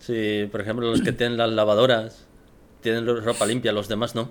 Si, 0.00 0.48
por 0.50 0.60
ejemplo, 0.60 0.90
los 0.90 1.00
que 1.00 1.12
tienen 1.12 1.38
las 1.38 1.50
lavadoras 1.50 2.26
tienen 2.80 3.06
ropa 3.06 3.46
limpia, 3.46 3.70
los 3.70 3.86
demás 3.86 4.16
no. 4.16 4.30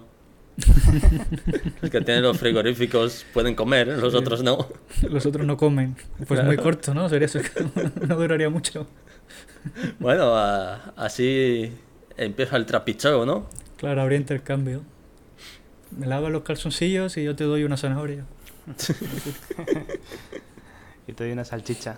los 1.82 1.90
que 1.90 2.02
tienen 2.02 2.24
los 2.24 2.38
frigoríficos 2.38 3.26
pueden 3.34 3.56
comer, 3.56 3.88
los 3.88 4.14
otros 4.16 4.44
no. 4.44 4.68
Los 5.10 5.26
otros 5.26 5.48
no 5.48 5.56
comen. 5.56 5.96
Pues 6.28 6.44
muy 6.44 6.58
corto, 6.58 6.94
¿no? 6.94 7.08
Sería 7.08 7.28
eso. 7.28 7.40
No 8.06 8.18
duraría 8.18 8.50
mucho. 8.50 8.86
Bueno, 9.98 10.36
a- 10.36 10.92
así 10.98 11.72
empieza 12.18 12.58
el 12.58 12.66
trapicheo, 12.66 13.26
¿no? 13.26 13.48
Claro, 13.78 14.02
habría 14.02 14.18
intercambio. 14.18 14.82
Me 15.98 16.08
lavas 16.08 16.32
los 16.32 16.44
calzoncillos 16.44 17.18
y 17.18 17.24
yo 17.24 17.36
te 17.36 17.44
doy 17.44 17.64
una 17.64 17.78
zanahoria. 17.78 18.26
Y 21.08 21.14
te 21.14 21.24
doy 21.24 21.34
una 21.34 21.44
salchicha. 21.44 21.98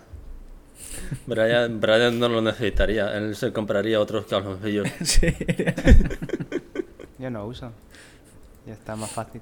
Brian, 1.28 1.80
Brian 1.82 2.18
no 2.20 2.30
lo 2.30 2.42
necesitaría, 2.42 3.16
él 3.18 3.36
se 3.36 3.52
compraría 3.52 4.00
otros 4.00 4.26
calzoncillos. 4.26 4.88
sí. 5.04 5.28
Yo 7.20 7.30
no 7.30 7.46
uso. 7.46 7.72
Ya 8.66 8.74
está 8.74 8.96
más 8.96 9.12
fácil. 9.12 9.42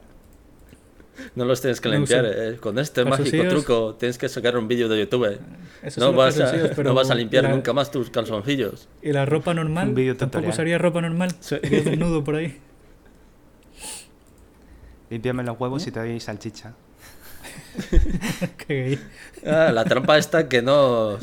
No 1.36 1.46
los 1.46 1.62
tienes 1.62 1.80
que 1.80 1.90
No 1.90 1.96
limpiar, 1.96 2.26
eh. 2.26 2.58
con 2.60 2.80
este 2.80 3.06
mágico 3.06 3.48
truco 3.50 3.96
tienes 3.96 4.18
que 4.18 4.28
sacar 4.30 4.58
un 4.58 4.68
vídeo 4.68 4.90
de 4.90 5.00
YouTube. 5.02 5.40
Esos 5.84 6.02
No 6.04 6.14
vas, 6.14 6.40
a, 6.40 6.52
pero 6.76 6.90
no 6.90 6.94
vas 6.96 7.12
a 7.12 7.16
limpiar 7.16 7.44
la- 7.44 7.52
nunca 7.52 7.74
más 7.74 7.92
tus 7.92 8.10
calzoncillos. 8.10 8.88
¿Y 9.04 9.12
la 9.12 9.26
ropa 9.26 9.54
normal? 9.54 9.90
Un 9.98 10.18
¿Tampoco 10.18 10.48
usaría 10.50 10.78
ropa 10.80 11.02
normal? 11.02 11.32
Sí. 11.40 11.58
Desnudo 11.62 12.24
por 12.24 12.36
ahí. 12.36 12.58
Límpiame 15.12 15.44
los 15.44 15.60
huevos 15.60 15.86
y 15.86 15.92
te 15.92 16.00
doy 16.00 16.20
salchicha. 16.20 16.74
Qué 18.58 18.84
gay. 18.84 19.00
Ah, 19.46 19.72
la 19.72 19.84
trampa 19.86 20.18
esta 20.18 20.48
que 20.50 20.62
no, 20.64 21.18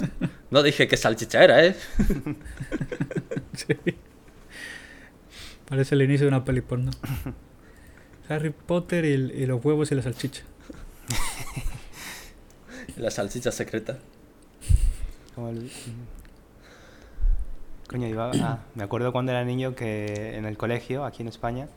no 0.50 0.62
dije 0.62 0.86
que 0.86 0.96
salchicha 0.96 1.42
era, 1.42 1.64
¿eh? 1.64 1.74
Sí. 3.54 3.74
Parece 5.68 5.96
el 5.96 6.02
inicio 6.02 6.26
de 6.26 6.28
una 6.28 6.44
peli 6.44 6.60
porno. 6.60 6.92
Harry 8.28 8.50
Potter 8.50 9.04
y, 9.04 9.08
y 9.42 9.46
los 9.46 9.64
huevos 9.64 9.90
y 9.90 9.94
la 9.96 10.02
salchicha. 10.02 10.42
La 12.96 13.10
salchicha 13.10 13.52
secreta. 13.52 13.98
Como 15.34 15.48
el- 15.50 15.70
Coño, 17.88 18.06
iba... 18.08 18.30
ah, 18.42 18.58
me 18.74 18.82
acuerdo 18.84 19.12
cuando 19.12 19.32
era 19.32 19.44
niño 19.44 19.74
que 19.74 20.36
en 20.36 20.44
el 20.44 20.56
colegio, 20.58 21.04
aquí 21.04 21.22
en 21.22 21.28
España, 21.28 21.68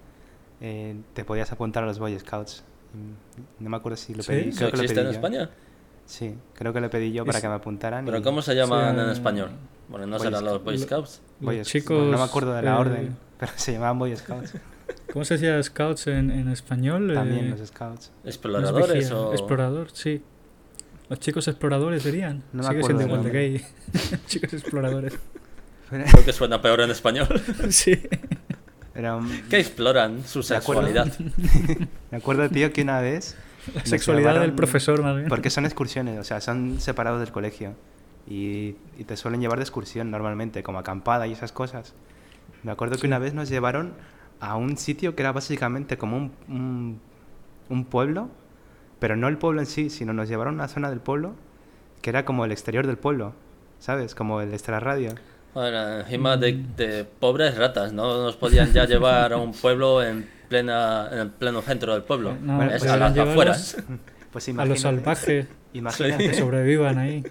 eh, 0.62 0.95
te 1.14 1.26
podías 1.26 1.51
apuntar 1.51 1.84
a 1.84 1.88
los 1.88 1.99
Boy 1.99 2.18
Scouts. 2.20 2.64
Mm, 2.93 3.64
No 3.64 3.70
me 3.70 3.78
acuerdo 3.78 3.97
si 3.97 4.14
lo 4.14 4.24
¿Sí? 4.24 4.30
pedí. 4.30 4.49
¿Eso 4.49 4.57
creo 4.59 4.72
que 4.72 4.78
lo 4.78 4.84
existe 4.84 5.01
en 5.01 5.07
pedí 5.07 5.14
yo. 5.14 5.20
España? 5.28 5.49
Sí, 6.05 6.36
creo 6.55 6.74
que 6.74 6.82
lo 6.82 6.89
pedí 6.89 7.12
yo 7.12 7.26
para 7.26 7.38
Es- 7.38 7.41
que 7.41 7.47
me 7.49 7.55
apuntaran. 7.55 8.05
¿Pero 8.05 8.18
y- 8.18 8.22
cómo 8.22 8.41
se 8.41 8.53
llaman 8.55 8.95
Sí, 8.95 9.01
en 9.01 9.09
español? 9.09 9.49
Bueno, 9.89 10.07
no 10.07 10.18
Boy 10.18 10.28
serán 10.28 10.45
los. 10.45 10.64
Boy 10.64 10.78
Scouts. 10.78 11.22
Boy 11.39 11.57
Los 11.59 11.68
chicos. 11.68 12.07
No 12.12 12.18
me 12.18 12.24
acuerdo 12.24 12.53
de 12.53 12.62
la 12.62 12.76
eh, 12.76 12.80
orden, 12.80 13.18
pero 13.39 13.51
se 13.55 13.74
llamaban 13.74 13.99
Boy 13.99 14.16
Scouts. 14.16 14.53
¿Cómo 15.14 15.24
se 15.26 15.36
decía 15.36 15.62
scouts 15.64 16.07
en, 16.07 16.32
en 16.32 16.47
español? 16.49 17.14
También 17.14 17.45
Eh, 17.45 17.55
los 17.57 17.68
Scouts. 17.70 18.12
¿Exploradores 18.26 19.09
o...? 19.12 19.32
Explorador, 19.32 19.89
sí. 19.91 20.22
Los 21.09 21.20
chicos 21.20 21.47
exploradores 21.47 22.03
serían. 22.03 22.43
No 22.53 22.64
me 22.64 22.68
Sigue 22.70 22.80
acuerdo 22.80 22.97
siendo 22.99 23.16
igual 23.18 23.32
de 23.32 23.38
gay. 23.39 23.66
chicos 24.28 24.53
exploradores. 24.53 25.14
Creo 25.89 26.26
que 26.26 26.34
suena 26.34 26.62
peor 26.62 26.82
en 26.82 26.91
español. 26.91 27.28
sí. 27.70 28.01
Era 28.93 29.15
un- 29.15 29.29
que 29.49 29.59
exploran 29.59 30.23
su 30.25 30.43
sexualidad. 30.43 31.07
Me 32.11 32.17
acuerdo, 32.17 32.49
tío, 32.49 32.71
que 32.73 32.81
una 32.81 32.99
vez... 33.01 33.37
La 33.75 33.85
sexualidad 33.85 34.39
del 34.39 34.53
profesor, 34.53 35.01
más 35.03 35.15
bien. 35.15 35.29
Porque 35.29 35.49
son 35.49 35.65
excursiones, 35.65 36.19
o 36.19 36.23
sea, 36.23 36.41
son 36.41 36.79
separados 36.79 37.19
del 37.19 37.31
colegio. 37.31 37.75
Y, 38.27 38.75
y 38.97 39.03
te 39.05 39.15
suelen 39.17 39.39
llevar 39.41 39.59
de 39.59 39.63
excursión 39.63 40.11
normalmente, 40.11 40.63
como 40.63 40.79
acampada 40.79 41.27
y 41.27 41.31
esas 41.33 41.51
cosas. 41.51 41.93
Me 42.63 42.71
acuerdo 42.71 42.95
que 42.95 43.01
Sí. 43.01 43.07
una 43.07 43.19
vez 43.19 43.33
nos 43.33 43.49
llevaron 43.49 43.93
a 44.39 44.55
un 44.55 44.77
sitio 44.77 45.15
que 45.15 45.21
era 45.23 45.31
básicamente 45.31 45.97
como 45.97 46.17
un, 46.17 46.31
un, 46.47 47.01
un 47.69 47.85
pueblo, 47.85 48.29
pero 48.99 49.15
no 49.15 49.27
el 49.27 49.37
pueblo 49.37 49.61
en 49.61 49.67
sí, 49.67 49.89
sino 49.89 50.11
nos 50.13 50.27
llevaron 50.27 50.55
a 50.55 50.57
una 50.57 50.67
zona 50.67 50.89
del 50.89 50.99
pueblo 50.99 51.33
que 52.01 52.09
era 52.09 52.25
como 52.25 52.45
el 52.45 52.51
exterior 52.51 52.87
del 52.87 52.97
pueblo, 52.97 53.33
¿sabes? 53.79 54.15
Como 54.15 54.41
el 54.41 54.53
extrarradio. 54.53 55.13
Bueno, 55.54 55.99
encima 55.99 56.38
de, 56.38 56.64
de 56.78 57.04
pobres 57.04 57.58
ratas, 57.58 57.91
¿no? 57.93 58.24
Nos 58.24 58.36
podían 58.38 58.72
ya 58.74 58.86
llevar 58.88 59.34
a 59.34 59.38
un 59.38 59.52
pueblo 59.54 60.02
en 60.04 60.28
plena 60.49 61.10
en 61.12 61.20
el 61.20 61.30
pleno 61.30 61.62
centro 61.62 61.93
del 61.93 62.04
pueblo. 62.04 62.36
No, 62.41 62.56
Bueno, 62.58 62.72
es 62.74 62.80
pues 62.80 62.91
a 62.91 62.97
las 62.97 63.18
afueras. 63.18 63.78
Pues 64.32 64.47
A 64.47 64.64
los 64.64 64.80
salvajes 64.80 65.45
Imagínate, 65.74 66.30
que 66.30 66.34
sobrevivan 66.34 66.97
ahí. 66.97 67.22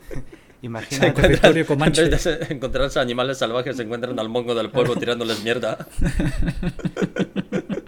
Se 0.60 0.66
imagínate, 0.66 1.12
territorio 1.22 1.64
comanche. 1.66 2.02
En 2.04 2.10
vez 2.10 2.24
de 2.24 2.44
se- 2.46 2.52
encontrarse 2.52 3.00
animales 3.00 3.38
salvajes, 3.38 3.74
se 3.78 3.84
encuentran 3.84 4.18
al 4.18 4.28
mongo 4.28 4.54
del 4.54 4.68
pueblo 4.68 4.94
tirándoles 4.96 5.42
mierda. 5.42 5.78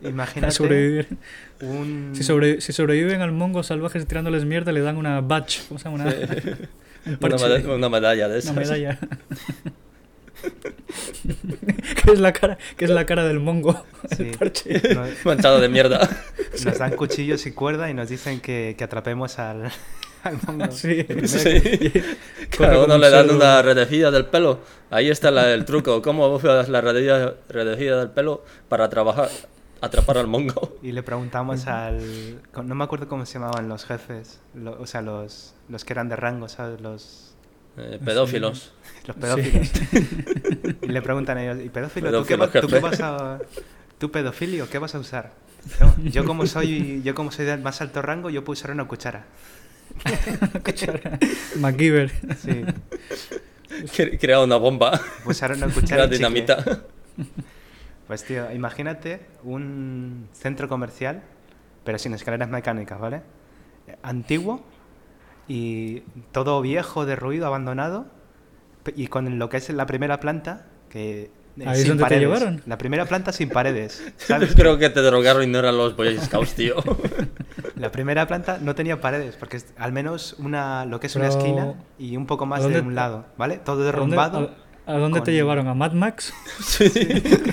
Imagínate 0.03 0.53
sobrevivir. 0.53 1.09
un... 1.61 2.13
Si, 2.15 2.23
sobre- 2.23 2.61
si 2.63 2.73
sobreviven 2.73 3.21
al 3.21 3.33
mongo 3.33 3.63
salvajes 3.63 4.07
tirándoles 4.07 4.45
mierda, 4.47 4.73
le 4.73 4.81
dan 4.81 4.97
una 4.97 5.21
badge. 5.21 5.61
¿Cómo 5.69 5.79
se 5.79 5.85
llama? 5.91 6.05
Una, 6.05 6.15
un 6.15 6.57
Una, 7.07 7.19
parche. 7.19 7.49
meda- 7.49 7.75
una 7.75 7.89
medalla 7.91 8.29
de 8.29 8.35
Una 8.35 8.39
esas. 8.39 8.55
medalla. 8.57 8.99
Que 12.05 12.13
es 12.13 12.19
la 12.21 12.33
cara, 12.33 12.59
que 12.77 12.85
es 12.85 12.91
la 12.91 13.07
cara 13.07 13.25
del 13.25 13.41
mongo. 13.41 13.85
Sí. 14.17 14.31
Nos, 14.95 15.09
Manchado 15.25 15.61
de 15.61 15.69
mierda. 15.69 16.09
nos 16.65 16.79
dan 16.79 16.97
cuchillos 16.97 17.47
y 17.47 17.53
cuerda 17.53 17.91
y 17.91 17.95
nos 17.95 18.09
dicen 18.09 18.41
que, 18.41 18.75
que 18.77 18.85
atrapemos 18.85 19.39
al, 19.39 19.71
al 20.25 20.39
mongo. 20.47 20.71
Sí. 20.71 21.07
Sí. 21.25 21.61
que- 21.61 22.03
Cada 22.57 22.79
uno 22.85 22.95
un 22.97 23.01
le 23.01 23.11
dan 23.11 23.31
una 23.31 23.63
redejilla 23.63 24.11
del 24.11 24.27
pelo. 24.27 24.61
Ahí 24.91 25.11
está 25.11 25.31
la- 25.31 25.53
el 25.53 25.65
truco. 25.65 26.03
¿Cómo 26.03 26.29
usas 26.29 26.69
la 26.69 26.81
redejilla, 26.81 27.35
redejilla 27.49 27.97
del 27.99 28.11
pelo 28.11 28.45
para 28.69 28.89
trabajar, 28.89 29.29
atrapar 29.81 30.19
al 30.19 30.27
mongo? 30.27 30.77
Y 30.83 30.93
le 30.93 31.03
preguntamos 31.03 31.67
al... 31.67 32.41
No 32.65 32.75
me 32.75 32.85
acuerdo 32.85 33.09
cómo 33.09 33.25
se 33.27 33.35
llamaban 33.35 33.69
los 33.69 33.85
jefes, 33.87 34.41
lo- 34.55 34.79
o 34.81 34.87
sea, 34.87 35.01
los, 35.03 35.55
los 35.69 35.85
que 35.85 35.93
eran 35.93 36.09
de 36.09 36.17
rango, 36.17 36.49
¿sabes? 36.49 36.81
Los, 36.81 37.32
Eh, 37.77 37.99
pedófilos. 38.05 38.73
los 39.07 39.17
pedófilos. 39.17 39.71
y 40.83 40.87
le 40.89 41.03
preguntan 41.03 41.39
a 41.39 41.43
ellos, 41.45 41.65
¿y 41.65 41.69
pedófilo? 41.69 42.11
¿tú, 42.11 42.27
qué, 42.27 42.37
Pedófilo, 42.37 42.39
va- 42.47 42.61
tú 42.61 42.69
qué 42.69 42.81
vas 42.81 43.01
a... 43.01 43.39
¿Tú 43.99 44.11
pedofilio? 44.11 44.69
¿Qué 44.69 44.79
vas 44.79 44.95
a 44.95 44.99
usar? 44.99 45.33
No, 45.81 45.95
yo 46.11 46.25
como 46.25 46.45
soy 46.47 47.03
yo 47.05 47.15
como 47.15 47.31
soy 47.31 47.45
del 47.47 47.61
más 47.63 47.81
alto 47.81 48.03
rango, 48.03 48.31
yo 48.31 48.43
puedo 48.45 48.55
usar 48.59 48.73
una 48.73 48.85
cuchara. 48.87 49.25
MacGyver. 51.57 52.11
Sí, 52.39 52.65
Cre- 53.97 54.19
Crea 54.21 54.41
una 54.41 54.57
bomba. 54.57 55.01
usar 55.25 55.53
una 55.53 55.69
cuchara 55.69 56.05
chicle. 56.05 56.17
dinamita. 56.19 56.83
Pues 58.07 58.25
tío, 58.25 58.51
imagínate 58.53 59.21
un 59.45 60.29
centro 60.33 60.69
comercial, 60.69 61.23
pero 61.85 61.99
sin 61.99 62.13
escaleras 62.15 62.49
mecánicas, 62.49 62.99
¿vale? 63.01 63.23
Antiguo 64.03 64.65
y 65.53 66.03
todo 66.33 66.61
viejo, 66.63 67.05
derruido, 67.07 67.47
abandonado, 67.47 68.07
y 68.97 69.09
con 69.09 69.39
lo 69.39 69.49
que 69.49 69.59
es 69.59 69.69
la 69.71 69.87
primera 69.87 70.19
planta, 70.21 70.67
que... 70.89 71.31
eh, 71.59 71.65
¿Ahí 71.67 71.73
es 71.75 71.79
sin 71.81 71.89
donde 71.89 72.03
te 72.05 72.05
paredes. 72.05 72.23
llevaron? 72.23 72.63
La 72.67 72.79
primera 72.79 73.05
planta 73.05 73.31
sin 73.33 73.49
paredes, 73.51 74.03
¿sabes? 74.17 74.55
Creo 74.55 74.79
que 74.79 74.89
te 74.91 75.01
drogaron 75.03 75.43
y 75.43 75.47
no 75.47 75.59
eran 75.59 75.77
los 75.77 75.95
Boy 75.97 76.19
Scouts, 76.19 76.55
tío. 76.55 76.77
La 77.77 77.91
primera 77.93 78.27
planta 78.29 78.59
no 78.63 78.75
tenía 78.75 79.01
paredes, 79.01 79.37
porque 79.37 79.57
es 79.59 79.67
al 79.77 79.93
menos 79.93 80.37
una, 80.39 80.85
lo 80.87 81.01
que 81.01 81.09
es 81.09 81.17
una 81.17 81.29
Pero, 81.29 81.39
esquina 81.39 81.75
y 81.99 82.17
un 82.17 82.27
poco 82.27 82.47
más 82.47 82.65
¿a 82.65 82.69
de 82.69 82.81
un 82.81 82.95
lado, 82.95 83.27
¿vale? 83.37 83.57
Todo 83.59 83.75
¿A 83.75 83.79
dónde, 83.79 83.93
derrumbado. 83.93 84.55
a- 84.87 84.93
a 84.95 84.99
dónde 84.99 85.21
te 85.21 85.27
con- 85.27 85.35
llevaron? 85.35 85.69
¿A 85.69 85.75
Mad 85.75 85.93
Max? 85.93 86.33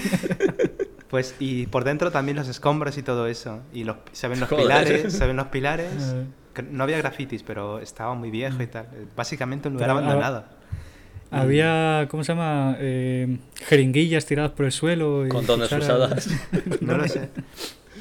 Pues, 1.09 1.33
y 1.39 1.65
por 1.65 1.85
dentro 1.85 2.11
también 2.11 2.37
los 2.37 2.47
escombros 2.47 2.95
y 2.99 3.01
todo 3.03 3.25
eso. 3.25 3.61
Y 3.73 3.83
los, 3.83 3.97
se 4.11 4.27
ven 4.27 4.39
los 4.39 4.47
Joder. 4.47 4.63
pilares, 4.65 5.11
se 5.13 5.25
ven 5.25 5.37
los 5.37 5.47
pilares. 5.47 5.91
Eh. 5.97 6.25
Que 6.29 6.38
No 6.63 6.83
había 6.83 6.97
grafitis, 6.97 7.43
pero 7.43 7.79
estaba 7.79 8.13
muy 8.13 8.31
viejo 8.31 8.61
y 8.61 8.67
tal. 8.67 8.87
Básicamente 9.15 9.67
un 9.67 9.75
lugar 9.75 9.89
Pero, 9.89 9.99
abandonado. 9.99 10.45
Había, 11.31 12.07
¿cómo 12.09 12.23
se 12.23 12.31
llama? 12.33 12.75
Eh, 12.79 13.37
jeringuillas 13.65 14.25
tiradas 14.25 14.51
por 14.51 14.65
el 14.65 14.71
suelo. 14.71 15.25
Y 15.25 15.29
Condones 15.29 15.71
usadas. 15.71 16.29
No 16.81 16.97
lo 16.97 17.07
sé. 17.07 17.29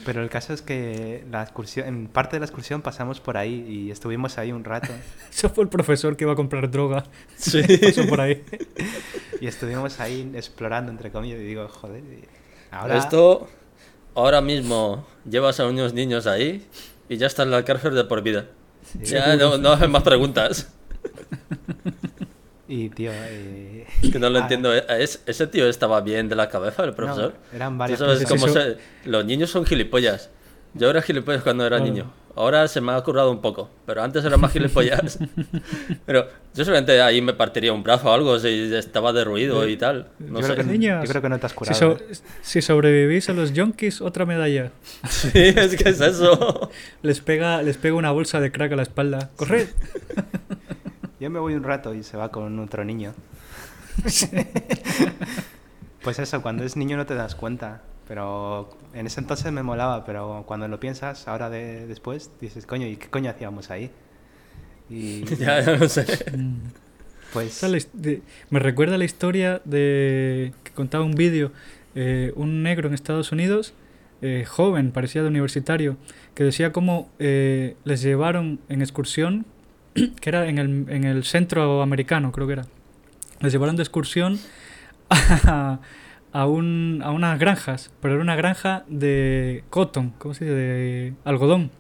Pero 0.04 0.22
el 0.22 0.30
caso 0.30 0.54
es 0.54 0.62
que 0.62 1.24
la 1.30 1.42
excursión, 1.42 1.86
en 1.86 2.06
parte 2.06 2.36
de 2.36 2.40
la 2.40 2.46
excursión 2.46 2.80
pasamos 2.80 3.20
por 3.20 3.36
ahí 3.36 3.66
y 3.68 3.90
estuvimos 3.90 4.38
ahí 4.38 4.52
un 4.52 4.64
rato. 4.64 4.88
Eso 5.30 5.50
fue 5.50 5.64
el 5.64 5.68
profesor 5.68 6.16
que 6.16 6.24
iba 6.24 6.32
a 6.32 6.36
comprar 6.36 6.70
droga. 6.70 7.04
Sí. 7.36 7.60
Pasó 7.82 8.06
por 8.06 8.22
ahí. 8.22 8.42
Y 9.40 9.46
estuvimos 9.46 10.00
ahí 10.00 10.30
explorando, 10.34 10.90
entre 10.90 11.10
comillas. 11.10 11.40
Y 11.40 11.44
digo, 11.44 11.68
joder. 11.68 12.02
y 12.02 12.24
Ahora, 12.70 12.96
Esto, 12.96 13.48
ahora 14.14 14.40
mismo 14.40 15.06
llevas 15.28 15.60
a 15.60 15.66
unos 15.66 15.92
niños 15.92 16.26
ahí 16.26 16.66
y 17.08 17.16
ya 17.16 17.26
está 17.26 17.42
en 17.42 17.50
la 17.50 17.64
cárcel 17.64 17.94
de 17.94 18.04
por 18.04 18.22
vida. 18.22 18.46
Ya 19.02 19.36
no, 19.36 19.58
no 19.58 19.72
hacen 19.72 19.90
más 19.90 20.02
preguntas. 20.02 20.72
Y 22.70 22.90
tío. 22.90 23.10
eh, 23.14 23.86
Que 24.12 24.18
no 24.18 24.28
lo 24.28 24.38
ah, 24.38 24.42
entiendo. 24.42 24.74
¿eh? 24.74 24.84
¿Es- 25.00 25.22
¿Ese 25.24 25.46
tío 25.46 25.66
estaba 25.68 26.02
bien 26.02 26.28
de 26.28 26.36
la 26.36 26.50
cabeza, 26.50 26.84
el 26.84 26.92
profesor? 26.92 27.32
No, 27.50 27.56
eran 27.56 27.96
sabes 27.96 28.26
cómo 28.28 28.46
se... 28.46 28.76
Los 29.06 29.24
niños 29.24 29.48
son 29.50 29.64
gilipollas. 29.64 30.28
Yo 30.74 30.90
era 30.90 31.02
gilipollas 31.02 31.42
cuando 31.42 31.66
era 31.66 31.78
niño. 31.80 32.12
Ahora 32.36 32.68
se 32.68 32.80
me 32.80 32.92
ha 32.92 33.00
curado 33.02 33.32
un 33.32 33.40
poco, 33.40 33.68
pero 33.84 34.00
antes 34.00 34.24
era 34.24 34.36
más 34.36 34.52
gilipollas. 34.52 35.18
pero 36.06 36.28
yo 36.54 36.64
solamente 36.64 37.00
ahí 37.02 37.20
me 37.20 37.32
partiría 37.32 37.72
un 37.72 37.82
brazo 37.82 38.08
o 38.10 38.12
algo 38.12 38.38
si 38.38 38.72
estaba 38.76 39.12
derruido 39.12 39.66
y 39.66 39.76
tal. 39.76 40.08
No 40.20 40.40
yo, 40.40 40.46
sé. 40.46 40.52
creo 40.54 40.64
que, 40.64 40.70
Niños, 40.72 41.02
yo 41.04 41.08
creo 41.10 41.22
que 41.22 41.28
no 41.30 41.38
te 41.40 41.46
has 41.46 41.52
Si, 41.52 41.58
curado. 41.58 41.76
so- 41.76 41.98
¿eh? 41.98 42.12
si 42.42 42.62
sobrevivís 42.62 43.28
a 43.28 43.32
los 43.32 43.54
yonkis, 43.54 44.00
otra 44.00 44.24
medalla. 44.24 44.70
Sí, 45.08 45.30
es 45.34 45.74
que 45.74 45.88
es 45.88 46.00
eso. 46.00 46.70
Les 47.02 47.20
pega, 47.20 47.60
les 47.62 47.76
pega 47.76 47.96
una 47.96 48.12
bolsa 48.12 48.38
de 48.40 48.52
crack 48.52 48.70
a 48.72 48.76
la 48.76 48.82
espalda. 48.82 49.30
¡Corred! 49.34 49.66
Yo 51.20 51.30
me 51.30 51.40
voy 51.40 51.54
un 51.54 51.64
rato 51.64 51.92
y 51.92 52.04
se 52.04 52.16
va 52.16 52.30
con 52.30 52.56
otro 52.60 52.84
niño. 52.84 53.14
pues 56.02 56.18
eso, 56.20 56.40
cuando 56.42 56.62
es 56.64 56.76
niño 56.76 56.96
no 56.96 57.06
te 57.06 57.14
das 57.16 57.34
cuenta. 57.34 57.82
Pero 58.08 58.70
en 58.94 59.06
ese 59.06 59.20
entonces 59.20 59.52
me 59.52 59.62
molaba, 59.62 60.06
pero 60.06 60.44
cuando 60.46 60.66
lo 60.66 60.80
piensas, 60.80 61.28
ahora 61.28 61.50
de, 61.50 61.86
después, 61.86 62.30
dices, 62.40 62.64
coño, 62.64 62.86
¿y 62.86 62.96
qué 62.96 63.08
coño 63.08 63.30
hacíamos 63.30 63.70
ahí? 63.70 63.90
Y 64.88 65.24
ya, 65.36 65.60
ya 65.60 65.76
no 65.76 65.88
sé. 65.88 66.06
pues... 67.34 67.62
Me 68.48 68.58
recuerda 68.58 68.96
la 68.96 69.04
historia 69.04 69.60
de 69.66 70.54
que 70.64 70.72
contaba 70.72 71.04
un 71.04 71.12
vídeo, 71.12 71.52
eh, 71.94 72.32
un 72.34 72.62
negro 72.62 72.88
en 72.88 72.94
Estados 72.94 73.30
Unidos, 73.30 73.74
eh, 74.22 74.46
joven, 74.48 74.90
parecía 74.90 75.22
de 75.22 75.28
universitario, 75.28 75.98
que 76.34 76.44
decía 76.44 76.72
cómo 76.72 77.10
eh, 77.18 77.76
les 77.84 78.00
llevaron 78.00 78.58
en 78.70 78.80
excursión, 78.80 79.44
que 79.94 80.30
era 80.30 80.48
en 80.48 80.56
el, 80.56 80.86
en 80.88 81.04
el 81.04 81.24
centro 81.24 81.82
americano, 81.82 82.32
creo 82.32 82.46
que 82.46 82.54
era. 82.54 82.66
Les 83.40 83.52
llevaron 83.52 83.76
de 83.76 83.82
excursión 83.82 84.38
a, 85.10 85.78
a, 86.32 86.46
un, 86.46 87.00
a 87.04 87.10
unas 87.10 87.38
granjas, 87.38 87.90
pero 88.00 88.14
era 88.14 88.22
una 88.22 88.36
granja 88.36 88.84
de 88.88 89.64
cotton, 89.70 90.12
¿cómo 90.18 90.34
se 90.34 90.44
dice? 90.44 90.56
De 90.56 91.14
algodón. 91.24 91.70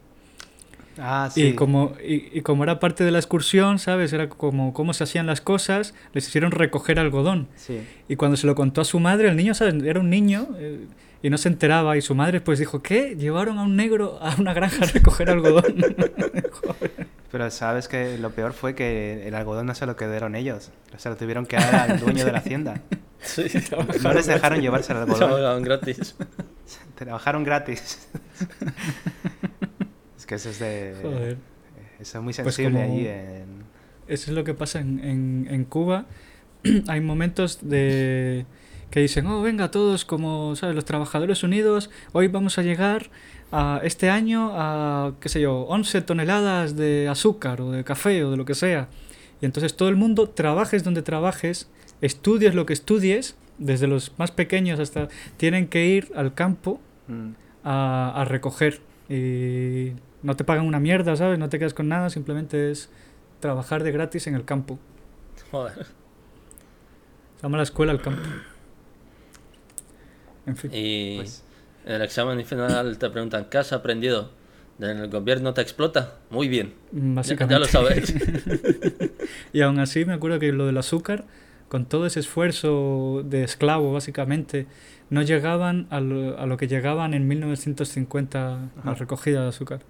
Ah, 1.00 1.30
sí. 1.32 1.48
Y 1.48 1.52
como, 1.54 1.92
y, 2.04 2.36
y 2.36 2.42
como 2.42 2.64
era 2.64 2.80
parte 2.80 3.04
de 3.04 3.10
la 3.10 3.18
excursión, 3.18 3.78
¿sabes? 3.78 4.12
Era 4.12 4.28
como 4.28 4.72
cómo 4.72 4.92
se 4.92 5.04
hacían 5.04 5.26
las 5.26 5.40
cosas, 5.40 5.94
les 6.12 6.26
hicieron 6.26 6.50
recoger 6.50 6.98
algodón. 6.98 7.48
Sí. 7.54 7.80
Y 8.08 8.16
cuando 8.16 8.36
se 8.36 8.46
lo 8.46 8.54
contó 8.54 8.80
a 8.80 8.84
su 8.84 8.98
madre, 8.98 9.28
el 9.28 9.36
niño, 9.36 9.54
¿sabes? 9.54 9.74
Era 9.84 10.00
un 10.00 10.10
niño 10.10 10.48
eh, 10.58 10.86
y 11.22 11.30
no 11.30 11.38
se 11.38 11.48
enteraba. 11.48 11.96
Y 11.96 12.02
su 12.02 12.14
madre 12.14 12.40
pues 12.40 12.58
dijo, 12.58 12.82
¿qué? 12.82 13.14
Llevaron 13.16 13.58
a 13.58 13.62
un 13.62 13.76
negro 13.76 14.18
a 14.20 14.34
una 14.38 14.52
granja 14.54 14.84
a 14.84 14.88
recoger 14.88 15.30
algodón. 15.30 15.76
Pero 17.30 17.50
sabes 17.50 17.88
que 17.88 18.18
lo 18.18 18.30
peor 18.30 18.52
fue 18.52 18.74
que 18.74 19.28
el 19.28 19.34
algodón 19.34 19.66
no 19.66 19.74
se 19.74 19.86
lo 19.86 19.96
quedaron 19.96 20.34
ellos. 20.34 20.72
Se 20.96 21.08
lo 21.08 21.16
tuvieron 21.16 21.46
que 21.46 21.56
dar 21.56 21.90
al 21.90 22.00
dueño 22.00 22.24
de 22.24 22.32
la 22.32 22.38
hacienda. 22.38 22.80
Sí, 23.22 23.42
No 24.02 24.12
les 24.12 24.26
dejaron 24.26 24.60
llevarse 24.60 24.92
el 24.92 24.98
algodón. 24.98 25.18
trabajaban 25.18 25.62
gratis. 25.62 26.14
Trabajaron 26.94 27.44
gratis. 27.44 28.08
es 30.18 30.26
que 30.26 30.34
eso 30.36 30.50
es 30.50 30.58
de... 30.58 30.94
Joder. 31.02 31.36
Eso 32.00 32.18
es 32.18 32.24
muy 32.24 32.32
Pues 32.32 32.54
sensible 32.54 32.80
como- 32.82 32.92
ahí 32.94 33.06
en... 33.06 33.68
Eso 34.06 34.30
es 34.30 34.36
lo 34.36 34.42
que 34.44 34.54
pasa 34.54 34.80
en, 34.80 35.00
en, 35.04 35.48
en 35.50 35.64
Cuba. 35.64 36.06
Hay 36.88 37.00
momentos 37.00 37.58
de 37.62 38.46
que 38.90 39.00
dicen, 39.00 39.26
oh, 39.26 39.42
venga 39.42 39.70
todos 39.70 40.06
como, 40.06 40.56
¿sabes? 40.56 40.74
Los 40.74 40.86
trabajadores 40.86 41.42
unidos, 41.42 41.90
hoy 42.12 42.28
vamos 42.28 42.56
a 42.56 42.62
llegar 42.62 43.10
a 43.52 43.80
este 43.84 44.08
año 44.08 44.52
a, 44.54 45.12
qué 45.20 45.28
sé 45.28 45.42
yo, 45.42 45.60
11 45.68 46.00
toneladas 46.02 46.74
de 46.74 47.06
azúcar 47.06 47.60
o 47.60 47.70
de 47.70 47.84
café 47.84 48.24
o 48.24 48.30
de 48.30 48.38
lo 48.38 48.46
que 48.46 48.54
sea. 48.54 48.88
Y 49.42 49.44
entonces 49.44 49.76
todo 49.76 49.90
el 49.90 49.96
mundo, 49.96 50.30
trabajes 50.30 50.84
donde 50.84 51.02
trabajes, 51.02 51.68
estudies 52.00 52.54
lo 52.54 52.66
que 52.66 52.72
estudies, 52.72 53.36
desde 53.58 53.86
los 53.86 54.12
más 54.18 54.30
pequeños 54.30 54.78
hasta... 54.80 55.08
Tienen 55.36 55.68
que 55.68 55.86
ir 55.86 56.10
al 56.14 56.34
campo 56.34 56.80
Mm. 57.08 57.30
a, 57.64 58.20
a 58.20 58.24
recoger. 58.26 58.80
Y 59.08 59.92
no 60.22 60.36
te 60.36 60.44
pagan 60.44 60.66
una 60.66 60.78
mierda, 60.78 61.16
¿sabes? 61.16 61.38
No 61.38 61.48
te 61.48 61.58
quedas 61.58 61.72
con 61.74 61.88
nada, 61.88 62.10
simplemente 62.10 62.70
es 62.70 62.90
trabajar 63.40 63.82
de 63.82 63.92
gratis 63.92 64.26
en 64.26 64.34
el 64.34 64.44
campo. 64.44 64.78
Joder. 65.50 65.86
Se 67.36 67.42
llama 67.42 67.56
la 67.56 67.62
escuela 67.62 67.92
al 67.92 68.02
campo. 68.02 68.20
En 70.46 70.56
fin. 70.56 70.70
Y 70.74 71.16
Pues- 71.16 71.42
en 71.86 71.94
el 71.94 72.02
examen 72.02 72.44
final 72.44 72.98
te 72.98 73.08
preguntan, 73.10 73.46
¿qué 73.50 73.58
has 73.58 73.72
aprendido? 73.72 74.30
¿El 74.78 75.08
gobierno 75.08 75.54
te 75.54 75.60
explota? 75.62 76.18
Muy 76.30 76.46
bien. 76.48 76.74
Ya, 76.92 77.00
Básicamente. 77.14 77.54
ya 77.54 77.58
lo 77.58 77.64
sabes. 77.66 78.14
Y 79.52 79.62
aún 79.62 79.78
así 79.78 80.04
me 80.04 80.12
acuerdo 80.12 80.38
que 80.38 80.52
lo 80.52 80.66
del 80.66 80.76
azúcar, 80.78 81.24
con 81.68 81.86
todo 81.86 82.06
ese 82.06 82.20
esfuerzo 82.20 83.22
de 83.24 83.44
esclavo, 83.44 83.92
básicamente, 83.92 84.66
no 85.10 85.22
llegaban 85.22 85.86
a 85.90 86.00
lo, 86.00 86.38
a 86.38 86.46
lo 86.46 86.56
que 86.56 86.68
llegaban 86.68 87.14
en 87.14 87.28
1950 87.28 88.54
Ajá. 88.54 88.62
la 88.84 88.94
recogida 88.94 89.42
de 89.42 89.48
azúcar. 89.48 89.80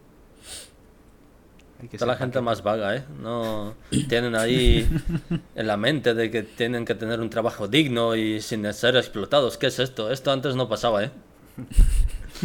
Está 1.92 2.06
la 2.06 2.16
gente 2.16 2.40
más 2.40 2.64
vaga, 2.64 2.96
¿eh? 2.96 3.04
No 3.22 3.74
tienen 4.08 4.34
ahí 4.34 4.88
en 5.54 5.66
la 5.66 5.76
mente 5.76 6.12
de 6.14 6.30
que 6.30 6.42
tienen 6.42 6.84
que 6.84 6.94
tener 6.96 7.20
un 7.20 7.30
trabajo 7.30 7.68
digno 7.68 8.16
y 8.16 8.40
sin 8.40 8.70
ser 8.72 8.96
explotados. 8.96 9.58
¿Qué 9.58 9.68
es 9.68 9.78
esto? 9.78 10.10
Esto 10.10 10.32
antes 10.32 10.56
no 10.56 10.68
pasaba, 10.68 11.04
¿eh? 11.04 11.10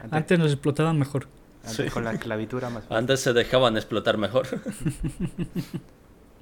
Antes, 0.00 0.12
Antes 0.12 0.38
nos 0.38 0.52
explotaban 0.52 0.98
mejor. 0.98 1.26
antes 1.64 1.76
Sí. 1.86 1.90
con 1.90 2.04
la 2.04 2.12
esclavitud 2.12 2.62
más 2.62 2.72
fácil. 2.84 2.96
Antes 2.96 3.20
se 3.20 3.32
dejaban 3.32 3.76
explotar 3.76 4.16
mejor. 4.18 4.46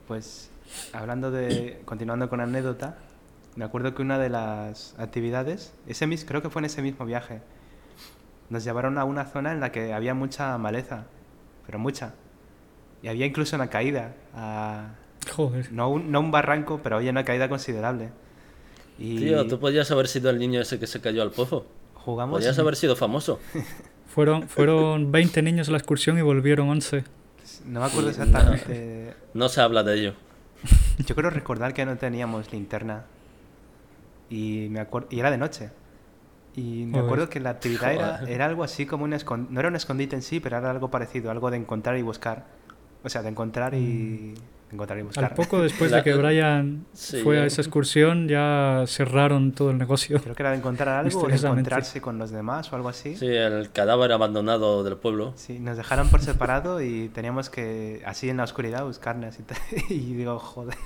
Pues 0.09 0.51
hablando 0.93 1.31
de, 1.31 1.81
continuando 1.85 2.29
con 2.29 2.41
anécdota, 2.41 2.99
me 3.57 3.65
acuerdo 3.65 3.95
que 3.95 4.03
una 4.03 4.19
de 4.19 4.29
las 4.29 4.95
actividades, 4.99 5.73
ese 5.87 6.07
mis, 6.07 6.25
creo 6.25 6.43
que 6.43 6.51
fue 6.51 6.61
en 6.61 6.67
ese 6.67 6.83
mismo 6.83 7.07
viaje, 7.07 7.41
nos 8.51 8.65
llevaron 8.65 8.99
a 8.99 9.05
una 9.05 9.25
zona 9.25 9.53
en 9.53 9.61
la 9.61 9.73
que 9.73 9.93
había 9.93 10.15
mucha 10.15 10.57
maleza, 10.59 11.05
pero 11.67 11.79
mucha. 11.79 12.15
Y 13.03 13.09
había 13.09 13.27
incluso 13.27 13.57
una 13.57 13.69
caída. 13.69 14.15
a- 14.35 14.95
Joder. 15.35 15.73
No 15.73 15.89
un, 15.91 16.13
no 16.13 16.21
un 16.21 16.31
barranco, 16.31 16.81
pero 16.83 16.99
oye, 16.99 17.11
una 17.11 17.25
caída 17.25 17.49
considerable. 17.49 18.11
Y 18.99 19.17
Tío, 19.19 19.47
tú 19.47 19.59
podías 19.59 19.91
haber 19.91 20.07
sido 20.09 20.31
el 20.31 20.39
niño 20.39 20.61
ese 20.61 20.79
que 20.79 20.87
se 20.87 21.01
cayó 21.01 21.23
al 21.23 21.31
pozo. 21.33 21.67
jugamos. 21.95 22.39
Podías 22.39 22.59
haber 22.59 22.77
sido 22.77 22.95
famoso. 22.97 23.41
Fueron, 24.09 24.49
fueron 24.49 25.13
20 25.13 25.43
niños 25.43 25.69
a 25.69 25.73
la 25.73 25.77
excursión 25.79 26.17
y 26.17 26.23
volvieron 26.23 26.71
11. 26.71 27.05
No 27.67 27.81
me 27.81 27.87
acuerdo 27.87 28.09
exactamente. 28.09 29.13
No 29.35 29.49
se 29.51 29.61
habla 29.61 29.83
de 29.83 29.95
ello. 29.99 30.15
Yo 31.07 31.15
creo 31.15 31.31
recordar 31.31 31.75
que 31.75 31.85
no 31.85 31.97
teníamos 31.97 32.53
linterna. 32.53 33.05
Y 34.31 34.69
me. 34.71 34.87
Y 35.11 35.21
era 35.21 35.31
de 35.31 35.39
noche. 35.39 35.71
Y 36.55 36.87
me 36.87 37.01
acuerdo 37.01 37.29
que 37.29 37.39
la 37.39 37.51
actividad 37.51 37.93
era, 37.93 38.21
era 38.27 38.47
algo 38.47 38.65
así 38.65 38.87
como 38.87 39.05
un 39.05 39.13
escondite. 39.13 39.53
No 39.53 39.61
era 39.61 39.69
un 39.69 39.77
escondite 39.77 40.17
en 40.17 40.23
sí, 40.23 40.41
pero 40.41 40.57
era 40.57 40.71
algo 40.71 40.91
parecido, 40.91 41.31
algo 41.31 41.51
de 41.51 41.59
encontrar 41.59 41.99
y 41.99 42.03
buscar. 42.03 42.47
O 43.05 43.09
sea, 43.09 43.23
de 43.23 43.29
encontrar 43.29 43.75
y. 43.75 44.35
encontrar 44.73 44.99
y 44.99 45.03
buscar. 45.03 45.25
Al 45.25 45.35
poco 45.35 45.63
después 45.63 45.91
de 45.93 46.03
que 46.03 46.13
Brian 46.17 46.85
Sí, 46.93 47.23
fue 47.23 47.39
a 47.41 47.47
esa 47.47 47.61
excursión 47.63 48.29
ya 48.29 48.85
cerraron 48.87 49.53
todo 49.53 49.71
el 49.71 49.79
negocio. 49.79 50.21
Creo 50.21 50.35
que 50.35 50.43
era 50.43 50.51
de 50.51 50.57
encontrar 50.59 50.89
algo 51.07 51.21
o 51.21 51.29
de 51.29 51.37
encontrarse 51.37 52.01
con 52.01 52.19
los 52.19 52.31
demás 52.31 52.73
o 52.73 52.77
algo 52.77 52.89
así. 52.89 53.17
Sí, 53.17 53.27
el 53.27 53.71
cadáver 53.73 54.13
abandonado 54.13 54.83
del 54.85 54.97
pueblo. 54.97 55.33
Sí, 55.37 55.59
nos 55.61 55.77
dejaron 55.77 56.09
por 56.09 56.21
separado 56.21 56.81
y 56.83 57.09
teníamos 57.11 57.49
que, 57.51 58.03
así 58.05 58.29
en 58.29 58.39
la 58.39 58.45
oscuridad, 58.45 58.85
buscarnos 58.85 59.37
y. 59.39 59.45
Y 59.95 60.15
digo, 60.15 60.39
joder. 60.39 60.77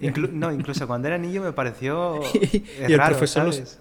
Inclu- 0.00 0.30
no, 0.32 0.52
incluso 0.52 0.86
cuando 0.86 1.08
era 1.08 1.18
niño 1.18 1.42
me 1.42 1.52
pareció 1.52 2.20
Y 2.34 2.56
eh, 2.56 2.62
el 2.86 2.98
raro, 2.98 3.10
profesor 3.16 3.46
los-. 3.46 3.78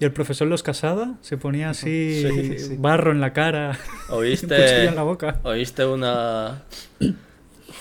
Y 0.00 0.04
el 0.04 0.12
profesor 0.12 0.48
los 0.48 0.62
casaba, 0.62 1.14
se 1.20 1.36
ponía 1.36 1.70
así 1.70 2.22
Sí, 2.22 2.58
sí. 2.58 2.76
barro 2.78 3.12
en 3.12 3.20
la 3.20 3.32
cara, 3.32 3.78
¿Oíste, 4.08 4.86
en 4.86 4.94
la 4.96 5.02
boca. 5.02 5.40
oíste 5.42 5.84
una, 5.86 6.62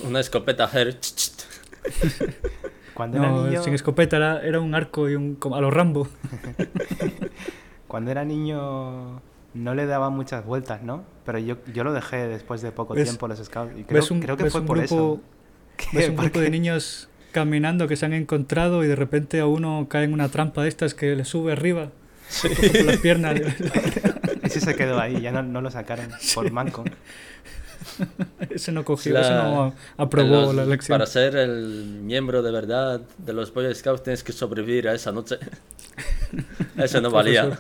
una 0.02 0.20
escopeta 0.20 0.66
hacer... 0.66 0.98
Cuando 2.94 3.18
era 3.20 3.30
No, 3.30 3.46
niño, 3.46 3.64
sin 3.64 3.74
escopeta, 3.76 4.18
era, 4.18 4.42
era 4.42 4.60
un 4.60 4.74
arco 4.74 5.08
y 5.08 5.14
un 5.16 5.36
como 5.36 5.56
a 5.56 5.62
los 5.62 5.72
Rambo. 5.72 6.08
cuando 7.88 8.10
era 8.12 8.26
niño 8.26 9.22
no 9.54 9.76
le 9.76 9.86
daba 9.86 10.10
muchas 10.10 10.44
vueltas, 10.46 10.82
¿no? 10.82 11.04
Pero 11.26 11.38
yo, 11.40 11.58
yo 11.74 11.84
lo 11.84 11.94
dejé 11.94 12.28
después 12.28 12.62
de 12.62 12.72
poco 12.72 12.96
¿Ves- 12.96 13.04
tiempo 13.06 13.28
los 13.28 13.38
scouts 13.44 13.78
y 13.78 13.84
creo, 13.84 14.02
ves 14.02 14.10
un, 14.12 14.20
creo 14.20 14.36
que 14.36 14.50
fue 14.50 14.62
un 14.62 14.68
por 14.68 14.80
grupo, 14.80 15.22
eso. 15.78 15.92
ves 15.94 16.10
un 16.10 16.16
¿Por 16.16 16.26
grupo 16.26 16.40
de 16.40 16.46
qué? 16.46 16.52
niños 16.52 17.08
caminando 17.32 17.88
que 17.88 17.96
se 17.96 18.06
han 18.08 18.14
encontrado 18.14 18.84
y 18.84 18.88
de 18.88 18.96
repente 18.96 19.40
a 19.40 19.46
uno 19.46 19.86
cae 19.90 20.06
en 20.06 20.14
una 20.14 20.30
trampa 20.30 20.64
de 20.64 20.70
estas 20.70 20.94
que 20.96 21.16
le 21.16 21.24
sube 21.24 21.52
arriba 21.52 21.90
por 22.42 22.86
las 22.86 22.98
piernas. 22.98 23.40
Ese 24.42 24.60
se 24.60 24.76
quedó 24.76 25.00
ahí, 25.00 25.22
ya 25.22 25.32
no, 25.32 25.44
no 25.44 25.62
lo 25.62 25.70
sacaron 25.70 26.08
por 26.34 26.50
manco. 26.52 26.84
ese 28.50 28.72
no 28.72 28.84
cogió, 28.86 29.14
La- 29.14 29.22
ese 29.22 29.32
no 29.34 29.74
aprobó 29.98 30.42
los- 30.42 30.56
la 30.56 30.64
elección. 30.64 30.94
Para 30.96 31.06
ser 31.06 31.36
el 31.36 32.00
miembro 32.02 32.42
de 32.44 32.52
verdad 32.52 33.02
de 33.18 33.34
los 33.34 33.54
Boy 33.54 33.74
Scouts 33.74 34.04
tienes 34.04 34.24
que 34.24 34.32
sobrevivir 34.32 34.88
a 34.88 34.94
esa 34.94 35.12
noche. 35.12 35.38
Eso 36.78 37.02
no 37.02 37.10
valía. 37.12 37.58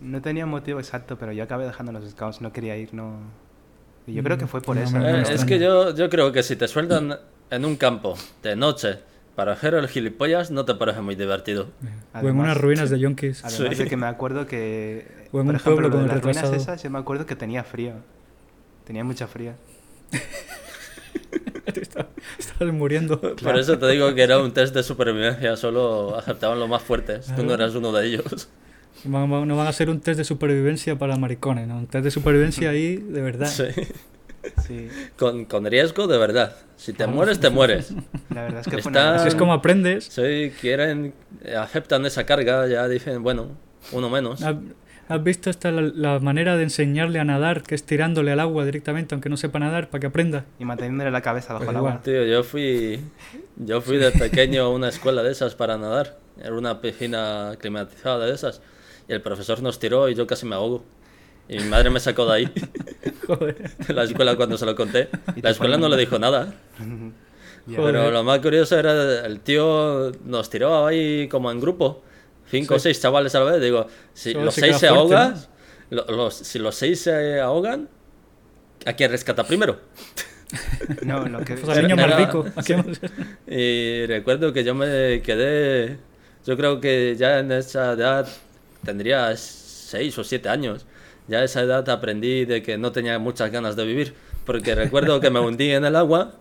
No 0.00 0.20
tenía 0.20 0.46
motivo 0.46 0.78
exacto, 0.78 1.16
pero 1.18 1.32
yo 1.32 1.42
acabé 1.44 1.64
dejando 1.64 1.92
los 1.92 2.08
scouts, 2.10 2.40
no 2.40 2.52
quería 2.52 2.76
ir, 2.76 2.92
no... 2.92 3.16
Yo 4.06 4.22
creo 4.22 4.36
que 4.36 4.46
fue 4.46 4.60
por 4.60 4.76
No 4.76 4.82
eso. 4.82 4.98
¿no? 4.98 5.08
Eh, 5.08 5.22
es 5.30 5.44
que 5.44 5.58
yo, 5.58 5.94
yo 5.94 6.10
creo 6.10 6.32
que 6.32 6.42
si 6.42 6.56
te 6.56 6.66
sueltan 6.68 7.16
en 7.50 7.64
un 7.64 7.76
campo 7.76 8.16
de 8.42 8.56
noche 8.56 8.98
para 9.36 9.52
hacer 9.52 9.74
el 9.74 9.88
gilipollas, 9.88 10.50
no 10.50 10.64
te 10.64 10.74
parece 10.74 11.00
muy 11.00 11.14
divertido. 11.14 11.68
o 11.82 11.86
en 11.86 11.90
unas 11.90 12.04
Además- 12.12 12.56
ruinas 12.58 12.90
de 12.90 12.98
yonkis. 12.98 13.44
Además 13.44 13.76
Sí. 13.76 13.82
de 13.84 13.88
que 13.88 13.96
me 13.96 14.06
acuerdo 14.06 14.46
que... 14.46 15.06
O 15.32 15.40
en 15.40 15.46
por 15.46 15.54
un 15.54 15.56
ejemplo, 15.56 15.62
pueblo 15.62 15.88
lo 15.88 15.94
con 15.94 16.08
las 16.08 16.20
ruinas 16.22 16.42
retrasado. 16.42 16.54
esas, 16.56 16.82
yo 16.82 16.90
me 16.90 16.98
acuerdo 16.98 17.24
que 17.24 17.36
tenía 17.36 17.64
frío. 17.64 17.94
Tenía 18.92 19.04
mucha 19.04 19.26
frío. 19.26 19.54
Estabas 22.38 22.74
muriendo. 22.74 23.18
Por 23.18 23.58
eso 23.58 23.78
te 23.78 23.88
digo 23.88 24.14
que 24.14 24.22
era 24.22 24.38
un 24.38 24.52
test 24.52 24.74
de 24.74 24.82
supervivencia, 24.82 25.56
solo 25.56 26.14
aceptaban 26.14 26.60
los 26.60 26.68
más 26.68 26.82
fuertes. 26.82 27.24
Tú 27.24 27.32
no 27.42 27.48
Claro. 27.48 27.54
eras 27.64 27.74
uno 27.74 27.90
de 27.90 28.06
ellos. 28.06 28.50
No 29.06 29.26
van 29.26 29.50
a 29.60 29.68
hacer 29.70 29.88
un 29.88 30.00
test 30.00 30.18
de 30.18 30.24
supervivencia 30.24 30.98
para 30.98 31.16
maricones, 31.16 31.66
¿no? 31.68 31.78
Un 31.78 31.86
test 31.86 32.04
de 32.04 32.10
supervivencia 32.10 32.68
ahí, 32.68 32.96
de 32.96 33.22
verdad. 33.22 33.46
Sí. 33.46 33.64
Sí, 34.66 34.88
Con, 35.16 35.46
con 35.46 35.64
riesgo 35.64 36.06
de 36.06 36.18
verdad. 36.18 36.54
Si 36.76 36.92
te 36.92 37.06
mueres, 37.06 37.40
te 37.40 37.48
mueres. 37.48 37.94
la 38.28 38.42
verdad 38.42 38.60
es 38.60 38.66
que 38.66 38.72
fue 38.82 38.90
Está- 38.92 39.12
una... 39.12 39.14
Así 39.14 39.28
es 39.28 39.34
como 39.34 39.54
aprendes. 39.54 40.04
Sí, 40.04 40.52
quieren, 40.60 41.14
aceptan 41.58 42.04
esa 42.04 42.26
carga, 42.26 42.66
ya 42.66 42.86
dicen, 42.88 43.22
bueno, 43.22 43.52
uno 43.92 44.10
menos. 44.10 44.42
¿Has- 45.12 45.18
¿Has 45.18 45.24
visto 45.24 45.50
esta 45.50 45.70
la, 45.70 45.82
la 45.82 46.18
manera 46.20 46.56
de 46.56 46.62
enseñarle 46.64 47.18
a 47.20 47.24
nadar, 47.24 47.62
que 47.62 47.74
es 47.74 47.84
tirándole 47.84 48.32
al 48.32 48.40
agua 48.40 48.64
directamente, 48.64 49.14
aunque 49.14 49.28
no 49.28 49.36
sepa 49.36 49.58
nadar, 49.58 49.88
para 49.90 50.00
que 50.00 50.06
aprenda? 50.06 50.44
Y 50.58 50.64
manteniéndole 50.64 51.10
la 51.10 51.20
cabeza 51.22 51.52
bajo 51.52 51.64
Pues 51.64 51.74
el 51.74 51.78
igual. 51.80 51.92
agua. 51.94 52.02
Tío, 52.04 52.24
yo 52.24 52.42
fui, 52.44 53.00
yo 53.56 53.80
fui 53.80 53.96
de 53.98 54.10
pequeño 54.10 54.62
a 54.62 54.68
una 54.70 54.88
escuela 54.88 55.22
de 55.22 55.32
esas 55.32 55.54
para 55.54 55.76
nadar. 55.78 56.18
Era 56.42 56.54
una 56.54 56.80
piscina 56.80 57.52
climatizada 57.58 58.26
de 58.26 58.34
esas. 58.34 58.60
Y 59.08 59.12
el 59.12 59.20
profesor 59.20 59.62
nos 59.62 59.78
tiró 59.78 60.08
y 60.08 60.14
yo 60.14 60.26
casi 60.26 60.46
me 60.46 60.54
ahogo. 60.54 60.84
Y 61.48 61.58
mi 61.58 61.64
madre 61.64 61.90
me 61.90 62.00
sacó 62.00 62.24
de 62.26 62.32
ahí, 62.34 62.52
Joder. 63.26 63.76
de 63.76 63.92
la 63.94 64.04
escuela 64.04 64.36
cuando 64.36 64.56
se 64.56 64.64
lo 64.64 64.74
conté. 64.76 65.08
La 65.42 65.50
escuela 65.50 65.76
no 65.76 65.88
le 65.88 65.96
dijo 65.96 66.18
nada. 66.18 66.54
Pero 67.66 68.10
lo 68.10 68.24
más 68.24 68.40
curioso 68.40 68.78
era 68.78 69.24
el 69.26 69.40
tío 69.40 70.10
nos 70.24 70.50
tiró 70.50 70.86
ahí 70.86 71.28
como 71.28 71.50
en 71.50 71.60
grupo. 71.60 72.02
Cinco 72.52 72.74
o 72.74 72.78
Sí. 72.78 72.84
seis 72.84 73.00
chavales 73.00 73.34
a 73.34 73.40
la 73.40 73.50
vez. 73.52 73.60
Digo, 73.62 73.88
si 74.14 74.30
Solo 74.32 74.44
los 74.44 74.54
se 74.54 74.60
seis 74.60 74.76
se 74.76 74.88
fuerte, 74.88 74.98
ahogan, 75.16 75.34
lo- 75.90 76.04
los, 76.06 76.34
si 76.34 76.58
los 76.60 76.74
seis 76.76 77.00
se 77.00 77.40
ahogan, 77.40 77.88
¿a 78.86 78.92
quién 78.92 79.10
rescata 79.10 79.42
primero? 79.42 79.80
No, 81.06 81.26
lo 81.26 81.40
que... 81.40 81.54
Pues 81.54 81.78
al 81.78 81.82
niño 81.88 81.94
Era- 81.94 82.06
más 82.18 82.26
rico. 82.26 82.44
Hemos- 82.68 83.00
Y 83.48 84.04
recuerdo 84.06 84.52
que 84.52 84.64
yo 84.64 84.74
me 84.74 85.22
quedé, 85.22 85.96
yo 86.46 86.56
creo 86.58 86.78
que 86.80 87.16
ya 87.18 87.38
en 87.38 87.50
esa 87.52 87.92
edad 87.92 88.28
tendría 88.84 89.34
seis 89.36 90.16
o 90.18 90.24
siete 90.24 90.48
años. 90.50 90.84
Ya 91.28 91.38
a 91.38 91.44
esa 91.44 91.62
edad 91.62 91.88
aprendí 91.88 92.44
de 92.44 92.62
que 92.62 92.76
no 92.76 92.92
tenía 92.92 93.18
muchas 93.18 93.50
ganas 93.50 93.76
de 93.76 93.86
vivir, 93.86 94.12
porque 94.44 94.74
recuerdo 94.74 95.20
que 95.20 95.30
me 95.30 95.40
hundí 95.40 95.70
en 95.70 95.84
el 95.86 95.96
agua 95.96 96.34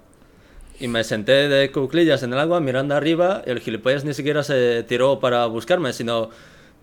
y 0.82 0.88
me 0.88 1.03
senté 1.03 1.47
de 1.47 1.71
cuclillas 1.71 2.23
en 2.23 2.34
el 2.34 2.39
agua 2.39 2.59
mirando 2.59 2.95
arriba 2.95 3.41
y 3.45 3.51
el 3.51 3.59
gilipollas 3.59 4.03
ni 4.03 4.13
siquiera 4.13 4.43
se 4.43 4.84
tiró 4.84 5.19
para 5.19 5.45
buscarme, 5.45 5.93
sino 5.93 6.29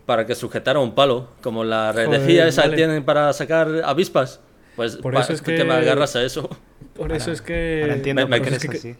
para 0.06 0.24
que 0.24 0.34
sujetara 0.34 0.78
un 0.78 0.94
palo, 0.94 1.28
como 1.42 1.64
la 1.64 1.92
redejilla 1.92 2.46
esa 2.48 2.62
vale. 2.62 2.70
que 2.72 2.76
tienen 2.76 3.04
para 3.04 3.32
sacar 3.32 3.68
avispas. 3.84 4.40
Pues 4.76 4.96
Por 4.96 5.14
eso 5.16 5.32
es 5.32 5.40
tú 5.42 5.46
que- 5.50 5.64
me 5.64 5.74
agarras 5.74 6.14
a 6.16 6.22
eso. 6.22 6.48
Por 6.94 7.12
eso 7.12 7.30
es 7.32 7.42
que... 7.42 7.80
Ahora 7.82 7.94
entiendo 7.94 8.22
me- 8.28 8.38
me 8.38 8.44
por 8.44 8.48
eso 8.48 8.56
es 8.56 8.70
que, 8.70 8.76
así. 8.78 8.94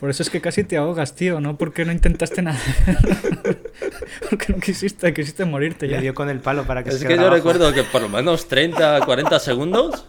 por 0.00 0.10
eso 0.10 0.22
es 0.22 0.30
que 0.30 0.40
casi 0.40 0.64
te 0.64 0.76
ahogas, 0.76 1.14
tío, 1.14 1.40
¿no? 1.40 1.56
Porque 1.56 1.84
no 1.84 1.92
intentaste 1.92 2.42
nada. 2.42 2.58
Porque 4.30 4.52
no 4.52 4.60
quisiste, 4.60 5.12
quisiste 5.14 5.44
morirte 5.44 5.86
Le 5.86 5.92
ya. 5.94 6.00
dio 6.00 6.14
con 6.14 6.28
el 6.28 6.40
palo 6.40 6.64
para 6.64 6.82
que 6.82 6.90
Es 6.90 6.98
se 6.98 7.06
que 7.06 7.14
yo 7.14 7.20
abajo. 7.20 7.36
recuerdo 7.36 7.72
que 7.72 7.82
por 7.84 8.02
lo 8.02 8.08
menos 8.08 8.48
30, 8.48 9.00
40 9.04 9.38
segundos 9.38 10.04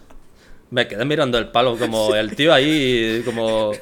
me 0.70 0.86
quedé 0.86 1.04
mirando 1.04 1.38
el 1.38 1.48
palo, 1.48 1.76
como 1.78 2.14
el 2.14 2.34
tío 2.36 2.52
ahí, 2.52 3.22
como 3.24 3.72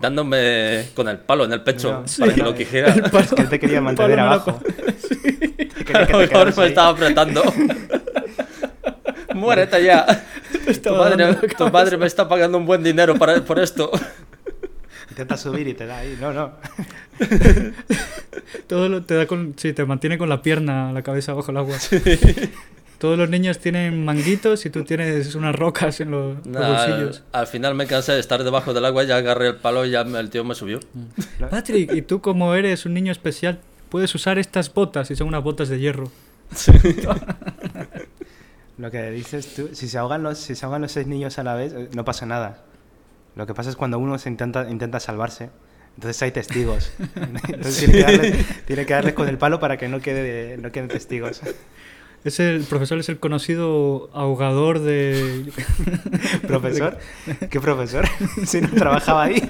dándome 0.00 0.86
con 0.94 1.08
el 1.08 1.18
palo 1.18 1.44
en 1.44 1.52
el 1.52 1.62
pecho 1.62 1.88
No, 1.90 1.96
para 1.98 2.08
sí. 2.08 2.22
que 2.34 2.42
lo 2.42 2.54
quisiera. 2.54 2.92
El 2.94 3.02
palo- 3.02 3.24
Es 3.24 3.32
que 3.34 3.42
él 3.42 3.48
te 3.48 3.58
quería 3.60 3.80
mantener 3.80 4.18
abajo. 4.20 4.60
Te 5.86 5.96
A 5.96 6.00
lo 6.02 6.06
mejor 6.18 6.28
quedaras 6.28 6.56
me 6.56 6.62
ahí. 6.64 6.68
estaba 6.70 6.88
apretando. 6.88 7.42
Muérete 9.34 9.82
ya. 9.84 10.06
Tu 10.82 10.90
madre, 11.70 11.92
tu 11.92 11.98
me 11.98 12.06
está 12.06 12.28
pagando 12.28 12.58
un 12.58 12.66
buen 12.66 12.82
dinero 12.82 13.16
para, 13.16 13.42
por 13.44 13.58
esto. 13.58 13.90
Intenta 15.10 15.36
subir 15.36 15.66
y 15.68 15.74
te 15.74 15.86
da 15.86 15.98
ahí. 15.98 16.16
No, 16.20 16.32
no. 16.32 16.52
Todo 18.66 18.88
lo- 18.88 19.02
te 19.02 19.14
da 19.14 19.26
con, 19.26 19.54
sí, 19.56 19.72
te 19.72 19.84
mantiene 19.84 20.18
con 20.18 20.28
la 20.28 20.42
pierna, 20.42 20.92
la 20.92 21.02
cabeza 21.02 21.32
bajo 21.34 21.50
el 21.50 21.56
agua. 21.58 21.76
Todos 23.00 23.16
los 23.16 23.30
niños 23.30 23.58
tienen 23.58 24.04
manguitos 24.04 24.66
y 24.66 24.70
tú 24.70 24.84
tienes 24.84 25.34
unas 25.34 25.54
rocas 25.56 26.00
en 26.00 26.10
los, 26.10 26.36
los 26.36 26.46
Nah, 26.46 26.68
bolsillos. 26.86 27.22
al 27.32 27.46
final 27.46 27.74
me 27.74 27.86
cansé 27.86 28.12
de 28.12 28.20
estar 28.20 28.44
debajo 28.44 28.74
del 28.74 28.84
agua, 28.84 29.04
ya 29.04 29.16
agarré 29.16 29.48
el 29.48 29.56
palo 29.56 29.86
y 29.86 29.90
ya 29.90 30.02
el 30.02 30.28
tío 30.28 30.44
me 30.44 30.54
subió. 30.54 30.80
Patrick, 31.50 31.92
y 31.94 32.02
tú 32.02 32.20
como 32.20 32.54
eres 32.54 32.84
un 32.84 32.92
niño 32.92 33.10
especial, 33.10 33.58
puedes 33.88 34.14
usar 34.14 34.38
estas 34.38 34.72
botas 34.72 35.10
y 35.10 35.16
son 35.16 35.28
unas 35.28 35.42
botas 35.42 35.70
de 35.70 35.78
hierro. 35.80 36.12
Lo 38.78 38.90
que 38.90 39.10
dices 39.10 39.54
tú, 39.54 39.70
si 39.72 39.88
se 39.88 39.98
ahogan 39.98 40.22
los, 40.22 40.38
si 40.38 40.54
se 40.54 40.64
ahogan 40.64 40.82
los 40.82 40.92
seis 40.92 41.06
niños 41.06 41.38
a 41.38 41.42
la 41.42 41.54
vez, 41.54 41.72
eh, 41.72 41.88
no 41.94 42.04
pasa 42.04 42.24
nada. 42.26 42.64
Lo 43.36 43.46
que 43.46 43.54
pasa 43.54 43.70
es 43.70 43.76
cuando 43.76 43.98
uno 43.98 44.18
se 44.18 44.28
intenta, 44.28 44.68
intenta 44.70 45.00
salvarse. 45.00 45.50
Entonces 45.96 46.22
hay 46.22 46.32
testigos. 46.32 46.92
Entonces 47.48 47.78
tiene 47.78 47.92
que, 47.92 48.02
darle, 48.02 48.44
tiene 48.66 48.86
que 48.86 48.92
darles 48.94 49.14
con 49.14 49.28
el 49.28 49.38
palo 49.38 49.60
para 49.60 49.76
que 49.76 49.88
no, 49.88 50.00
quede, 50.00 50.56
no 50.58 50.72
queden 50.72 50.88
testigos. 50.88 51.40
Es 52.22 52.38
el 52.38 52.62
profesor 52.64 52.98
es 52.98 53.08
el 53.08 53.18
conocido 53.18 54.10
ahogador 54.12 54.80
de 54.80 55.50
¿Profesor? 56.46 56.98
¿Qué 57.50 57.60
profesor? 57.60 58.06
Si 58.46 58.60
no 58.60 58.68
trabajaba 58.70 59.24
ahí. 59.24 59.48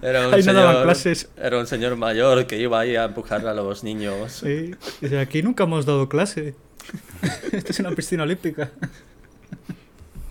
Era 0.00 0.28
un, 0.28 0.34
Ahí 0.34 0.42
no 0.42 0.52
daban 0.52 0.72
señor, 0.72 0.84
clases. 0.84 1.28
era 1.36 1.58
un 1.58 1.66
señor 1.66 1.96
mayor 1.96 2.46
que 2.46 2.58
iba 2.58 2.78
ahí 2.78 2.94
a 2.94 3.04
empujar 3.04 3.46
a 3.46 3.54
los 3.54 3.82
niños. 3.82 4.32
Sí. 4.32 4.74
Dice, 5.00 5.18
aquí 5.18 5.42
nunca 5.42 5.64
hemos 5.64 5.86
dado 5.86 6.08
clase. 6.08 6.54
Esto 7.52 7.72
es 7.72 7.80
una 7.80 7.90
piscina 7.92 8.22
olímpica. 8.24 8.70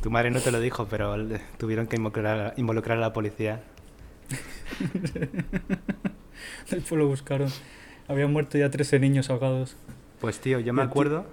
Tu 0.04 0.12
madre 0.12 0.30
no 0.32 0.40
te 0.42 0.52
lo 0.52 0.60
dijo, 0.60 0.88
pero 0.90 1.16
tuvieron 1.58 1.88
que 1.88 1.96
involucrar, 1.96 2.54
involucrar 2.58 2.98
a 3.00 3.02
la 3.02 3.14
policía. 3.14 3.62
Después 6.70 7.00
lo 7.00 7.08
buscaron. 7.08 7.50
Habían 8.08 8.32
muerto 8.32 8.58
ya 8.58 8.70
13 8.70 9.00
niños 9.00 9.30
ahogados. 9.30 9.76
Pues 10.24 10.40
tío, 10.40 10.62
yo 10.62 10.72
me 10.72 10.82
acuerdo 10.82 11.26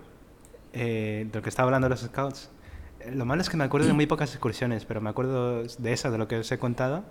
eh, 0.72 1.24
de 1.30 1.38
lo 1.38 1.45
que 1.45 1.49
estaba 1.49 1.68
hablando 1.68 1.84
de 1.84 1.91
los 1.91 2.01
scouts. 2.01 2.51
Eh, 2.99 3.12
Lo 3.14 3.24
malo 3.24 3.41
es 3.41 3.49
que 3.49 3.57
me 3.57 3.62
acuerdo 3.62 3.86
de 3.86 3.93
muy 3.93 4.07
pocas 4.07 4.30
excursiones, 4.32 4.84
pero 4.84 5.01
me 5.01 5.09
acuerdo 5.09 5.62
de 5.62 5.93
esa, 5.93 6.11
de 6.11 6.18
lo 6.18 6.26
que 6.26 6.38
os 6.38 6.51
he 6.51 6.59
contado, 6.59 7.05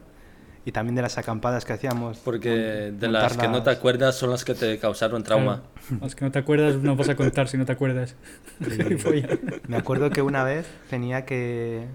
y 0.66 0.74
también 0.74 0.96
de 0.96 1.04
las 1.04 1.18
acampadas 1.18 1.64
que 1.64 1.72
hacíamos. 1.72 2.18
Porque 2.18 2.50
de 2.92 3.08
las 3.08 3.38
que 3.38 3.48
no 3.48 3.64
te 3.64 3.70
acuerdas 3.70 4.18
son 4.18 4.30
las 4.30 4.44
que 4.44 4.56
te 4.56 4.78
causaron 4.78 5.24
trauma. 5.24 5.64
Claro. 5.88 6.04
Las 6.04 6.16
que 6.16 6.26
no 6.26 6.32
te 6.32 6.40
acuerdas 6.40 6.76
no 6.76 6.98
vas 6.98 7.08
a 7.08 7.16
contar 7.16 7.48
si 7.48 7.56
no 7.56 7.66
te 7.66 7.72
acuerdas. 7.72 8.18
Gilipollas. 8.62 9.40
me 9.70 9.78
acuerdo 9.78 10.10
que 10.10 10.22
una 10.22 10.44
vez 10.44 10.70
tenía 10.90 11.24
que 11.24 11.88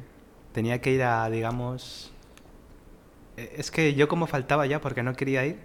tenía 0.53 0.81
que 0.81 0.93
ir 0.93 1.03
a, 1.03 1.29
digamos, 1.29 2.11
eh, 3.37 3.57
es 3.59 3.71
que 3.71 3.93
yo 3.93 4.09
como 4.09 4.27
faltaba 4.27 4.65
ya 4.65 4.81
porque 4.81 5.03
no 5.03 5.13
quería 5.13 5.45
ir 5.45 5.59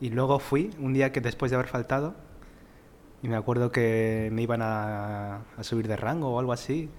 y 0.00 0.10
luego 0.10 0.38
fui 0.38 0.70
un 0.78 0.92
día 0.92 1.10
que 1.10 1.20
después 1.20 1.50
de 1.50 1.56
haber 1.56 1.66
faltado 1.66 2.14
y 3.22 3.28
me 3.28 3.36
acuerdo 3.36 3.70
que 3.70 4.28
me 4.32 4.42
iban 4.42 4.60
a, 4.62 5.36
a 5.56 5.62
subir 5.62 5.86
de 5.88 5.96
rango 5.96 6.30
o 6.34 6.38
algo 6.40 6.52
así 6.52 6.90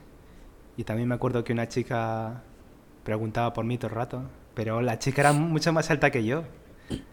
y 0.78 0.84
también 0.84 1.08
me 1.10 1.16
acuerdo 1.16 1.44
que 1.44 1.54
una 1.54 1.68
chica 1.68 2.42
preguntaba 3.04 3.54
por 3.54 3.66
mí 3.66 3.78
todo 3.78 3.90
el 3.90 3.96
rato, 3.96 4.24
pero 4.54 4.82
la 4.82 4.98
chica 5.00 5.22
era 5.22 5.34
mucho 5.34 5.74
más 5.74 5.90
alta 5.92 6.10
que 6.12 6.24
yo. 6.24 6.44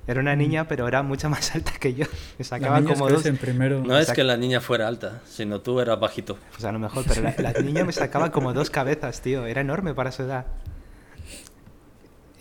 Era 0.06 0.20
una 0.20 0.34
niña, 0.36 0.66
pero 0.66 0.88
era 0.88 1.02
mucho 1.02 1.28
más 1.30 1.54
alta 1.54 1.72
que 1.78 1.94
yo. 1.94 2.06
Me 2.38 2.44
sacaba 2.44 2.82
como 2.82 3.08
dos. 3.08 3.22
primero. 3.40 3.82
No 3.84 3.98
es 3.98 4.10
que 4.12 4.24
la 4.24 4.36
niña 4.36 4.60
fuera 4.60 4.88
alta, 4.88 5.20
sino 5.24 5.60
tú 5.60 5.80
eras 5.80 5.98
bajito. 5.98 6.38
Pues 6.52 6.64
a 6.64 6.72
lo 6.72 6.78
mejor, 6.78 7.04
pero 7.06 7.22
la, 7.22 7.34
la 7.38 7.60
niña 7.60 7.84
me 7.84 7.92
sacaba 7.92 8.30
como 8.30 8.52
dos 8.52 8.68
cabezas, 8.70 9.20
tío. 9.22 9.46
Era 9.46 9.60
enorme 9.60 9.94
para 9.94 10.12
su 10.12 10.22
edad. 10.22 10.46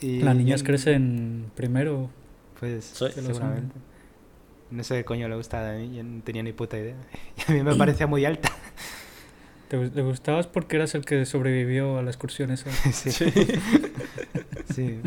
Y 0.01 0.22
Las 0.22 0.36
niñas 0.36 0.63
crecen 0.63 1.51
primero. 1.55 2.09
Pues 2.59 2.86
Sí. 2.86 3.05
Seguramente. 3.13 3.76
No 4.72 4.84
sé 4.84 4.97
qué 4.97 5.05
coño 5.05 5.28
le 5.28 5.36
gustaba 5.36 5.72
de 5.72 5.88
mí, 5.88 5.97
yo 5.97 6.03
no 6.03 6.22
tenía 6.24 6.43
ni 6.43 6.53
puta 6.53 6.78
idea. 6.78 6.95
Y 7.38 7.51
a 7.51 7.55
mí 7.55 7.63
me 7.63 7.76
parecía 7.76 8.07
muy 8.07 8.26
alta. 8.26 8.51
¿Te, 9.67 9.89
te 9.89 10.01
gustabas 10.01 10.47
porque 10.47 10.78
eras 10.78 10.95
el 10.95 11.05
que 11.05 11.26
sobrevivió 11.26 11.97
a 11.97 12.01
la 12.01 12.09
excursión 12.09 12.51
esa? 12.51 12.72
sí. 12.91 13.11
Sí. 14.74 15.01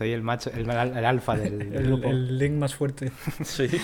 Soy 0.00 0.12
el 0.12 0.22
macho, 0.22 0.50
el, 0.54 0.70
al- 0.70 0.96
el 0.96 1.04
alfa 1.04 1.36
del, 1.36 1.58
del 1.58 1.74
El, 1.74 1.86
grupo. 1.88 2.08
el 2.08 2.38
link 2.38 2.52
más 2.54 2.74
fuerte. 2.74 3.12
Sí. 3.44 3.68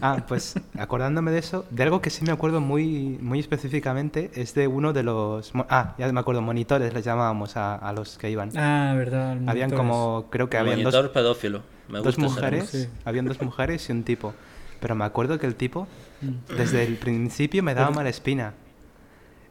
Ah, 0.00 0.24
pues 0.28 0.54
acordándome 0.78 1.32
de 1.32 1.38
eso, 1.40 1.64
de 1.70 1.82
algo 1.82 2.00
que 2.00 2.10
sí 2.10 2.24
me 2.24 2.30
acuerdo 2.30 2.60
muy, 2.60 3.18
muy 3.20 3.40
específicamente, 3.40 4.30
es 4.34 4.54
de 4.54 4.68
uno 4.68 4.92
de 4.92 5.02
los... 5.02 5.50
Ah, 5.68 5.94
ya 5.98 6.10
me 6.12 6.20
acuerdo, 6.20 6.40
monitores 6.40 6.94
les 6.94 7.04
llamábamos 7.04 7.56
a, 7.56 7.74
a 7.74 7.92
los 7.92 8.16
que 8.16 8.30
iban. 8.30 8.50
Ah, 8.56 8.94
verdad. 8.96 9.32
el 9.32 9.48
Habían 9.48 9.70
monitores. 9.70 9.76
como, 9.76 10.26
creo 10.30 10.48
que 10.48 10.56
habían 10.56 10.84
dos, 10.84 10.94
Monitor 10.94 11.12
pedófilo. 11.12 11.62
Me 11.88 11.98
dos 11.98 12.16
gusta 12.16 12.20
ese 12.22 12.30
mujeres, 12.30 12.68
Sí. 12.70 12.86
habían 13.04 13.24
dos 13.26 13.42
mujeres 13.42 13.88
y 13.88 13.92
un 13.92 14.04
tipo. 14.04 14.34
Pero 14.78 14.94
me 14.94 15.04
acuerdo 15.04 15.36
que 15.40 15.46
el 15.46 15.56
tipo, 15.56 15.88
desde 16.56 16.84
el 16.84 16.94
principio 16.96 17.62
me 17.64 17.74
daba 17.74 17.90
mala 17.90 18.08
espina. 18.10 18.54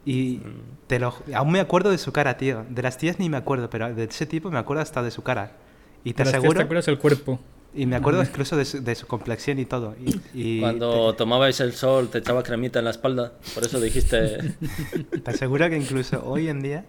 Y 0.10 0.40
te 0.88 1.00
lo, 1.00 1.14
aún 1.34 1.52
me 1.52 1.60
acuerdo 1.60 1.92
de 1.92 1.98
su 1.98 2.14
cara, 2.14 2.38
tío. 2.38 2.66
De 2.70 2.82
las 2.82 2.98
tías 2.98 3.20
ni 3.20 3.30
me 3.30 3.36
acuerdo, 3.36 3.70
pero 3.70 3.94
de 3.94 4.06
ese 4.06 4.26
tipo 4.26 4.50
me 4.50 4.58
acuerdo 4.58 4.82
hasta 4.82 5.04
de 5.04 5.12
su 5.12 5.22
cara. 5.22 5.52
Y 6.06 6.14
te 6.14 6.24
De 6.24 6.26
las 6.26 6.32
tías 6.32 6.40
aseguro, 6.40 6.58
¿Te 6.60 6.64
acuerdas 6.64 6.88
el 6.88 6.98
cuerpo? 6.98 7.40
y 7.76 7.86
me 7.86 7.98
acuerdo 7.98 8.22
incluso 8.24 8.56
de 8.56 8.64
su, 8.64 8.82
de 8.82 8.96
su 8.96 9.06
complexión 9.06 9.60
y 9.60 9.66
todo. 9.66 9.96
Y, 10.04 10.22
y 10.34 10.60
Cuando 10.62 11.14
tomabais 11.16 11.60
el 11.60 11.74
sol 11.74 12.08
te 12.10 12.20
echaba 12.20 12.42
cremita 12.42 12.80
en 12.80 12.86
la 12.86 12.92
espalda. 12.92 13.34
Por 13.54 13.66
eso 13.66 13.82
dijiste... 13.82 14.38
te, 15.12 15.20
te 15.20 15.30
aseguro 15.32 15.70
que 15.70 15.76
incluso 15.78 16.24
hoy 16.26 16.48
en 16.48 16.62
día, 16.62 16.86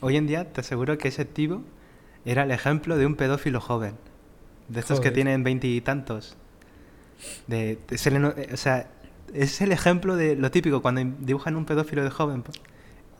hoy 0.00 0.16
en 0.16 0.28
día 0.28 0.44
te 0.52 0.60
aseguro 0.60 0.96
que 0.98 1.08
ese 1.08 1.24
tipo 1.24 1.62
era 2.24 2.44
el 2.44 2.52
ejemplo 2.52 2.96
de 2.96 3.06
un 3.06 3.16
pedófilo 3.16 3.60
joven. 3.60 3.96
De 4.68 4.78
estos 4.78 5.00
que 5.00 5.08
Joder. 5.08 5.14
tienen 5.14 5.42
veintitantos. 5.42 6.36
De, 7.48 7.78
de- 7.88 7.98
se 7.98 8.10
le 8.12 8.18
eh, 8.28 8.50
o 8.52 8.56
sea, 8.56 8.88
es 9.34 9.60
el 9.60 9.72
ejemplo 9.72 10.16
de 10.16 10.36
lo 10.36 10.50
típico 10.50 10.82
cuando 10.82 11.02
dibujan 11.20 11.56
un 11.56 11.64
pedófilo 11.64 12.02
de 12.04 12.10
joven. 12.10 12.42
po. 12.42 12.52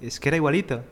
Es 0.01 0.21
que 0.21 0.29
era 0.29 0.37
igualito. 0.37 0.83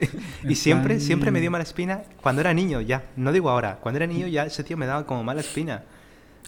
y 0.48 0.54
siempre, 0.56 0.94
plan- 0.94 1.00
siempre 1.00 1.30
me 1.30 1.40
dio 1.40 1.50
mala 1.50 1.64
espina 1.64 2.02
cuando 2.22 2.40
era 2.40 2.52
niño, 2.54 2.80
ya. 2.80 3.04
No 3.16 3.32
digo 3.32 3.50
ahora. 3.50 3.78
Cuando 3.80 3.98
era 3.98 4.06
niño 4.06 4.26
ya 4.26 4.44
ese 4.46 4.64
tío 4.64 4.76
me 4.76 4.86
daba 4.86 5.06
como 5.06 5.22
mala 5.22 5.40
espina. 5.40 5.84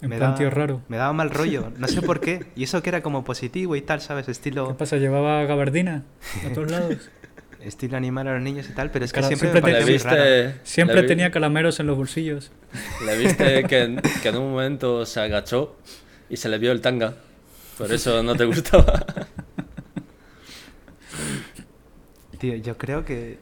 En 0.03 0.11
me 0.11 0.17
plan 0.17 0.31
daba, 0.31 0.39
tío 0.39 0.51
raro. 0.51 0.83
Me 0.89 0.97
daba 0.97 1.13
mal 1.13 1.31
rollo. 1.31 1.73
No 1.79 1.87
sé 1.87 2.03
por 2.03 2.21
qué. 2.21 2.47
Y 2.57 2.65
eso 2.65 2.83
que 2.83 2.91
era 2.91 3.01
como 3.03 3.23
positivo 3.25 3.77
y 3.77 3.81
tal, 3.83 4.01
¿sabes? 4.01 4.27
¿Qué 4.27 4.33
Estilo, 4.33 4.77
pasa? 4.77 4.97
¿Llevaba 4.97 5.45
gabardina 5.45 6.03
a 6.45 6.53
todos 6.53 6.71
lados? 6.71 7.11
estilo 7.61 7.97
animar 7.97 8.29
a 8.29 8.35
los 8.35 8.43
niños 8.43 8.69
y 8.69 8.73
tal. 8.75 8.91
Pero 8.91 9.05
es 9.05 9.13
que 9.13 9.23
siempre, 9.23 9.51
siempre 9.51 9.63
me 9.63 9.79
te- 9.79 9.99
raro. 10.05 10.23
viste... 10.23 10.61
Siempre 10.65 11.03
vi- 11.03 11.07
tenía 11.09 11.31
calameros 11.31 11.79
en 11.81 11.87
los 11.87 11.97
bolsillos. 11.97 12.51
Le 13.07 13.17
viste 13.17 13.65
que 13.65 13.83
en, 13.83 14.03
que 14.23 14.29
en 14.29 14.37
un 14.37 14.51
momento 14.51 15.07
se 15.07 15.21
agachó 15.21 15.77
y 16.29 16.37
se 16.37 16.49
le 16.49 16.59
vio 16.59 16.73
el 16.73 16.81
tanga. 16.81 17.15
Por 17.79 17.93
eso 17.93 18.23
no 18.23 18.37
te 18.37 18.45
gustaba. 18.45 18.95
Tío, 22.39 22.57
yo 22.57 22.77
creo 22.79 23.05
que... 23.05 23.39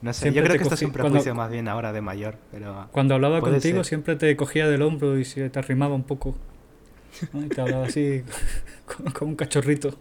No 0.00 0.12
sé, 0.12 0.22
Siempre 0.22 0.42
yo 0.42 0.46
creo 0.46 0.56
que 0.56 0.62
esto 0.64 0.74
es 0.74 0.82
un 0.82 0.92
prejuicio 0.92 1.22
cuando- 1.22 1.34
más 1.42 1.50
bien 1.50 1.68
ahora 1.68 1.92
de 1.92 2.00
mayor, 2.00 2.36
pero... 2.50 2.88
Cuando 2.90 3.14
hablaba 3.14 3.40
contigo 3.40 3.78
ser. 3.78 3.84
siempre 3.84 4.16
te 4.16 4.36
cogía 4.36 4.68
del 4.68 4.82
hombro 4.82 5.18
y 5.18 5.24
se 5.24 5.48
te 5.48 5.58
arrimaba 5.58 5.94
un 5.94 6.02
poco. 6.02 6.34
¿no? 7.32 7.44
Y 7.44 7.48
te 7.48 7.60
hablaba 7.60 7.86
así 7.86 8.24
como, 8.96 9.12
como 9.12 9.30
un 9.30 9.36
cachorrito. 9.36 9.96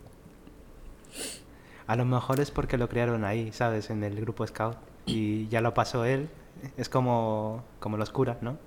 A 1.86 1.96
lo 1.96 2.06
mejor 2.06 2.40
es 2.40 2.52
porque 2.52 2.78
lo 2.78 2.90
crearon 2.90 3.26
ahí, 3.26 3.52
¿sabes? 3.52 3.90
En 3.90 4.04
el 4.04 4.20
grupo 4.22 4.48
Scout. 4.48 4.78
Y 5.06 5.48
ya 5.50 5.62
lo 5.62 5.74
pasó 5.74 6.06
él. 6.06 6.30
Es 6.78 6.90
como, 6.90 7.64
como 7.80 7.98
los 7.98 8.12
curas, 8.12 8.38
¿no? 8.42 8.58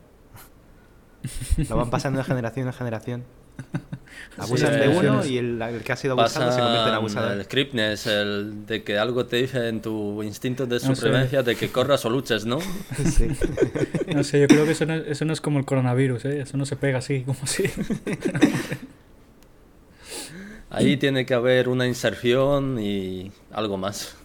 Lo 1.68 1.76
van 1.76 1.90
pasando 1.90 2.18
de 2.18 2.24
generación 2.24 2.66
en 2.66 2.72
generación. 2.74 3.24
Abusan 4.36 4.74
Sí, 4.74 4.80
de 4.80 4.88
uno 4.88 5.24
y 5.24 5.38
el, 5.38 5.62
el 5.62 5.82
que 5.82 5.92
ha 5.92 5.96
sido 5.96 6.14
abusado 6.18 6.50
se 6.50 6.58
convierte 6.58 6.80
en 6.80 6.84
Pasa 6.86 6.96
abusador. 6.96 7.32
el 7.32 7.44
scriptness, 7.44 8.06
el 8.08 8.66
de 8.66 8.82
que 8.82 8.98
algo 8.98 9.26
te 9.26 9.36
dice 9.36 9.68
en 9.68 9.80
tu 9.80 10.22
instinto 10.24 10.66
de 10.66 10.74
No 10.74 10.80
sé. 10.80 10.94
supervivencia 10.96 11.42
de 11.44 11.54
que 11.54 11.68
corras 11.70 12.04
o 12.04 12.10
luches, 12.10 12.44
¿no? 12.44 12.58
Sí. 13.04 13.28
No 14.12 14.24
sé, 14.24 14.40
yo 14.40 14.48
creo 14.48 14.64
que 14.64 14.72
eso 14.72 14.86
no, 14.86 14.94
es- 14.94 15.06
eso 15.06 15.24
no 15.24 15.32
es 15.32 15.40
como 15.40 15.60
el 15.60 15.64
coronavirus, 15.64 16.24
¿eh? 16.24 16.40
Eso 16.40 16.56
no 16.56 16.66
se 16.66 16.74
pega 16.74 16.98
así, 16.98 17.22
como 17.22 17.38
así. 17.42 17.64
Ahí 20.70 20.96
tiene 20.96 21.24
que 21.24 21.34
haber 21.34 21.68
una 21.68 21.86
inserción 21.86 22.80
y 22.80 23.30
algo 23.52 23.76
más. 23.76 24.16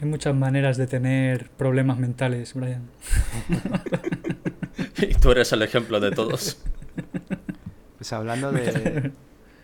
Hay 0.00 0.08
muchas 0.08 0.34
maneras 0.34 0.76
de 0.76 0.86
tener 0.88 1.50
problemas 1.50 1.98
mentales, 1.98 2.54
Brian. 2.54 2.88
Y 4.98 5.14
tú 5.14 5.30
eres 5.32 5.52
el 5.52 5.62
ejemplo 5.62 6.00
de 6.00 6.10
todos. 6.12 6.58
Pues 7.98 8.12
hablando 8.12 8.50
de, 8.52 9.12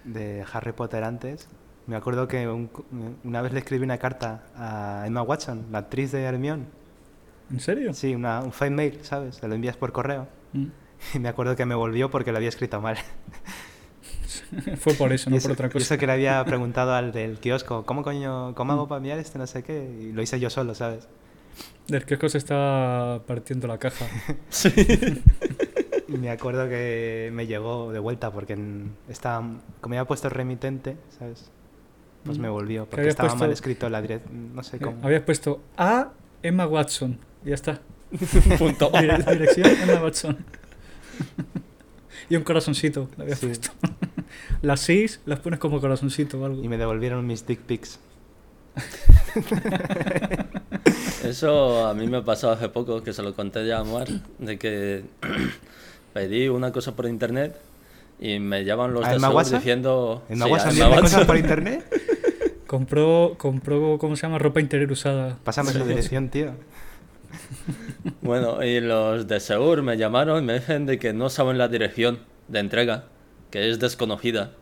de 0.05 0.45
Harry 0.53 0.73
Potter 0.73 1.05
antes, 1.05 1.49
me 1.87 1.97
acuerdo 1.97 2.29
que 2.29 2.49
un- 2.49 2.71
una 3.25 3.43
vez 3.43 3.53
le 3.53 3.61
escribí 3.61 3.85
una 3.85 3.99
carta 3.99 4.45
a 4.57 5.05
Emma 5.07 5.23
Watson, 5.23 5.67
la 5.73 5.79
actriz 5.79 6.13
de 6.13 6.23
Hermione. 6.23 6.65
¿En 7.51 7.61
serio? 7.61 7.95
Sí, 7.95 8.15
una, 8.15 8.41
un 8.43 8.53
fan 8.53 8.75
mail, 8.75 8.99
¿sabes? 9.03 9.39
Te 9.41 9.49
lo 9.49 9.55
envías 9.55 9.77
por 9.77 9.93
correo. 9.93 10.27
Mm. 10.53 10.67
Y 11.15 11.19
me 11.19 11.29
acuerdo 11.29 11.57
que 11.57 11.65
me 11.67 11.75
volvió 11.75 12.11
porque 12.11 12.33
lo 12.33 12.39
había 12.39 12.49
escrito 12.49 12.81
mal. 12.81 12.97
Fue 14.79 14.95
por 14.95 15.13
eso, 15.13 15.31
no 15.31 15.37
eso, 15.37 15.49
por 15.49 15.53
otra 15.53 15.69
cosa. 15.69 15.95
eso 15.95 15.99
que 15.99 16.07
le 16.07 16.13
había 16.13 16.45
preguntado 16.47 16.95
al 16.95 17.13
del 17.13 17.39
kiosco, 17.39 17.85
¿cómo 17.87 18.03
coño, 18.03 18.55
cómo 18.55 18.73
hago 18.73 18.89
para 18.89 18.99
enviar 18.99 19.19
este 19.19 19.39
no 19.39 19.47
sé 19.47 19.63
qué? 19.63 19.97
Y 20.01 20.13
lo 20.13 20.23
hice 20.23 20.41
yo 20.41 20.51
solo, 20.51 20.75
¿sabes? 20.75 21.09
Del 21.89 22.05
que 22.05 22.28
se 22.28 22.39
estaba 22.39 23.22
partiendo 23.26 23.66
la 23.68 23.78
caja. 23.78 24.07
Sí. 24.51 24.68
Y 26.09 26.12
me 26.18 26.30
acuerdo 26.30 26.68
que 26.68 27.30
me 27.32 27.47
llegó 27.47 27.93
de 27.93 27.99
vuelta 27.99 28.32
porque 28.32 28.55
en- 28.55 28.93
estaba, 29.09 29.39
como 29.80 29.95
había 29.95 30.05
puesto 30.05 30.28
remitente, 30.28 30.97
¿sabes? 31.18 31.51
Pues 32.24 32.39
Mm. 32.39 32.43
me 32.43 32.49
volvió, 32.49 32.84
¿Qué 32.84 32.91
porque 32.91 33.09
estaba 33.09 33.34
mal 33.37 33.53
escrito 33.53 33.89
la 33.89 34.03
direct, 34.03 34.28
no 34.30 34.62
sé 34.64 34.78
cómo. 34.78 34.99
Habías 35.03 35.22
puesto 35.22 35.61
a 35.76 36.12
Emma 36.43 36.66
Watson. 36.66 37.18
Y 37.45 37.51
ya 37.51 37.55
está. 37.55 37.80
Punto. 38.59 38.91
Dire- 38.93 39.24
Dirección 39.24 39.66
Emma 39.82 40.03
Watson. 40.03 40.39
y 42.28 42.37
un 42.37 42.43
corazoncito. 42.43 43.09
Le 43.16 43.22
habías 43.24 43.39
Sí. 43.39 43.47
puesto. 43.47 43.70
Las 44.62 44.80
6 44.80 45.20
las 45.26 45.39
pones 45.41 45.61
como 45.61 45.80
corazoncito 45.80 46.41
o 46.41 46.45
algo. 46.47 46.62
Y 46.64 46.68
me 46.68 46.78
devolvieron 46.78 47.24
mis 47.26 47.47
dick 47.47 47.61
pics. 47.61 48.01
Eso 51.24 51.87
a 51.87 51.95
mí 51.95 52.07
me 52.07 52.22
pasó 52.22 52.51
hace 52.51 52.68
poco, 52.68 53.03
que 53.03 53.12
se 53.12 53.22
lo 53.22 53.35
conté 53.35 53.66
ya 53.66 53.79
a 53.81 53.85
Mar, 53.85 54.07
de 54.39 54.59
que 54.59 55.05
pedí 56.12 56.49
una 56.49 56.72
cosa 56.72 56.95
por 56.95 57.07
internet 57.07 57.57
y 58.20 58.39
me 58.39 58.64
llaman 58.64 58.95
los 58.95 59.05
¿A 59.05 59.14
de 59.14 59.18
WhatsApp? 59.18 59.59
diciendo... 59.59 60.22
¿En 60.29 60.37
Sí, 60.37 60.41
Magua 60.41 60.59
a 60.59 60.61
se 60.61 60.68
Emma 60.70 60.85
envían 60.87 61.03
cosas 61.03 61.24
por 61.24 61.37
internet? 61.37 61.85
Compró, 62.66 63.35
compró, 63.39 63.99
¿cómo 63.99 64.16
se 64.16 64.22
llama? 64.22 64.39
Ropa 64.39 64.61
interior 64.61 64.91
usada. 64.93 65.39
Pásame 65.45 65.72
Sí. 65.72 65.79
su 65.79 65.85
dirección, 65.85 66.29
tío. 66.31 66.53
Bueno, 68.22 68.62
y 68.64 68.81
los 68.81 69.27
de 69.29 69.41
Segur 69.41 69.83
me 69.83 69.97
llamaron 69.97 70.43
y 70.43 70.47
me 70.47 70.55
dicen 70.55 70.87
de 70.87 70.99
que 70.99 71.12
no 71.12 71.29
saben 71.29 71.59
la 71.59 71.68
dirección 71.68 72.20
de 72.49 72.61
entrega, 72.61 73.05
que 73.51 73.68
es 73.70 73.79
desconocida. 73.79 74.53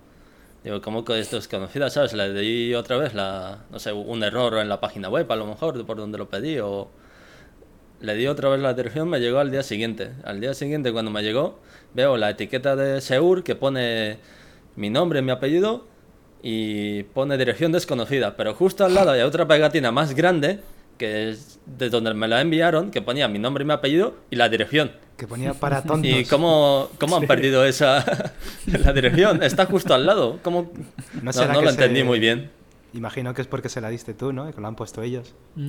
Digo, 0.64 0.80
¿cómo 0.80 1.04
que 1.04 1.20
esto 1.20 1.36
es 1.36 1.46
conocida? 1.46 1.90
¿Sabes? 1.90 2.14
Le 2.14 2.32
di 2.32 2.74
otra 2.74 2.96
vez 2.96 3.12
la, 3.12 3.58
no 3.70 3.78
sé, 3.78 3.92
un 3.92 4.22
error 4.24 4.56
en 4.58 4.70
la 4.70 4.80
página 4.80 5.10
web, 5.10 5.30
a 5.30 5.36
lo 5.36 5.44
mejor, 5.46 5.84
por 5.84 5.98
donde 5.98 6.16
lo 6.16 6.30
pedí, 6.30 6.58
o 6.58 6.88
le 8.00 8.14
di 8.14 8.26
otra 8.26 8.48
vez 8.48 8.60
la 8.60 8.72
dirección, 8.72 9.10
me 9.10 9.20
llegó 9.20 9.40
al 9.40 9.50
día 9.50 9.62
siguiente. 9.62 10.12
Al 10.24 10.40
día 10.40 10.54
siguiente, 10.54 10.90
cuando 10.90 11.10
me 11.10 11.22
llegó, 11.22 11.60
veo 11.92 12.16
la 12.16 12.30
etiqueta 12.30 12.76
de 12.76 13.02
Seur 13.02 13.44
que 13.44 13.54
pone 13.54 14.16
mi 14.74 14.88
nombre, 14.88 15.20
mi 15.20 15.32
apellido 15.32 15.86
y 16.42 17.02
pone 17.02 17.36
dirección 17.36 17.70
desconocida. 17.70 18.34
Pero 18.34 18.54
justo 18.54 18.86
al 18.86 18.94
lado 18.94 19.10
hay 19.10 19.20
otra 19.20 19.46
pegatina 19.46 19.92
más 19.92 20.14
grande, 20.14 20.60
que 20.96 21.28
es 21.28 21.60
de 21.66 21.90
donde 21.90 22.14
me 22.14 22.26
la 22.26 22.40
enviaron, 22.40 22.90
que 22.90 23.02
ponía 23.02 23.28
mi 23.28 23.38
nombre 23.38 23.64
y 23.64 23.66
mi 23.66 23.74
apellido 23.74 24.14
y 24.30 24.36
la 24.36 24.48
dirección. 24.48 24.92
Que 25.16 25.26
ponía 25.26 25.54
para 25.54 25.82
tontos. 25.84 26.10
¿Y 26.10 26.24
cómo, 26.24 26.88
cómo 26.98 27.16
han 27.16 27.26
perdido 27.26 27.64
esa 27.64 28.04
la 28.66 28.92
dirección? 28.92 29.42
Está 29.42 29.66
justo 29.66 29.94
al 29.94 30.06
lado. 30.06 30.38
¿Cómo? 30.42 30.72
¿No 31.22 31.30
No, 31.32 31.62
lo 31.62 31.70
entendí 31.70 32.00
se- 32.00 32.04
muy 32.04 32.18
bien. 32.18 32.50
Imagino 32.92 33.34
que 33.34 33.42
es 33.42 33.48
porque 33.48 33.68
se 33.68 33.80
la 33.80 33.88
diste 33.88 34.14
tú, 34.14 34.32
¿no? 34.32 34.48
Y 34.48 34.52
que 34.52 34.60
lo 34.60 34.66
han 34.68 34.76
puesto 34.76 35.02
ellos. 35.02 35.34
Mm. 35.56 35.68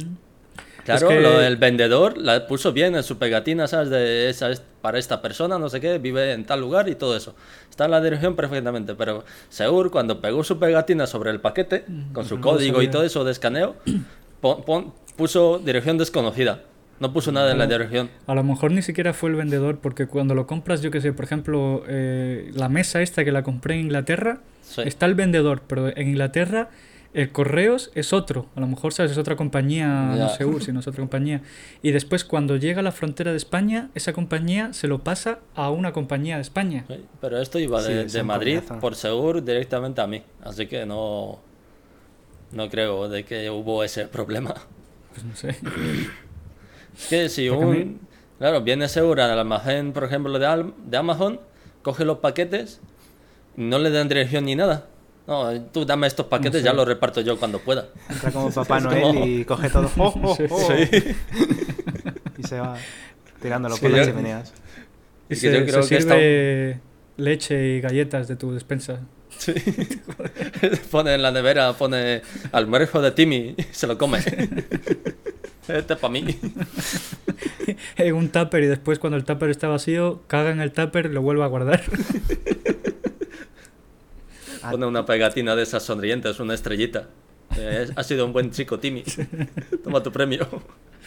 Claro, 0.86 1.08
que- 1.08 1.20
lo 1.20 1.40
del 1.40 1.58
vendedor 1.58 2.16
la 2.18 2.46
puso 2.46 2.72
bien 2.72 2.96
en 2.96 3.02
su 3.02 3.18
pegatina, 3.18 3.68
¿sabes? 3.68 3.90
De 3.90 4.30
esa 4.30 4.52
es 4.52 4.62
para 4.82 5.00
esta 5.00 5.20
persona, 5.22 5.58
no 5.58 5.68
sé 5.68 5.82
qué, 5.82 5.98
vive 5.98 6.32
en 6.34 6.46
tal 6.46 6.62
lugar 6.62 6.88
y 6.90 6.94
todo 6.96 7.18
eso. 7.18 7.34
Está 7.70 7.86
en 7.86 7.92
la 7.92 8.02
dirección 8.02 8.36
perfectamente, 8.36 8.94
pero 8.94 9.26
Seur 9.50 9.90
cuando 9.90 10.22
pegó 10.22 10.44
su 10.44 10.60
pegatina 10.60 11.08
sobre 11.08 11.32
el 11.32 11.42
paquete, 11.42 11.86
con 12.14 12.26
su 12.26 12.36
no 12.38 12.42
código 12.44 12.82
y 12.84 12.88
todo 12.88 13.04
eso 13.04 13.24
de 13.24 13.32
escaneo, 13.32 13.76
pon- 14.42 14.62
pon- 14.64 14.94
puso 15.16 15.58
dirección 15.58 15.98
desconocida. 15.98 16.62
No 17.00 17.12
puso 17.12 17.32
nada 17.32 17.52
en 17.52 17.58
la 17.58 17.68
dirección. 17.68 18.10
A 18.26 18.34
lo 18.36 18.44
mejor 18.44 18.72
ni 18.72 18.82
siquiera 18.82 19.14
fue 19.14 19.30
el 19.30 19.36
vendedor, 19.36 19.80
porque 19.80 20.08
cuando 20.08 20.34
lo 20.34 20.48
compras, 20.48 20.82
yo 20.82 20.92
que 20.92 21.02
sé, 21.02 21.12
por 21.12 21.26
ejemplo, 21.26 21.84
eh, 21.88 22.52
la 22.54 22.70
mesa 22.70 23.02
esta 23.02 23.26
que 23.26 23.32
la 23.34 23.44
compré 23.44 23.76
en 23.76 23.82
Inglaterra, 23.82 24.40
Sí. 24.62 24.82
está 24.86 25.06
el 25.06 25.14
vendedor, 25.16 25.62
pero 25.68 25.96
en 25.96 26.08
Inglaterra 26.08 26.70
el 27.14 27.32
correos 27.32 27.92
es 27.96 28.12
otro. 28.14 28.48
A 28.56 28.60
lo 28.60 28.68
mejor, 28.68 28.94
¿sabes? 28.94 29.12
Es 29.14 29.18
otra 29.18 29.36
compañía, 29.36 29.88
no 29.88 30.18
Ya. 30.18 30.30
seguro, 30.30 30.60
sino 30.60 30.80
es 30.82 30.88
otra 30.88 31.00
compañía. 31.02 31.42
Y 31.82 31.92
después, 31.92 32.26
cuando 32.26 32.58
llega 32.58 32.80
a 32.80 32.84
la 32.84 32.92
frontera 32.92 33.32
de 33.32 33.38
España, 33.38 33.90
esa 33.96 34.12
compañía 34.14 34.74
se 34.74 34.88
lo 34.88 35.00
pasa 35.00 35.40
a 35.56 35.70
una 35.72 35.94
compañía 35.94 36.36
de 36.36 36.42
España. 36.42 36.84
Sí, 36.88 37.06
Pero 37.22 37.40
esto 37.40 37.60
iba 37.60 37.82
de, 37.82 38.24
Madrid 38.24 38.60
por 38.82 38.96
Seur 38.96 39.44
directamente 39.44 40.02
a 40.02 40.08
mí, 40.08 40.24
así 40.44 40.68
que 40.68 40.86
no, 40.86 41.40
no 42.52 42.70
creo 42.70 43.08
de 43.08 43.24
que 43.24 43.50
hubo 43.50 43.84
ese 43.84 44.08
problema. 44.08 44.54
Pues 45.14 45.24
no 45.26 45.36
sé. 45.36 45.56
Es 46.98 47.08
que 47.08 47.30
si 47.30 47.50
Porque 47.50 47.64
a 47.64 47.68
mí- 47.68 47.78
un... 47.82 48.00
Claro, 48.40 48.62
viene 48.62 48.90
seguro 48.90 49.24
al 49.24 49.38
almacén, 49.40 49.94
por 49.94 50.04
ejemplo, 50.04 50.38
de, 50.40 50.46
Al- 50.46 50.74
de 50.86 50.98
Amazon, 50.98 51.40
coge 51.82 52.04
los 52.06 52.18
paquetes, 52.20 52.82
y 53.56 53.62
no 53.64 53.80
le 53.80 53.90
dan 53.92 54.10
dirección 54.10 54.46
ni 54.46 54.56
nada. 54.56 54.88
No, 55.28 55.60
tú 55.72 55.86
dame 55.86 56.06
estos 56.06 56.26
paquetes, 56.28 56.60
sé. 56.62 56.66
ya 56.66 56.74
los 56.74 56.86
reparto 56.88 57.22
yo 57.22 57.40
cuando 57.40 57.60
pueda. 57.60 57.88
Entra 58.10 58.32
como 58.32 58.52
Papá 58.54 58.80
Noel 58.82 59.02
como- 59.02 59.26
y 59.26 59.46
coge 59.46 59.70
todo. 59.70 59.90
¡Oh, 59.98 60.14
oh, 60.22 60.38
oh! 60.50 60.60
Sí. 60.68 61.16
Y 62.38 62.44
se 62.48 62.60
va 62.60 62.76
tirándolo 63.42 63.76
Sí, 63.76 63.82
por 63.82 63.92
las 63.92 64.02
yo- 64.06 64.12
chimeneas. 64.12 64.54
Y 65.28 65.30
que 65.30 65.36
se, 65.38 65.54
yo 65.54 65.66
creo 65.66 65.84
se 65.84 65.96
que 65.96 66.02
sirve 66.02 66.80
leche 67.18 67.78
y 67.78 67.82
galletas 67.82 68.28
de 68.28 68.36
tu 68.36 68.52
despensa. 68.54 69.00
Sí. 69.38 69.54
pone 70.92 71.14
en 71.16 71.22
la 71.22 71.32
nevera, 71.32 71.74
pone 71.74 72.22
almuerzo 72.52 73.02
de 73.02 73.12
Timmy, 73.12 73.56
y 73.58 73.64
se 73.72 73.88
lo 73.88 73.98
come. 73.98 74.20
Este 75.68 75.94
es 75.94 76.00
para 76.00 76.12
mí. 76.12 76.26
en 77.98 78.16
un 78.16 78.30
tupper 78.30 78.64
y 78.64 78.68
después 78.68 79.00
cuando 79.00 79.18
el 79.18 79.24
tupper 79.24 79.50
está 79.50 79.68
vacío, 79.68 80.22
caga 80.28 80.52
en 80.52 80.62
el 80.62 80.72
tupper 80.72 81.08
y 81.08 81.10
lo 81.10 81.22
vuelve 81.22 81.44
a 81.44 81.48
guardar. 81.48 81.82
Pone 84.72 84.86
una 84.86 85.06
pegatina 85.06 85.56
de 85.56 85.64
esas 85.64 85.84
sonrientes, 85.84 86.40
una 86.40 86.54
estrellita. 86.56 87.10
Eh, 87.58 87.88
has 87.96 88.08
sido 88.08 88.26
un 88.26 88.34
buen 88.34 88.52
chico, 88.52 88.80
Timmy. 88.80 89.04
Toma 89.84 90.02
tu 90.02 90.12
premio. 90.12 90.48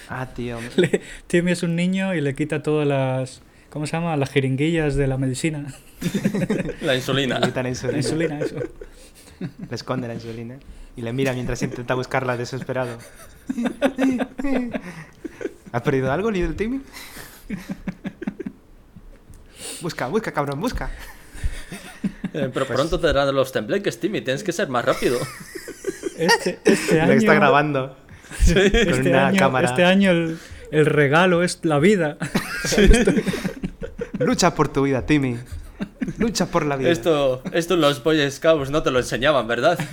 Ah, 0.09 0.27
tío. 0.33 0.59
Le- 0.77 1.01
Timmy 1.27 1.53
es 1.53 1.63
un 1.65 1.75
niño 1.75 2.15
y 2.15 2.21
le 2.21 2.35
quita 2.35 2.63
todas 2.63 2.87
las... 2.87 3.43
¿Cómo 3.71 3.87
se 3.87 3.93
llama? 3.93 4.17
Las 4.17 4.31
jeringuillas 4.31 4.95
de 4.95 5.07
la 5.09 5.19
medicina. 5.19 5.67
La 6.83 6.95
insulina. 6.95 7.39
Le 7.41 7.47
quitan 7.49 7.57
la 7.57 7.63
La 7.65 7.69
insulina. 7.71 7.99
insulina, 7.99 8.39
eso. 8.41 8.57
Le 9.41 9.75
esconde 9.75 10.09
la 10.09 10.15
insulina. 10.15 10.57
Y 10.99 11.03
le 11.03 11.13
mira 11.13 11.33
mientras 11.33 11.63
intenta 11.63 11.95
buscarla 11.95 12.37
desesperado. 12.37 12.99
¿Has 15.71 15.83
perdido 15.83 16.11
algo, 16.11 16.29
Little 16.29 16.55
Timmy? 16.55 16.81
Busca, 19.81 20.09
busca, 20.09 20.33
cabrón, 20.33 20.61
busca. 20.61 20.91
Eh, 22.35 22.51
pero 22.53 22.67
Pues- 22.67 22.77
pronto 22.77 22.99
te 22.99 23.07
darán 23.07 23.33
los 23.33 23.53
tembleques, 23.53 24.01
Timmy. 24.01 24.23
Tienes 24.23 24.43
que 24.43 24.51
ser 24.51 24.69
más 24.69 24.85
rápido. 24.85 25.19
Este, 26.17 26.59
este 26.65 27.01
año... 27.01 27.13
que 27.13 27.19
está 27.19 27.35
grabando. 27.35 27.97
Con 28.47 28.59
Este 28.59 29.09
una 29.11 29.29
año, 29.29 29.39
cámara. 29.39 29.69
este 29.69 29.85
año 29.85 30.11
el, 30.11 30.37
el 30.73 30.85
regalo 30.87 31.45
es 31.45 31.61
la 31.63 31.79
vida. 31.79 32.19
Lucha 34.19 34.53
por 34.57 34.67
tu 34.67 34.83
vida, 34.83 35.07
Timmy. 35.07 35.39
Lucha 36.19 36.47
por 36.47 36.65
la 36.67 36.77
vida. 36.77 36.91
Esto, 36.91 37.43
esto 37.53 37.75
en 37.75 37.81
los 37.81 38.03
Boy 38.03 38.31
Scouts 38.31 38.71
no 38.71 38.83
te 38.83 38.91
lo 38.91 38.99
enseñaban, 38.99 39.47
¿verdad? 39.47 39.79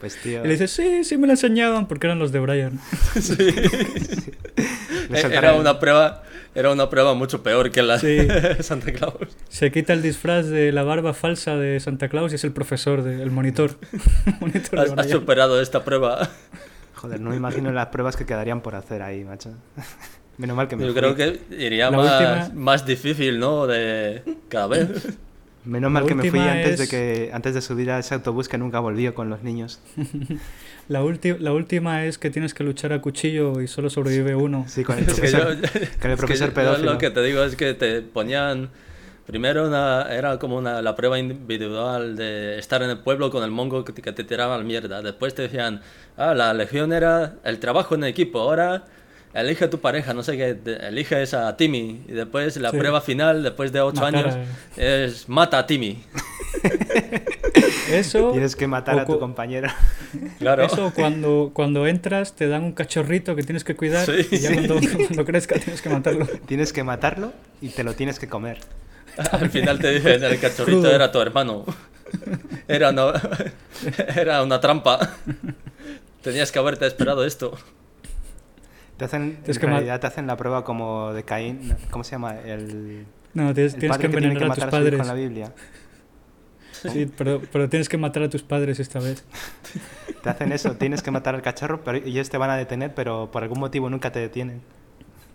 Pues, 0.00 0.16
tío. 0.22 0.44
Y 0.44 0.46
le 0.46 0.50
dice, 0.52 0.68
sí, 0.68 1.02
sí 1.02 1.16
me 1.18 1.26
lo 1.26 1.32
enseñaban 1.32 1.88
porque 1.88 2.06
eran 2.06 2.20
los 2.20 2.30
de 2.30 2.38
Brian. 2.38 2.78
le 3.26 5.18
Eh, 5.18 5.22
soltaron- 5.22 5.32
Era 5.32 5.54
una 5.54 5.80
prueba, 5.80 6.22
era 6.54 6.70
una 6.70 6.88
prueba 6.88 7.14
mucho 7.14 7.42
peor 7.42 7.72
que 7.72 7.82
la 7.82 7.98
Sí. 7.98 8.06
de 8.16 8.62
Santa 8.62 8.92
Claus. 8.92 9.14
Se 9.48 9.72
quita 9.72 9.92
el 9.94 10.02
disfraz 10.02 10.46
de 10.46 10.70
la 10.70 10.84
barba 10.84 11.14
falsa 11.14 11.56
de 11.56 11.80
Santa 11.80 12.08
Claus 12.08 12.30
y 12.30 12.36
es 12.36 12.44
el 12.44 12.52
profesor, 12.52 13.02
de- 13.02 13.20
el 13.22 13.32
monitor. 13.32 13.72
monitor 14.40 14.78
de 14.86 14.92
Has, 14.92 14.98
has 15.06 15.10
superado 15.10 15.60
esta 15.60 15.84
prueba. 15.84 16.30
Joder, 16.94 17.20
no 17.20 17.30
me 17.30 17.36
imagino 17.36 17.72
las 17.72 17.86
pruebas 17.88 18.16
que 18.16 18.24
quedarían 18.24 18.60
por 18.60 18.76
hacer 18.76 19.02
ahí, 19.02 19.24
macho. 19.24 19.50
Menos 20.38 20.56
mal 20.56 20.68
que 20.68 20.76
me 20.76 20.86
Yo 20.86 20.92
fui. 20.92 21.00
creo 21.00 21.14
que 21.16 21.40
iría 21.58 21.90
más, 21.90 22.46
última- 22.48 22.60
más 22.60 22.86
difícil, 22.86 23.38
¿no? 23.38 23.66
De 23.66 24.22
cada 24.48 24.68
vez. 24.68 24.88
Menos 25.64 25.90
mal 25.90 26.04
La 26.04 26.08
que 26.08 26.14
me 26.14 26.30
fui 26.30 26.38
antes 26.40 26.78
de 26.78 26.84
es- 26.84 26.90
que 26.90 27.30
antes 27.32 27.52
de 27.54 27.60
subir 27.60 27.90
a 27.90 27.98
ese 27.98 28.14
autobús 28.14 28.48
que 28.48 28.56
nunca 28.56 28.78
volvió 28.80 29.14
con 29.14 29.28
los 29.28 29.42
niños. 29.42 29.80
La, 30.88 31.00
la 31.40 31.52
última 31.52 32.06
es 32.06 32.16
que 32.16 32.30
tienes 32.30 32.54
que 32.54 32.64
luchar 32.64 32.94
a 32.94 33.02
cuchillo 33.02 33.60
y 33.60 33.66
solo 33.68 33.90
sobrevive 33.90 34.34
uno. 34.34 34.64
Sí, 34.68 34.84
con 34.84 34.96
el 34.96 35.04
Es 35.08 35.20
que 35.20 35.26
yo, 35.30 35.38
profesor. 35.40 35.66
es 35.82 35.88
con 35.98 36.10
el 36.10 36.16
que 36.16 36.16
profesor 36.16 36.48
yo 36.48 36.54
pedófilo. 36.54 36.92
lo 36.92 36.98
que 36.98 37.10
te 37.10 37.22
digo 37.22 37.42
es 37.44 37.56
que 37.56 37.74
te 37.74 38.00
ponían 38.00 38.70
primero 39.26 39.66
una, 39.68 40.06
era 40.10 40.38
como 40.38 40.56
una, 40.56 40.80
la 40.80 40.96
prueba 40.96 41.18
individual 41.18 42.16
de 42.16 42.58
estar 42.58 42.82
en 42.82 42.88
el 42.88 42.98
pueblo 43.00 43.30
con 43.30 43.44
el 43.44 43.50
mongo 43.50 43.84
que 43.84 43.92
te, 43.92 44.00
que 44.00 44.12
te 44.12 44.24
tiraban 44.24 44.66
mierda. 44.66 45.02
Después 45.02 45.34
te 45.34 45.42
decían, 45.42 45.82
ah, 46.16 46.32
la 46.34 46.54
legión 46.54 46.94
era 46.94 47.34
el 47.44 47.58
trabajo 47.58 47.94
en 47.94 48.04
equipo, 48.04 48.40
ahora 48.40 48.84
elige 49.34 49.64
a 49.66 49.70
tu 49.70 49.78
pareja, 49.80 50.14
no 50.14 50.22
sé 50.22 50.36
qué, 50.36 50.54
te- 50.54 50.88
eliges 50.88 51.34
a 51.34 51.56
Timmy. 51.56 52.02
Y 52.08 52.12
después 52.12 52.56
la 52.56 52.70
Sí. 52.70 52.76
prueba 52.78 53.00
final, 53.00 53.42
después 53.42 53.72
de 53.72 53.80
ocho 53.80 54.00
Matar 54.00 54.26
años, 54.28 54.48
es 54.76 55.28
mata 55.28 55.58
a 55.58 55.66
Timmy. 55.66 56.02
Eso, 57.90 58.32
Tienes 58.32 58.54
que 58.54 58.66
matar 58.66 58.96
o 58.96 59.00
a 59.00 59.04
tu 59.06 59.18
compañero. 59.18 59.68
Claro. 60.38 60.62
eso 60.64 60.92
cuando, 60.94 61.50
cuando 61.54 61.86
entras 61.86 62.34
te 62.34 62.46
dan 62.48 62.62
un 62.64 62.72
cachorrito 62.72 63.34
que 63.34 63.42
tienes 63.42 63.64
que 63.64 63.76
cuidar 63.76 64.04
Sí. 64.06 64.26
y 64.30 64.38
ya 64.38 64.52
cuando, 64.54 64.74
cuando 65.06 65.24
crezca 65.24 65.58
tienes 65.58 65.80
que 65.80 65.88
matarlo. 65.88 66.26
Tienes 66.46 66.72
que 66.72 66.84
matarlo 66.84 67.32
y 67.62 67.68
te 67.70 67.84
lo 67.84 67.94
tienes 67.94 68.18
que 68.18 68.28
comer. 68.28 68.58
Al 69.32 69.50
final 69.50 69.78
te 69.78 69.90
dicen, 69.90 70.22
el 70.22 70.38
cachorrito 70.38 70.80
Crudo. 70.80 70.94
era 70.94 71.10
tu 71.10 71.20
hermano. 71.20 71.64
Era 72.68 72.90
una, 72.90 73.12
era 74.16 74.42
una 74.42 74.60
trampa. 74.60 75.16
Tenías 76.22 76.52
que 76.52 76.58
haberte 76.58 76.86
esperado 76.86 77.24
esto. 77.24 77.56
Te 78.98 79.04
hacen, 79.04 79.38
en 79.46 79.54
que 79.58 79.66
realidad 79.66 80.00
te 80.00 80.06
hacen 80.08 80.26
la 80.26 80.36
prueba 80.36 80.64
como 80.64 81.12
de 81.12 81.22
Caín. 81.22 81.72
¿Cómo 81.90 82.04
se 82.04 82.12
llama? 82.12 82.36
El, 82.40 83.06
No, 83.32 83.54
tienes, 83.54 83.74
el 83.74 83.80
tienes 83.80 83.96
que 83.98 84.08
padre 84.08 84.20
que, 84.20 84.26
envenenar 84.26 84.38
que 84.38 84.44
a 84.44 84.54
tus 84.54 84.64
a 84.64 84.70
padres. 84.70 85.00
en 85.00 85.06
la 85.06 85.14
Biblia. 85.14 85.52
Sí, 86.72 87.10
pero, 87.16 87.40
pero 87.52 87.68
tienes 87.68 87.88
que 87.88 87.96
matar 87.96 88.24
a 88.24 88.28
tus 88.28 88.42
padres 88.42 88.78
esta 88.80 88.98
vez. 89.00 89.24
Te 90.22 90.30
hacen 90.30 90.52
eso, 90.52 90.72
tienes 90.76 91.02
que 91.02 91.10
matar 91.10 91.34
al 91.36 91.42
cachorro 91.42 91.82
pero 91.84 91.98
y 91.98 92.10
ellos 92.10 92.28
te 92.28 92.38
van 92.38 92.50
a 92.50 92.56
detener, 92.56 92.92
pero 92.94 93.30
por 93.30 93.42
algún 93.44 93.60
motivo 93.60 93.88
nunca 93.88 94.10
te 94.12 94.18
detienen. 94.18 94.60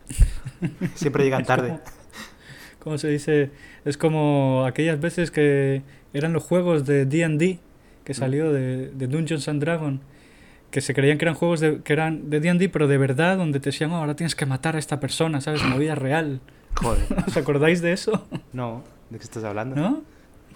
Siempre 0.95 1.23
llegan 1.23 1.45
tarde. 1.45 1.79
¿Cómo 2.79 2.97
se 2.97 3.07
dice? 3.07 3.51
Es 3.85 3.97
como 3.97 4.65
aquellas 4.67 4.99
veces 4.99 5.31
que 5.31 5.83
eran 6.13 6.33
los 6.33 6.43
juegos 6.43 6.85
de 6.85 7.05
D&D 7.05 7.59
Mm. 8.03 8.05
que 8.05 8.13
salió 8.13 8.51
de, 8.51 8.89
de 8.89 9.07
Dungeons 9.07 9.47
and 9.47 9.61
Dragons 9.61 10.01
que 10.73 10.81
se 10.81 10.95
creían 10.95 11.19
que 11.19 11.25
eran 11.25 11.35
juegos 11.35 11.59
de, 11.59 11.81
que 11.83 11.93
eran 11.93 12.31
de 12.31 12.39
D&D 12.39 12.67
pero 12.69 12.87
de 12.87 12.97
verdad 12.97 13.37
donde 13.37 13.59
te 13.59 13.69
decían 13.69 13.91
"Oh, 13.91 13.97
ahora 13.97 14.15
tienes 14.15 14.33
que 14.35 14.47
matar 14.47 14.75
a 14.75 14.79
esta 14.79 14.99
persona, 14.99 15.39
¿sabes? 15.39 15.61
En 15.61 15.69
la 15.69 15.77
vida 15.77 15.93
real. 15.93 16.39
Joder. 16.81 17.05
¿Os 17.27 17.37
acordáis 17.37 17.79
de 17.83 17.93
eso? 17.93 18.25
No, 18.53 18.83
¿de 19.11 19.19
qué 19.19 19.23
estás 19.23 19.43
hablando? 19.43 19.75
¿No? 19.75 20.01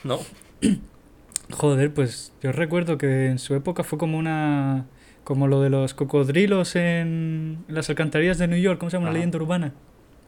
No. 0.03 0.19
Joder, 1.51 1.93
pues 1.93 2.33
yo 2.41 2.51
recuerdo 2.51 2.97
que 2.97 3.27
en 3.27 3.37
su 3.39 3.53
época 3.55 3.83
fue 3.83 3.97
como 3.99 4.17
una... 4.17 4.85
Como 5.23 5.47
lo 5.47 5.61
de 5.61 5.69
los 5.69 5.93
cocodrilos 5.93 6.75
en 6.77 7.63
las 7.67 7.89
alcantarillas 7.89 8.37
de 8.39 8.47
New 8.47 8.59
York, 8.59 8.79
¿cómo 8.79 8.89
se 8.89 8.95
llama? 8.97 9.03
Una 9.05 9.09
Ajá. 9.11 9.17
leyenda 9.19 9.37
urbana. 9.37 9.73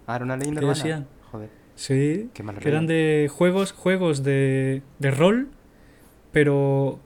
Ah, 0.07 0.17
era 0.17 0.25
una 0.25 0.37
leyenda 0.37 0.59
¿Qué 0.59 0.65
urbana. 0.65 0.77
decían? 0.83 1.07
Joder. 1.31 1.49
Sí, 1.75 2.29
Qué 2.33 2.43
mal 2.43 2.57
que 2.59 2.67
eran 2.69 2.85
de 2.85 3.27
juegos, 3.33 3.71
juegos 3.71 4.23
de, 4.23 4.81
de 4.99 5.11
rol 5.11 5.47
pero 6.31 6.99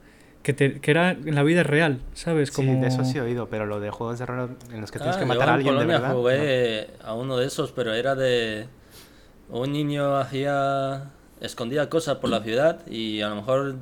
que, 0.43 0.53
te- 0.53 0.79
que 0.81 0.91
era 0.91 1.11
en 1.11 1.33
la 1.35 1.43
vida 1.43 1.63
real, 1.63 1.99
¿sabes? 2.13 2.51
Como... 2.51 2.73
Sí, 2.73 2.79
de 2.79 2.87
eso 2.87 3.03
sí 3.05 3.17
he 3.17 3.21
oído, 3.21 3.47
pero 3.49 3.65
lo 3.65 3.79
de 3.79 3.89
juegos 3.89 4.19
de 4.19 4.25
rol 4.25 4.57
en 4.71 4.81
los 4.81 4.91
que 4.91 4.99
tienes 4.99 5.15
Ah, 5.15 5.19
que 5.19 5.25
yo 5.25 5.33
matar 5.33 5.49
a 5.49 5.51
en 5.51 5.55
alguien 5.55 5.73
de 5.73 5.79
Polonia 5.79 5.99
verdad. 5.99 6.15
jugué 6.15 6.87
a 7.03 7.13
uno 7.15 7.37
de 7.37 7.47
esos, 7.47 7.71
pero 7.71 7.93
era 7.93 8.15
de... 8.15 8.67
Un 9.49 9.71
niño 9.71 10.17
hacía... 10.17 11.11
Escondía 11.41 11.89
cosas 11.89 12.17
por 12.17 12.29
la 12.29 12.41
ciudad 12.41 12.85
y 12.87 13.21
a 13.21 13.27
lo 13.29 13.35
mejor 13.35 13.75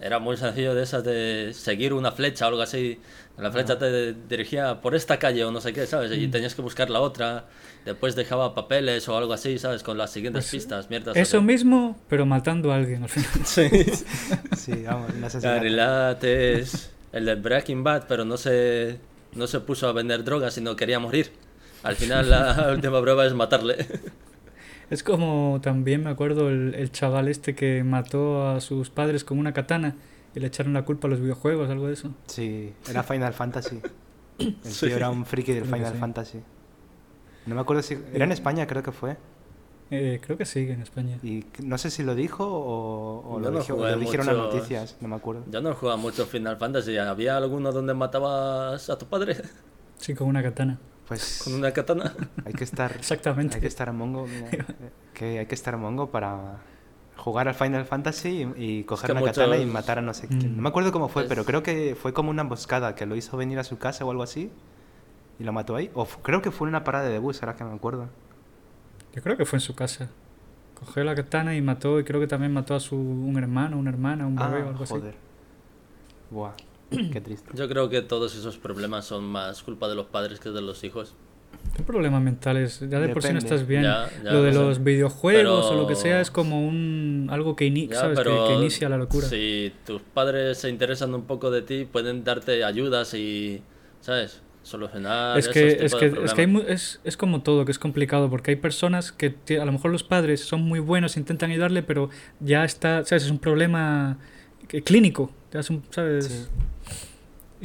era 0.00 0.18
muy 0.18 0.36
sencillo 0.36 0.74
de 0.74 0.82
esas 0.82 1.02
de 1.04 1.52
seguir 1.54 1.94
una 1.94 2.12
flecha 2.12 2.44
o 2.46 2.48
algo 2.48 2.60
así. 2.62 3.00
La 3.38 3.50
flecha 3.50 3.78
te 3.78 4.12
dirigía 4.12 4.80
por 4.82 4.94
esta 4.94 5.18
calle 5.18 5.42
o 5.44 5.50
no 5.50 5.60
sé 5.60 5.72
qué, 5.72 5.86
¿sabes? 5.86 6.10
Mm. 6.10 6.14
Y 6.20 6.28
tenías 6.28 6.54
que 6.54 6.60
buscar 6.60 6.90
la 6.90 7.00
otra. 7.00 7.46
Después 7.84 8.14
dejaba 8.14 8.54
papeles 8.54 9.08
o 9.08 9.16
algo 9.16 9.32
así, 9.32 9.58
¿sabes? 9.58 9.82
Con 9.82 9.98
las 9.98 10.12
siguientes 10.12 10.44
Pues, 10.44 10.50
pistas, 10.52 10.88
mierdas. 10.88 11.16
Eso 11.16 11.38
así. 11.38 11.46
mismo, 11.46 11.98
pero 12.08 12.24
matando 12.26 12.72
a 12.72 12.76
alguien 12.76 13.02
al 13.02 13.08
final. 13.08 13.30
Sí. 13.44 13.68
Sí, 14.56 14.84
vamos, 14.84 15.10
un 15.12 15.20
La 15.20 15.26
asesinato. 15.26 15.60
realidad 15.60 16.24
es 16.24 16.92
el 17.12 17.24
de 17.24 17.34
Breaking 17.34 17.82
Bad, 17.82 18.04
pero 18.06 18.24
no 18.24 18.36
se, 18.36 18.98
no 19.34 19.46
se 19.48 19.58
puso 19.60 19.88
a 19.88 19.92
vender 19.92 20.22
drogas, 20.24 20.54
sino 20.54 20.76
quería 20.76 20.98
morir. 21.00 21.32
Al 21.82 21.96
final 21.96 22.30
la 22.30 22.68
última 22.72 23.00
prueba 23.02 23.26
es 23.26 23.34
matarle. 23.34 23.84
Es 24.90 25.02
como 25.02 25.58
también 25.62 26.04
me 26.04 26.10
acuerdo 26.10 26.50
el, 26.50 26.74
el 26.76 26.92
chaval 26.92 27.26
este 27.28 27.54
que 27.56 27.82
mató 27.82 28.46
a 28.48 28.60
sus 28.60 28.90
padres 28.90 29.24
con 29.24 29.38
una 29.38 29.52
katana 29.52 29.96
y 30.34 30.40
le 30.40 30.46
echaron 30.46 30.72
la 30.74 30.84
culpa 30.84 31.08
a 31.08 31.10
los 31.10 31.20
videojuegos, 31.20 31.68
algo 31.70 31.88
de 31.88 31.94
eso. 31.94 32.14
Sí, 32.26 32.72
era 32.88 33.02
Final 33.02 33.32
Fantasy. 33.32 33.80
El 34.38 34.54
Sí. 34.62 34.86
tío 34.86 34.96
era 34.96 35.10
un 35.10 35.24
friki 35.26 35.52
del 35.52 35.64
Creo 35.64 35.74
Final 35.76 35.92
sí. 35.94 35.98
Fantasy. 35.98 36.38
No 37.46 37.54
me 37.54 37.60
acuerdo 37.60 37.82
si... 37.82 37.98
Era 38.12 38.24
en 38.24 38.32
España, 38.32 38.66
creo 38.66 38.82
que 38.82 38.92
fue. 38.92 39.16
Eh, 39.90 40.20
creo 40.24 40.38
que 40.38 40.46
sigue 40.46 40.72
en 40.72 40.80
España. 40.80 41.18
Y 41.22 41.44
no 41.62 41.76
sé 41.76 41.90
si 41.90 42.02
lo 42.02 42.14
dijo 42.14 42.46
o, 42.46 43.34
o 43.34 43.38
lo, 43.40 43.50
no 43.50 43.58
dijo- 43.60 43.76
lo 43.76 43.98
dijeron 43.98 44.26
las 44.26 44.36
muchos- 44.36 44.54
noticias, 44.54 44.96
no 45.00 45.08
me 45.08 45.16
acuerdo. 45.16 45.44
Yo 45.50 45.60
no 45.60 45.74
jugaba 45.74 45.96
mucho 45.98 46.24
Final 46.26 46.56
Fantasy. 46.56 46.96
¿Había 46.96 47.36
alguno 47.36 47.72
donde 47.72 47.92
matabas 47.94 48.88
a 48.88 48.96
tu 48.98 49.06
padre 49.06 49.36
Sí, 49.98 50.14
con 50.14 50.28
una 50.28 50.42
katana. 50.42 50.78
Pues 51.06 51.42
con 51.44 51.54
una 51.54 51.72
katana? 51.72 52.14
hay 52.44 52.52
que 52.54 52.64
estar... 52.64 52.92
Exactamente. 52.92 53.56
Hay 53.56 53.60
que 53.60 53.66
estar 53.66 53.92
mongo, 53.92 54.26
mira, 54.50 54.64
eh, 54.68 54.90
que 55.12 55.38
hay 55.40 55.46
que 55.46 55.54
estar 55.54 55.76
mongo 55.76 56.10
para 56.10 56.58
jugar 57.16 57.48
al 57.48 57.54
Final 57.54 57.84
Fantasy 57.84 58.48
y, 58.56 58.78
y 58.78 58.84
coger 58.84 59.08
que 59.08 59.12
una 59.12 59.22
katana 59.24 59.56
y 59.56 59.60
muchos- 59.60 59.74
matar 59.74 59.98
a 59.98 60.02
no 60.02 60.14
sé 60.14 60.26
quién. 60.28 60.54
Mm. 60.54 60.56
No 60.56 60.62
me 60.62 60.68
acuerdo 60.70 60.90
cómo 60.90 61.08
fue, 61.08 61.24
Es- 61.24 61.28
pero 61.28 61.44
creo 61.44 61.62
que 61.62 61.96
fue 62.00 62.14
como 62.14 62.30
una 62.30 62.42
emboscada 62.42 62.94
que 62.94 63.04
lo 63.04 63.14
hizo 63.14 63.36
venir 63.36 63.58
a 63.58 63.64
su 63.64 63.76
casa 63.78 64.04
o 64.06 64.10
algo 64.10 64.22
así 64.22 64.50
y 65.42 65.44
lo 65.44 65.52
mató 65.52 65.74
ahí. 65.76 65.90
O 65.94 66.06
creo 66.06 66.40
que 66.40 66.50
fue 66.52 66.66
en 66.66 66.70
una 66.70 66.84
parada 66.84 67.08
de 67.08 67.18
bus, 67.18 67.42
ahora 67.42 67.56
que 67.56 67.64
me 67.64 67.72
acuerdo. 67.74 68.08
Yo 69.14 69.22
creo 69.22 69.36
que 69.36 69.44
fue 69.44 69.56
en 69.56 69.60
su 69.60 69.74
casa. 69.74 70.08
Cogió 70.78 71.04
la 71.04 71.14
katana 71.14 71.54
y 71.56 71.60
mató, 71.60 71.98
y 72.00 72.04
creo 72.04 72.20
que 72.20 72.26
también 72.26 72.52
mató 72.52 72.74
a 72.74 72.80
su 72.80 72.96
un 72.96 73.36
hermano, 73.36 73.76
una 73.78 73.90
hermana, 73.90 74.26
un 74.26 74.36
bebé 74.36 74.62
o 74.62 74.66
Ah, 74.66 74.68
algo 74.68 74.84
así. 74.84 74.94
joder. 74.94 75.14
Buah, 76.30 76.52
qué 76.90 77.20
triste. 77.20 77.50
Yo 77.54 77.68
creo 77.68 77.88
que 77.88 78.00
todos 78.02 78.34
esos 78.36 78.56
problemas 78.56 79.04
son 79.04 79.24
más 79.24 79.62
culpa 79.62 79.88
de 79.88 79.94
los 79.94 80.06
padres 80.06 80.40
que 80.40 80.50
de 80.50 80.62
los 80.62 80.82
hijos. 80.84 81.14
¿Qué 81.76 81.82
problemas 81.82 82.22
mentales? 82.22 82.80
Ya 82.88 82.98
de 82.98 83.10
por 83.10 83.22
sí 83.22 83.28
no 83.28 83.34
Depende. 83.34 83.54
estás 83.54 83.66
bien. 83.68 83.82
Ya, 83.82 84.08
ya 84.24 84.32
lo 84.32 84.42
de 84.42 84.52
sé. 84.52 84.58
los 84.58 84.82
videojuegos 84.82 85.66
o 85.66 85.74
lo 85.74 85.82
que 85.86 85.92
Pero- 85.94 86.00
sea 86.00 86.20
es 86.20 86.30
como 86.30 86.66
un 86.66 87.28
algo 87.30 87.54
que, 87.54 87.66
ini- 87.66 87.88
Ya, 87.88 87.96
¿sabes? 88.00 88.18
que, 88.18 88.24
pero 88.24 88.46
que 88.48 88.54
inicia 88.54 88.88
la 88.88 88.96
locura. 88.96 89.26
Si 89.28 89.72
tus 89.86 90.00
padres 90.02 90.58
se 90.58 90.70
interesan 90.70 91.14
un 91.14 91.24
poco 91.24 91.50
de 91.50 91.62
ti, 91.62 91.84
pueden 91.84 92.24
darte 92.24 92.64
ayudas 92.64 93.14
y, 93.14 93.62
¿sabes? 94.00 94.40
Solucionar 94.62 95.36
es 95.38 95.48
que, 95.48 95.66
es, 95.84 95.92
de 95.92 95.98
que, 95.98 96.06
es, 96.24 96.32
que 96.34 96.40
hay 96.42 96.46
mu- 96.46 96.60
es, 96.66 97.00
es 97.02 97.16
como 97.16 97.42
todo, 97.42 97.64
que 97.64 97.72
es 97.72 97.78
complicado, 97.80 98.30
porque 98.30 98.52
hay 98.52 98.56
personas 98.56 99.10
que 99.10 99.34
a 99.60 99.64
lo 99.64 99.72
mejor 99.72 99.90
los 99.90 100.04
padres 100.04 100.40
son 100.44 100.62
muy 100.62 100.78
buenos, 100.78 101.16
intentan 101.16 101.50
ayudarle, 101.50 101.82
pero 101.82 102.10
ya 102.40 102.64
está, 102.64 103.04
¿sabes? 103.04 103.24
Es 103.24 103.30
un 103.30 103.38
problema 103.40 104.18
que- 104.68 104.82
clínico, 104.82 105.32
ya 105.52 105.60
es 105.60 105.70
un- 105.70 105.82
¿sabes? 105.90 106.26
Sí. 106.26 106.46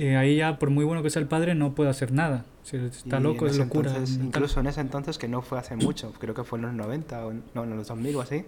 Y 0.02 0.08
ahí 0.10 0.38
ya, 0.38 0.58
por 0.60 0.70
muy 0.72 0.86
bueno 0.86 1.04
que 1.04 1.10
sea 1.12 1.22
el 1.22 1.28
padre, 1.28 1.54
no 1.56 1.74
puede 1.76 1.90
hacer 1.92 2.12
nada. 2.12 2.46
Si 2.64 2.78
está 2.78 3.20
Y 3.20 3.24
loco, 3.24 3.46
es 3.48 3.58
locura. 3.58 3.92
entonces- 3.92 4.18
incluso 4.18 4.60
en 4.60 4.68
ese 4.68 4.82
entonces, 4.82 5.18
que 5.20 5.28
no 5.28 5.42
fue 5.44 5.60
hace 5.60 5.76
mucho, 5.76 6.12
creo 6.20 6.34
que 6.34 6.44
fue 6.44 6.58
en 6.60 6.66
los 6.66 6.74
90 6.74 7.26
o 7.26 7.32
en- 7.32 7.44
no, 7.54 7.64
en 7.64 7.78
los 7.78 7.88
2000 7.88 8.16
o 8.16 8.22
así, 8.22 8.44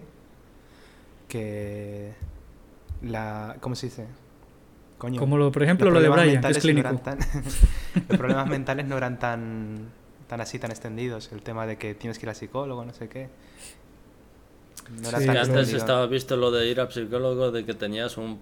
que 1.28 2.12
la... 3.02 3.56
¿Cómo 3.60 3.74
se 3.74 3.86
dice? 3.86 4.06
Coño. 5.00 5.18
Como 5.18 5.36
lo, 5.38 5.50
por 5.50 5.62
ejemplo 5.64 5.90
lo 5.90 6.00
de 6.00 6.08
Brian, 6.10 6.24
que 6.24 6.28
es 6.28 6.34
mentales 6.34 6.56
no 6.58 6.62
clínico. 6.62 6.88
eran 6.88 7.02
tan- 7.02 7.18
los 8.08 8.18
problemas 8.18 8.46
mentales 8.48 8.86
no 8.86 8.96
eran 8.96 9.18
tan, 9.18 9.88
tan 10.28 10.40
así, 10.40 10.58
tan 10.60 10.70
extendidos. 10.70 11.32
El 11.32 11.42
tema 11.42 11.66
de 11.66 11.76
que 11.78 11.94
tienes 11.94 12.18
que 12.18 12.26
ir 12.26 12.30
al 12.30 12.36
psicólogo, 12.36 12.84
no 12.84 12.92
sé 12.92 13.08
qué. 13.08 13.28
No 15.02 15.08
era 15.08 15.18
Sí, 15.20 15.26
tan 15.26 15.36
antes 15.36 15.48
extendido. 15.48 15.78
estaba 15.78 16.06
visto 16.06 16.36
lo 16.36 16.50
de 16.50 16.68
ir 16.68 16.80
al 16.80 16.92
psicólogo, 16.92 17.50
de 17.50 17.64
que 17.64 17.74
tenías 17.74 18.16
un... 18.16 18.38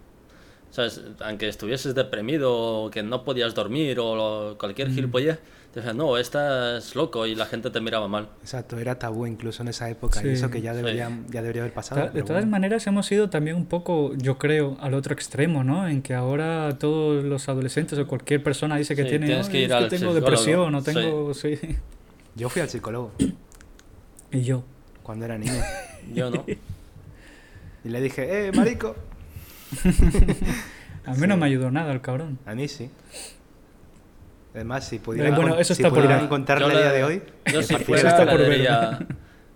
¿Sabes? 0.70 1.00
Aunque 1.20 1.48
estuvieses 1.48 1.94
deprimido 1.94 2.54
o 2.84 2.90
que 2.90 3.02
no 3.02 3.24
podías 3.24 3.54
dormir 3.54 3.98
o 4.00 4.16
lo- 4.16 4.58
cualquier 4.58 4.90
Mm. 4.90 4.94
gilipollez, 4.94 5.38
te 5.72 5.80
decían, 5.80 5.96
no, 5.98 6.16
estás 6.16 6.94
loco 6.96 7.26
y 7.26 7.34
la 7.34 7.44
gente 7.46 7.70
te 7.70 7.80
miraba 7.80 8.08
mal. 8.08 8.28
Exacto, 8.40 8.78
era 8.78 8.98
tabú 8.98 9.26
incluso 9.26 9.62
en 9.62 9.68
esa 9.68 9.88
época. 9.90 10.20
Sí. 10.20 10.28
Y 10.28 10.30
eso 10.30 10.50
que 10.50 10.60
ya 10.62 10.72
Sí. 10.72 10.78
debería, 10.78 11.10
ya 11.28 11.42
debería 11.42 11.62
haber 11.62 11.74
pasado. 11.74 12.00
De 12.10 12.22
todas 12.22 12.42
bueno. 12.42 12.50
maneras, 12.50 12.86
hemos 12.86 13.10
ido 13.12 13.28
también 13.30 13.56
un 13.56 13.66
poco, 13.66 14.14
yo 14.16 14.38
creo, 14.38 14.76
al 14.80 14.94
otro 14.94 15.12
extremo, 15.14 15.64
¿no? 15.64 15.86
En 15.88 16.00
que 16.02 16.14
ahora 16.14 16.78
todos 16.78 17.22
los 17.24 17.48
adolescentes 17.48 17.98
o 17.98 18.06
cualquier 18.06 18.42
persona 18.42 18.76
dice 18.76 18.96
que 18.96 19.02
Sí, 19.02 19.08
tiene, 19.10 19.26
tienes 19.26 19.46
"Ay, 19.46 19.52
que 19.52 19.58
ir 19.60 19.64
es 19.70 19.72
al 19.72 19.88
tengo 19.88 20.12
psicólogo". 20.12 20.20
depresión 20.20 20.74
o 20.74 20.80
Sí. 20.80 20.84
tengo... 20.86 21.34
Sí. 21.34 21.58
Yo 22.34 22.48
fui 22.48 22.62
al 22.62 22.68
psicólogo 22.68 23.12
Y 24.32 24.42
yo. 24.42 24.64
cuando 25.02 25.24
era 25.26 25.36
niño. 25.38 25.52
Yo 26.14 26.30
no. 26.30 26.44
Y 27.84 27.90
le 27.90 28.00
dije, 28.00 28.48
¡eh, 28.48 28.52
marico! 28.52 28.96
A 31.06 31.14
mí 31.14 31.26
no 31.26 31.36
me 31.36 31.46
ayudó 31.46 31.70
nada 31.70 31.92
el 31.92 32.00
cabrón. 32.00 32.38
A 32.44 32.54
mí 32.54 32.68
sí. 32.68 32.90
Además, 34.54 34.86
si 34.88 34.98
pudiera, 34.98 35.28
Eh, 35.28 35.32
bueno, 35.32 35.56
eso 35.58 35.74
si 35.74 35.82
está 35.82 35.90
por 35.90 35.98
pudiera 35.98 36.20
ver. 36.20 36.28
contarle 36.28 36.64
Yo 36.64 36.70
a 36.70 36.74
le- 36.74 36.80
día 36.82 36.92
de 36.92 37.04
hoy, 37.04 37.22
Yo 37.52 37.62
si 37.62 37.76
fuera, 37.76 38.08
está 38.10 38.24
le 38.24 38.30
por 38.32 38.48
diría... 38.50 39.06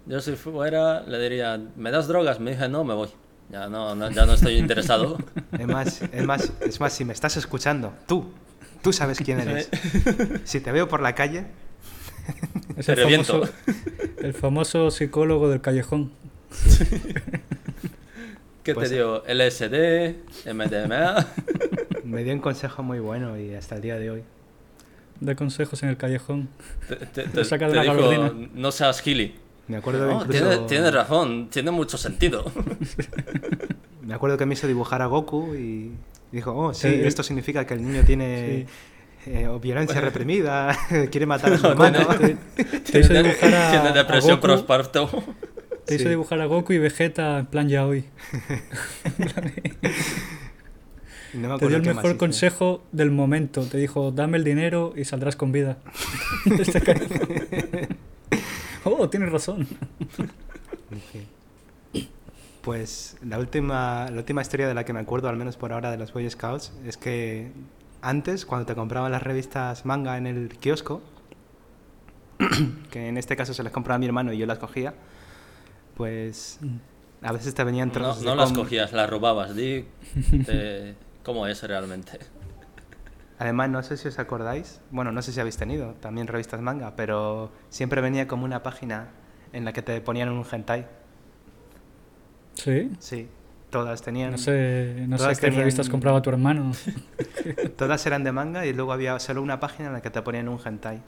Yo 0.07 0.21
si 0.21 0.33
fuera, 0.33 1.03
le 1.03 1.19
diría, 1.21 1.61
¿me 1.77 1.91
das 1.91 2.09
drogas? 2.09 2.41
Me 2.41 2.51
dije, 2.53 2.69
no, 2.69 2.83
me 2.85 2.95
voy. 2.95 3.09
Ya 3.51 3.69
no, 3.69 3.95
no- 3.95 4.11
ya 4.11 4.27
no 4.27 4.35
estoy 4.35 4.57
interesado. 4.59 5.19
Es 5.59 5.67
más, 5.67 6.03
es 6.03 6.25
más, 6.25 6.53
es 6.61 6.81
más, 6.81 6.93
si 6.93 7.05
me 7.05 7.13
estás 7.13 7.37
escuchando, 7.37 7.93
tú, 8.07 8.33
tú 8.83 8.93
sabes 8.93 9.19
quién 9.19 9.41
eres. 9.41 9.69
Si 10.45 10.61
te 10.61 10.73
veo 10.73 10.89
por 10.89 11.01
la 11.03 11.15
calle, 11.15 11.47
Es 12.77 12.89
el 12.89 12.97
reviento. 12.97 13.33
famoso, 13.45 13.53
el 14.19 14.35
famoso 14.35 14.91
psicólogo 14.91 15.49
del 15.51 15.61
callejón. 15.61 16.13
¿Qué 18.63 18.75
Pues- 18.75 18.91
te 18.91 18.97
digo? 18.97 19.23
LSD, 19.27 20.53
MDMA... 20.53 21.27
me 22.05 22.23
dio 22.25 22.33
un 22.35 22.41
consejo 22.41 22.83
muy 22.83 22.99
bueno 23.01 23.39
y 23.39 23.55
hasta 23.55 23.75
el 23.77 23.83
día 23.83 23.97
de 23.99 24.11
hoy. 24.11 24.23
Da 25.25 25.35
consejos 25.37 25.83
en 25.85 25.89
el 25.91 25.97
callejón. 25.97 26.49
Te, 26.89 26.97
te- 26.97 27.07
Te 27.23 27.29
te- 27.29 27.45
saca 27.45 27.67
de 27.69 27.79
te 27.81 27.85
la 27.87 28.33
no 28.55 28.73
seas 28.73 29.01
gili. 29.01 29.37
Me 29.69 29.77
acuerdo 29.77 30.07
No, 30.07 30.21
incluso, 30.23 30.49
tiene, 30.49 30.67
tiene 30.67 30.91
razón, 30.91 31.49
tiene 31.49 31.71
mucho 31.71 31.97
sentido. 31.97 32.51
me 34.03 34.15
acuerdo 34.15 34.37
que 34.37 34.45
me 34.47 34.55
hizo 34.55 34.67
dibujar 34.67 35.01
a 35.03 35.07
Goku 35.07 35.55
y 35.55 35.93
dijo, 36.33 36.53
oh, 36.55 36.75
sí, 36.75 36.89
Eh, 36.89 37.07
esto 37.07 37.23
significa 37.23 37.65
que 37.65 37.75
el 37.75 37.83
niño 37.87 38.03
tiene 38.05 38.67
eh, 39.27 39.49
violencia 39.63 40.01
reprimida, 40.01 40.77
quiere 41.13 41.27
matar 41.27 41.53
a 41.53 41.59
su 41.59 41.63
No, 41.63 41.71
hermano. 41.73 42.07
tiene- 42.19 42.37
Te 42.81 42.99
hizo 42.99 43.11
tiene, 43.11 43.23
dibujar 43.29 43.55
a, 43.55 43.71
tiene 43.71 43.93
depresión 43.93 44.37
Goku, 44.41 44.49
postparto. 44.49 45.09
te 45.87 45.95
hizo 45.95 46.05
Sí. 46.05 46.09
dibujar 46.11 46.41
a 46.41 46.47
Goku 46.47 46.73
y 46.73 46.79
Vegeta 46.79 47.39
en 47.39 47.47
plan 47.47 47.69
ya 47.69 47.87
hoy. 47.87 48.05
No 51.35 51.49
me 51.49 51.59
Te 51.59 51.69
dio 51.69 51.77
el 51.77 51.83
mejor 51.83 52.17
consejo 52.17 52.83
del 52.93 53.11
momento. 53.11 53.65
Te 53.65 53.79
dijo, 53.79 54.11
dame 54.11 54.39
el 54.39 54.45
dinero 54.45 54.93
y 54.97 55.05
saldrás 55.05 55.37
con 55.37 55.53
vida. 55.53 55.79
Este 56.59 56.81
oh, 58.85 59.09
tienes 59.09 59.31
razón. 59.31 59.67
Pues 62.63 63.17
la 63.25 63.39
última, 63.39 64.09
la 64.11 64.19
última 64.19 64.43
historia 64.43 64.69
de 64.69 64.75
la 64.75 64.85
que 64.85 64.93
me 64.93 65.01
acuerdo, 65.01 65.29
al 65.29 65.37
menos 65.37 65.57
por 65.57 65.73
ahora, 65.73 65.91
de 65.91 65.99
los 65.99 66.13
Boy 66.13 66.29
Scouts, 66.29 66.73
es 66.87 66.97
que 66.97 67.51
antes, 68.03 68.47
cuando 68.47 68.67
te 68.67 68.75
compraban 68.75 69.11
las 69.13 69.23
revistas 69.23 69.85
manga 69.85 70.17
en 70.17 70.27
el 70.27 70.49
kiosco, 70.59 71.03
que 72.91 73.09
en 73.09 73.17
este 73.17 73.37
caso 73.37 73.55
se 73.55 73.63
las 73.63 73.73
compraba 73.73 73.99
mi 73.99 74.07
hermano 74.07 74.33
y 74.33 74.39
yo 74.39 74.47
las 74.47 74.59
cogía, 74.59 74.95
pues 75.97 76.61
a 77.23 77.33
veces 77.33 77.55
te 77.55 77.65
venían 77.65 77.89
No, 77.89 77.95
trozos 77.95 78.23
no 78.25 78.31
de 78.33 78.37
las 78.37 78.53
cogías, 78.53 78.93
las 78.93 79.09
robabas. 79.09 79.55
Di 79.55 79.85
cómo 81.25 81.47
es 81.47 81.63
realmente. 81.63 82.19
Además, 83.39 83.71
no 83.71 83.83
sé 83.83 83.97
si 83.97 84.09
os 84.09 84.19
acordáis, 84.19 84.81
bueno, 84.91 85.11
no 85.11 85.21
sé 85.23 85.33
si 85.33 85.41
habéis 85.41 85.57
tenido 85.57 85.95
también 85.95 86.27
revistas 86.29 86.61
manga, 86.61 86.95
pero 86.95 87.51
siempre 87.71 88.01
venía 88.01 88.29
como 88.29 88.45
una 88.45 88.63
página 88.63 89.09
en 89.53 89.65
la 89.65 89.73
que 89.73 89.83
te 89.83 90.01
ponían 90.01 90.29
un 90.29 90.45
hentai. 90.51 90.87
Sí. 92.55 92.91
Sí, 93.01 93.29
todas 93.71 94.03
tenían... 94.03 94.33
No 94.33 94.39
sé, 94.39 94.95
no 95.09 95.17
sé 95.19 95.25
Todas 95.25 95.39
qué 95.41 95.47
tenían- 95.47 95.61
revistas 95.61 95.89
compraba 95.89 96.23
tu 96.23 96.31
hermano. 96.31 96.73
Todas 97.77 98.07
eran 98.07 98.23
de 98.23 98.31
manga 98.33 98.65
y 98.67 98.73
luego 98.73 98.93
había 98.93 99.19
solo 99.19 99.43
una 99.43 99.59
página 99.59 99.89
en 99.89 99.95
la 99.95 100.03
que 100.03 100.11
te 100.11 100.23
ponían 100.23 100.49
un 100.49 100.61
hentai. 100.65 101.03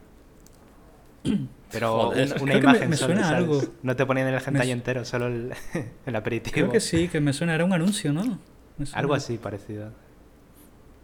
Pero 1.73 1.93
Joder. 2.11 2.43
una 2.43 2.55
me- 2.55 2.59
imagen 2.61 2.91
me 2.91 2.97
solo, 2.97 3.15
suena 3.15 3.29
¿sabes? 3.29 3.39
algo. 3.39 3.63
No 3.83 3.95
te 3.97 4.07
ponían 4.07 4.27
el 4.29 4.35
hentai 4.45 4.71
entero, 4.73 5.05
solo 5.05 5.27
el, 5.29 5.53
el 6.07 6.17
aperitivo. 6.17 6.53
Creo 6.55 6.71
que 6.71 6.81
sí, 6.81 7.09
que 7.09 7.21
me 7.21 7.33
suena. 7.33 7.55
Era 7.55 7.65
un 7.65 7.73
anuncio, 7.73 8.13
¿no? 8.13 8.39
Algo 8.93 9.15
así 9.15 9.39
parecido. 9.39 9.93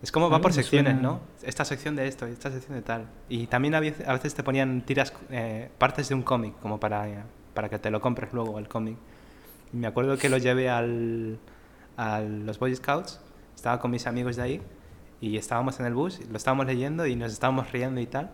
Es 0.02 0.10
como 0.10 0.30
va 0.30 0.36
Algo 0.36 0.44
por 0.44 0.52
secciones, 0.52 0.94
suena. 0.94 1.08
¿no? 1.08 1.20
Esta 1.42 1.64
sección 1.64 1.94
de 1.94 2.08
esto, 2.08 2.26
esta 2.26 2.50
sección 2.50 2.74
de 2.74 2.82
tal. 2.82 3.06
Y 3.28 3.46
también 3.48 3.74
a 3.74 3.80
veces, 3.80 4.34
te 4.34 4.42
ponían 4.42 4.82
tiras, 4.82 5.12
eh, 5.30 5.70
partes 5.76 6.08
de 6.08 6.14
un 6.14 6.22
cómic, 6.22 6.54
como 6.60 6.80
para, 6.80 7.24
para 7.52 7.68
que 7.68 7.78
te 7.78 7.90
lo 7.90 8.00
compres 8.00 8.32
luego, 8.32 8.58
el 8.58 8.68
cómic. 8.68 8.96
Y 9.72 9.76
me 9.76 9.86
acuerdo 9.86 10.16
que 10.16 10.30
lo 10.30 10.38
llevé 10.38 10.70
al, 10.70 11.38
a 11.96 12.20
los 12.20 12.58
Boy 12.58 12.74
Scouts, 12.74 13.20
estaba 13.54 13.78
con 13.78 13.90
mis 13.90 14.06
amigos 14.06 14.36
de 14.36 14.42
ahí, 14.42 14.62
y 15.20 15.36
estábamos 15.36 15.78
en 15.80 15.86
el 15.86 15.94
bus, 15.94 16.20
lo 16.30 16.36
estábamos 16.38 16.64
leyendo 16.66 17.06
y 17.06 17.14
nos 17.14 17.32
estábamos 17.32 17.70
riendo 17.70 18.00
y 18.00 18.06
tal. 18.06 18.30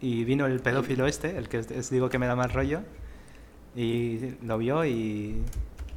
Y 0.00 0.24
vino 0.24 0.46
el 0.46 0.58
pedófilo 0.60 1.06
este, 1.06 1.38
el 1.38 1.48
que 1.48 1.58
os 1.58 1.88
digo 1.88 2.10
que 2.10 2.18
me 2.18 2.26
da 2.26 2.34
más 2.34 2.52
rollo, 2.52 2.80
y 3.76 4.34
lo 4.42 4.58
vio 4.58 4.84
y... 4.84 5.42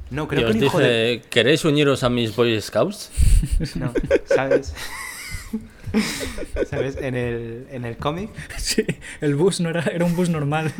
No, 0.09 0.27
creo 0.27 0.41
y 0.41 0.43
que 0.59 0.65
os 0.67 0.73
de... 0.77 1.17
dice, 1.17 1.21
¿queréis 1.29 1.65
uniros 1.65 2.03
a 2.03 2.09
mis 2.09 2.35
Boy 2.35 2.59
Scouts? 2.61 3.11
No, 3.75 3.91
¿sabes? 4.25 4.73
¿Sabes? 6.69 6.97
En 6.97 7.15
el, 7.15 7.67
en 7.71 7.85
el 7.85 7.97
cómic, 7.97 8.29
Sí, 8.57 8.85
el 9.21 9.35
bus 9.35 9.59
no 9.61 9.69
era, 9.69 9.81
era 9.83 10.03
un 10.05 10.15
bus 10.15 10.29
normal. 10.29 10.71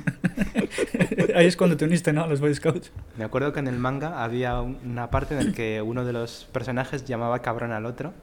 Ahí 1.36 1.46
es 1.48 1.56
cuando 1.56 1.78
te 1.78 1.86
uniste, 1.86 2.12
¿no? 2.14 2.24
A 2.24 2.28
los 2.28 2.40
Boy 2.42 2.54
Scouts. 2.54 2.92
me 3.18 3.24
acuerdo 3.24 3.54
que 3.54 3.60
en 3.60 3.68
el 3.68 3.78
manga 3.78 4.24
había 4.24 4.60
un- 4.62 4.78
una 4.86 5.10
parte 5.10 5.38
en 5.38 5.46
la 5.48 5.52
que 5.54 5.82
uno 5.82 6.04
de 6.06 6.14
los 6.14 6.48
personajes 6.52 7.06
llamaba 7.06 7.42
cabrón 7.42 7.72
al 7.72 7.86
otro. 7.86 8.14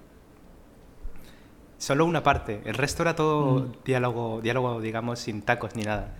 Solo 1.78 2.04
una 2.06 2.22
parte, 2.22 2.60
el 2.64 2.74
resto 2.74 3.02
era 3.02 3.14
todo 3.14 3.60
Mm. 3.60 3.72
diálogo, 3.84 4.40
diálogo, 4.42 4.80
digamos, 4.80 5.18
sin 5.18 5.42
tacos 5.42 5.74
ni 5.76 5.82
nada. 5.82 6.14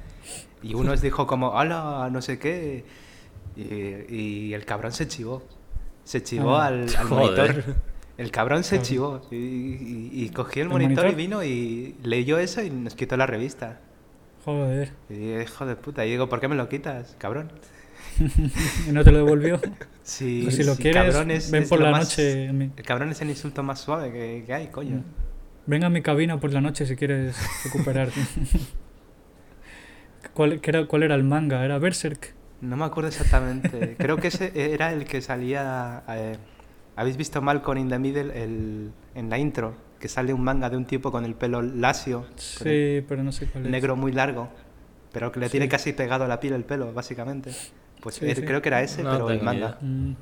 Y 0.62 0.74
uno 0.74 0.93
os 0.93 1.01
dijo 1.03 1.26
como, 1.26 1.51
hola, 1.51 2.09
no 2.11 2.22
sé 2.22 2.39
qué. 2.39 2.85
Y, 3.57 4.15
y 4.15 4.55
el 4.55 4.65
cabrón 4.65 4.93
se 4.93 5.07
chivó. 5.09 5.43
Se 6.05 6.23
chivó 6.23 6.57
Ah. 6.57 6.67
al, 6.67 6.87
monitor. 7.09 7.65
El 8.19 8.31
cabrón 8.31 8.65
se 8.65 8.83
chivó. 8.83 9.23
Y, 9.31 9.37
y- 9.37 10.11
y 10.13 10.29
cogió 10.31 10.63
el 10.63 10.69
¿El 10.69 10.73
monitor, 10.73 11.09
y 11.11 11.15
vino 11.15 11.43
y 11.45 11.97
leyó 12.03 12.39
eso 12.39 12.63
y 12.63 12.71
nos 12.71 12.95
quitó 12.95 13.17
la 13.17 13.27
revista. 13.27 13.81
Joder. 14.45 14.91
Y 15.09 15.33
hijo 15.41 15.65
de 15.67 15.77
puta. 15.77 16.05
Y 16.05 16.11
digo, 16.11 16.29
¿por 16.29 16.41
qué 16.41 16.49
me 16.49 16.55
lo 16.55 16.69
quitas, 16.69 17.17
cabrón? 17.19 17.51
¿Y 18.89 18.93
no 18.93 19.03
te 19.05 19.11
lo 19.13 19.19
devolvió? 19.19 19.61
Si, 20.05 20.43
Pues 20.43 20.57
si 20.57 20.65
lo 20.65 20.77
quieres, 20.77 21.15
es- 21.15 21.51
ven 21.51 21.63
es 21.63 21.69
por 21.71 21.81
la 21.81 21.91
más- 21.91 22.11
noche. 22.11 22.45
El 22.49 22.73
cabrón 22.85 23.11
es 23.13 23.23
el 23.23 23.31
insulto 23.31 23.63
más 23.63 23.81
suave 23.81 24.13
que, 24.13 24.43
que 24.45 24.53
hay, 24.53 24.67
coño. 24.67 25.03
Ven 25.67 25.83
a 25.83 25.89
mi 25.89 26.03
cabina 26.03 26.39
por 26.39 26.53
la 26.53 26.61
noche 26.61 26.85
si 26.85 26.95
quieres 26.95 27.35
recuperarte. 27.65 28.21
¿Cuál, 30.35 30.61
era, 30.63 30.87
¿Cuál 30.87 31.05
era 31.05 31.15
el 31.15 31.25
manga? 31.25 31.65
¿Era 31.65 31.79
Berserk? 31.79 32.35
No 32.65 32.77
me 32.77 32.85
acuerdo 32.85 33.09
exactamente. 33.09 33.95
Creo 33.99 34.17
que 34.17 34.29
ese 34.29 34.53
era 34.73 34.93
el 34.93 35.05
que 35.05 35.21
salía. 35.21 36.03
eh, 36.09 36.37
¿Habéis 36.97 37.17
visto 37.17 37.43
Malcolm 37.43 37.79
in 37.79 37.89
the 37.89 37.99
Middle 37.99 38.43
el, 38.43 38.93
en 39.15 39.31
la 39.31 39.39
intro? 39.39 39.75
Que 39.99 40.09
sale 40.09 40.33
un 40.33 40.43
manga 40.43 40.71
de 40.71 40.77
un 40.77 40.85
tipo 40.85 41.11
con 41.11 41.25
el 41.25 41.35
pelo 41.35 41.62
lacio, 41.62 42.27
el 42.35 42.39
Sí, 42.41 43.05
pero 43.09 43.23
no 43.23 43.33
sé 43.33 43.47
cuál 43.47 43.65
es. 43.65 43.71
negro 43.71 43.97
muy 43.97 44.12
largo, 44.12 44.49
pero 45.12 45.33
que 45.33 45.41
le 45.41 45.49
tiene 45.49 45.69
casi 45.69 45.93
pegado 45.93 46.25
a 46.25 46.29
la 46.29 46.41
piel 46.41 46.53
el 46.55 46.65
pelo, 46.65 46.93
básicamente. 46.93 47.51
Pues 48.01 48.17
Sí, 48.17 48.27
eh, 48.27 48.35
sí. 48.35 48.43
creo 48.43 48.61
que 48.62 48.69
era 48.69 48.83
ese, 48.83 49.03
No 49.03 49.11
pero 49.12 49.31
el 49.31 49.43
manga. 49.43 49.59
idea. 49.59 49.79
Mm, 49.81 50.15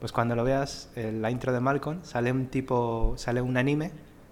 Pues 0.00 0.12
cuando 0.12 0.34
lo 0.36 0.44
veas, 0.44 0.90
en 0.96 1.20
la 1.22 1.30
intro 1.30 1.52
de 1.52 1.60
Malcolm, 1.60 1.98
sale 2.04 2.30
un 2.32 2.46
tipo, 2.46 3.14
sale 3.16 3.40
un 3.42 3.56
anime 3.56 3.86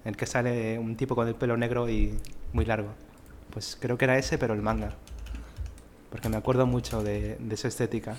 en 0.04 0.10
el 0.10 0.16
que 0.16 0.24
sale 0.26 0.78
un 0.78 0.96
tipo 0.96 1.14
con 1.14 1.26
el 1.28 1.34
pelo 1.34 1.56
negro 1.56 1.88
y 1.88 2.14
muy 2.52 2.64
largo. 2.64 2.88
Pues 3.50 3.76
creo 3.80 3.98
que 3.98 4.04
era 4.06 4.16
ese, 4.16 4.38
pero 4.38 4.54
el 4.54 4.62
manga. 4.62 4.94
Porque 6.10 6.28
me 6.28 6.36
acuerdo 6.36 6.66
mucho 6.66 7.02
de, 7.02 7.36
de 7.40 7.56
su 7.56 7.66
estética. 7.68 8.16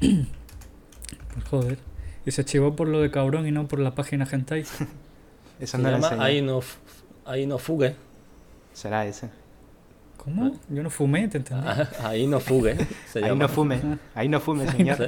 pues 0.00 0.16
joder. 1.50 1.78
Y 2.24 2.30
se 2.30 2.44
chivó 2.44 2.76
por 2.76 2.88
lo 2.88 3.00
de 3.00 3.10
cabrón 3.10 3.46
y 3.46 3.50
no 3.50 3.66
por 3.66 3.80
la 3.80 3.94
página 3.94 4.26
hentai. 4.30 4.64
Se 5.64 5.78
no 5.78 5.90
llama. 5.90 6.10
Ahí 6.22 6.42
no, 6.42 6.58
F- 6.58 6.78
Ahí 7.24 7.46
no 7.46 7.58
fugue. 7.58 7.94
Será 8.72 9.06
ese. 9.06 9.28
¿Cómo? 10.16 10.56
Yo 10.68 10.82
no 10.82 10.90
fumé, 10.90 11.28
te 11.28 11.38
entendí. 11.38 11.66
Ahí 12.02 12.26
no 12.26 12.40
fugue. 12.40 12.76
Se 13.12 13.18
Ahí 13.20 13.24
llama. 13.26 13.44
no 13.44 13.48
fume, 13.48 13.80
ahí 14.14 14.28
no 14.28 14.40
fume, 14.40 14.68
señor. 14.70 14.98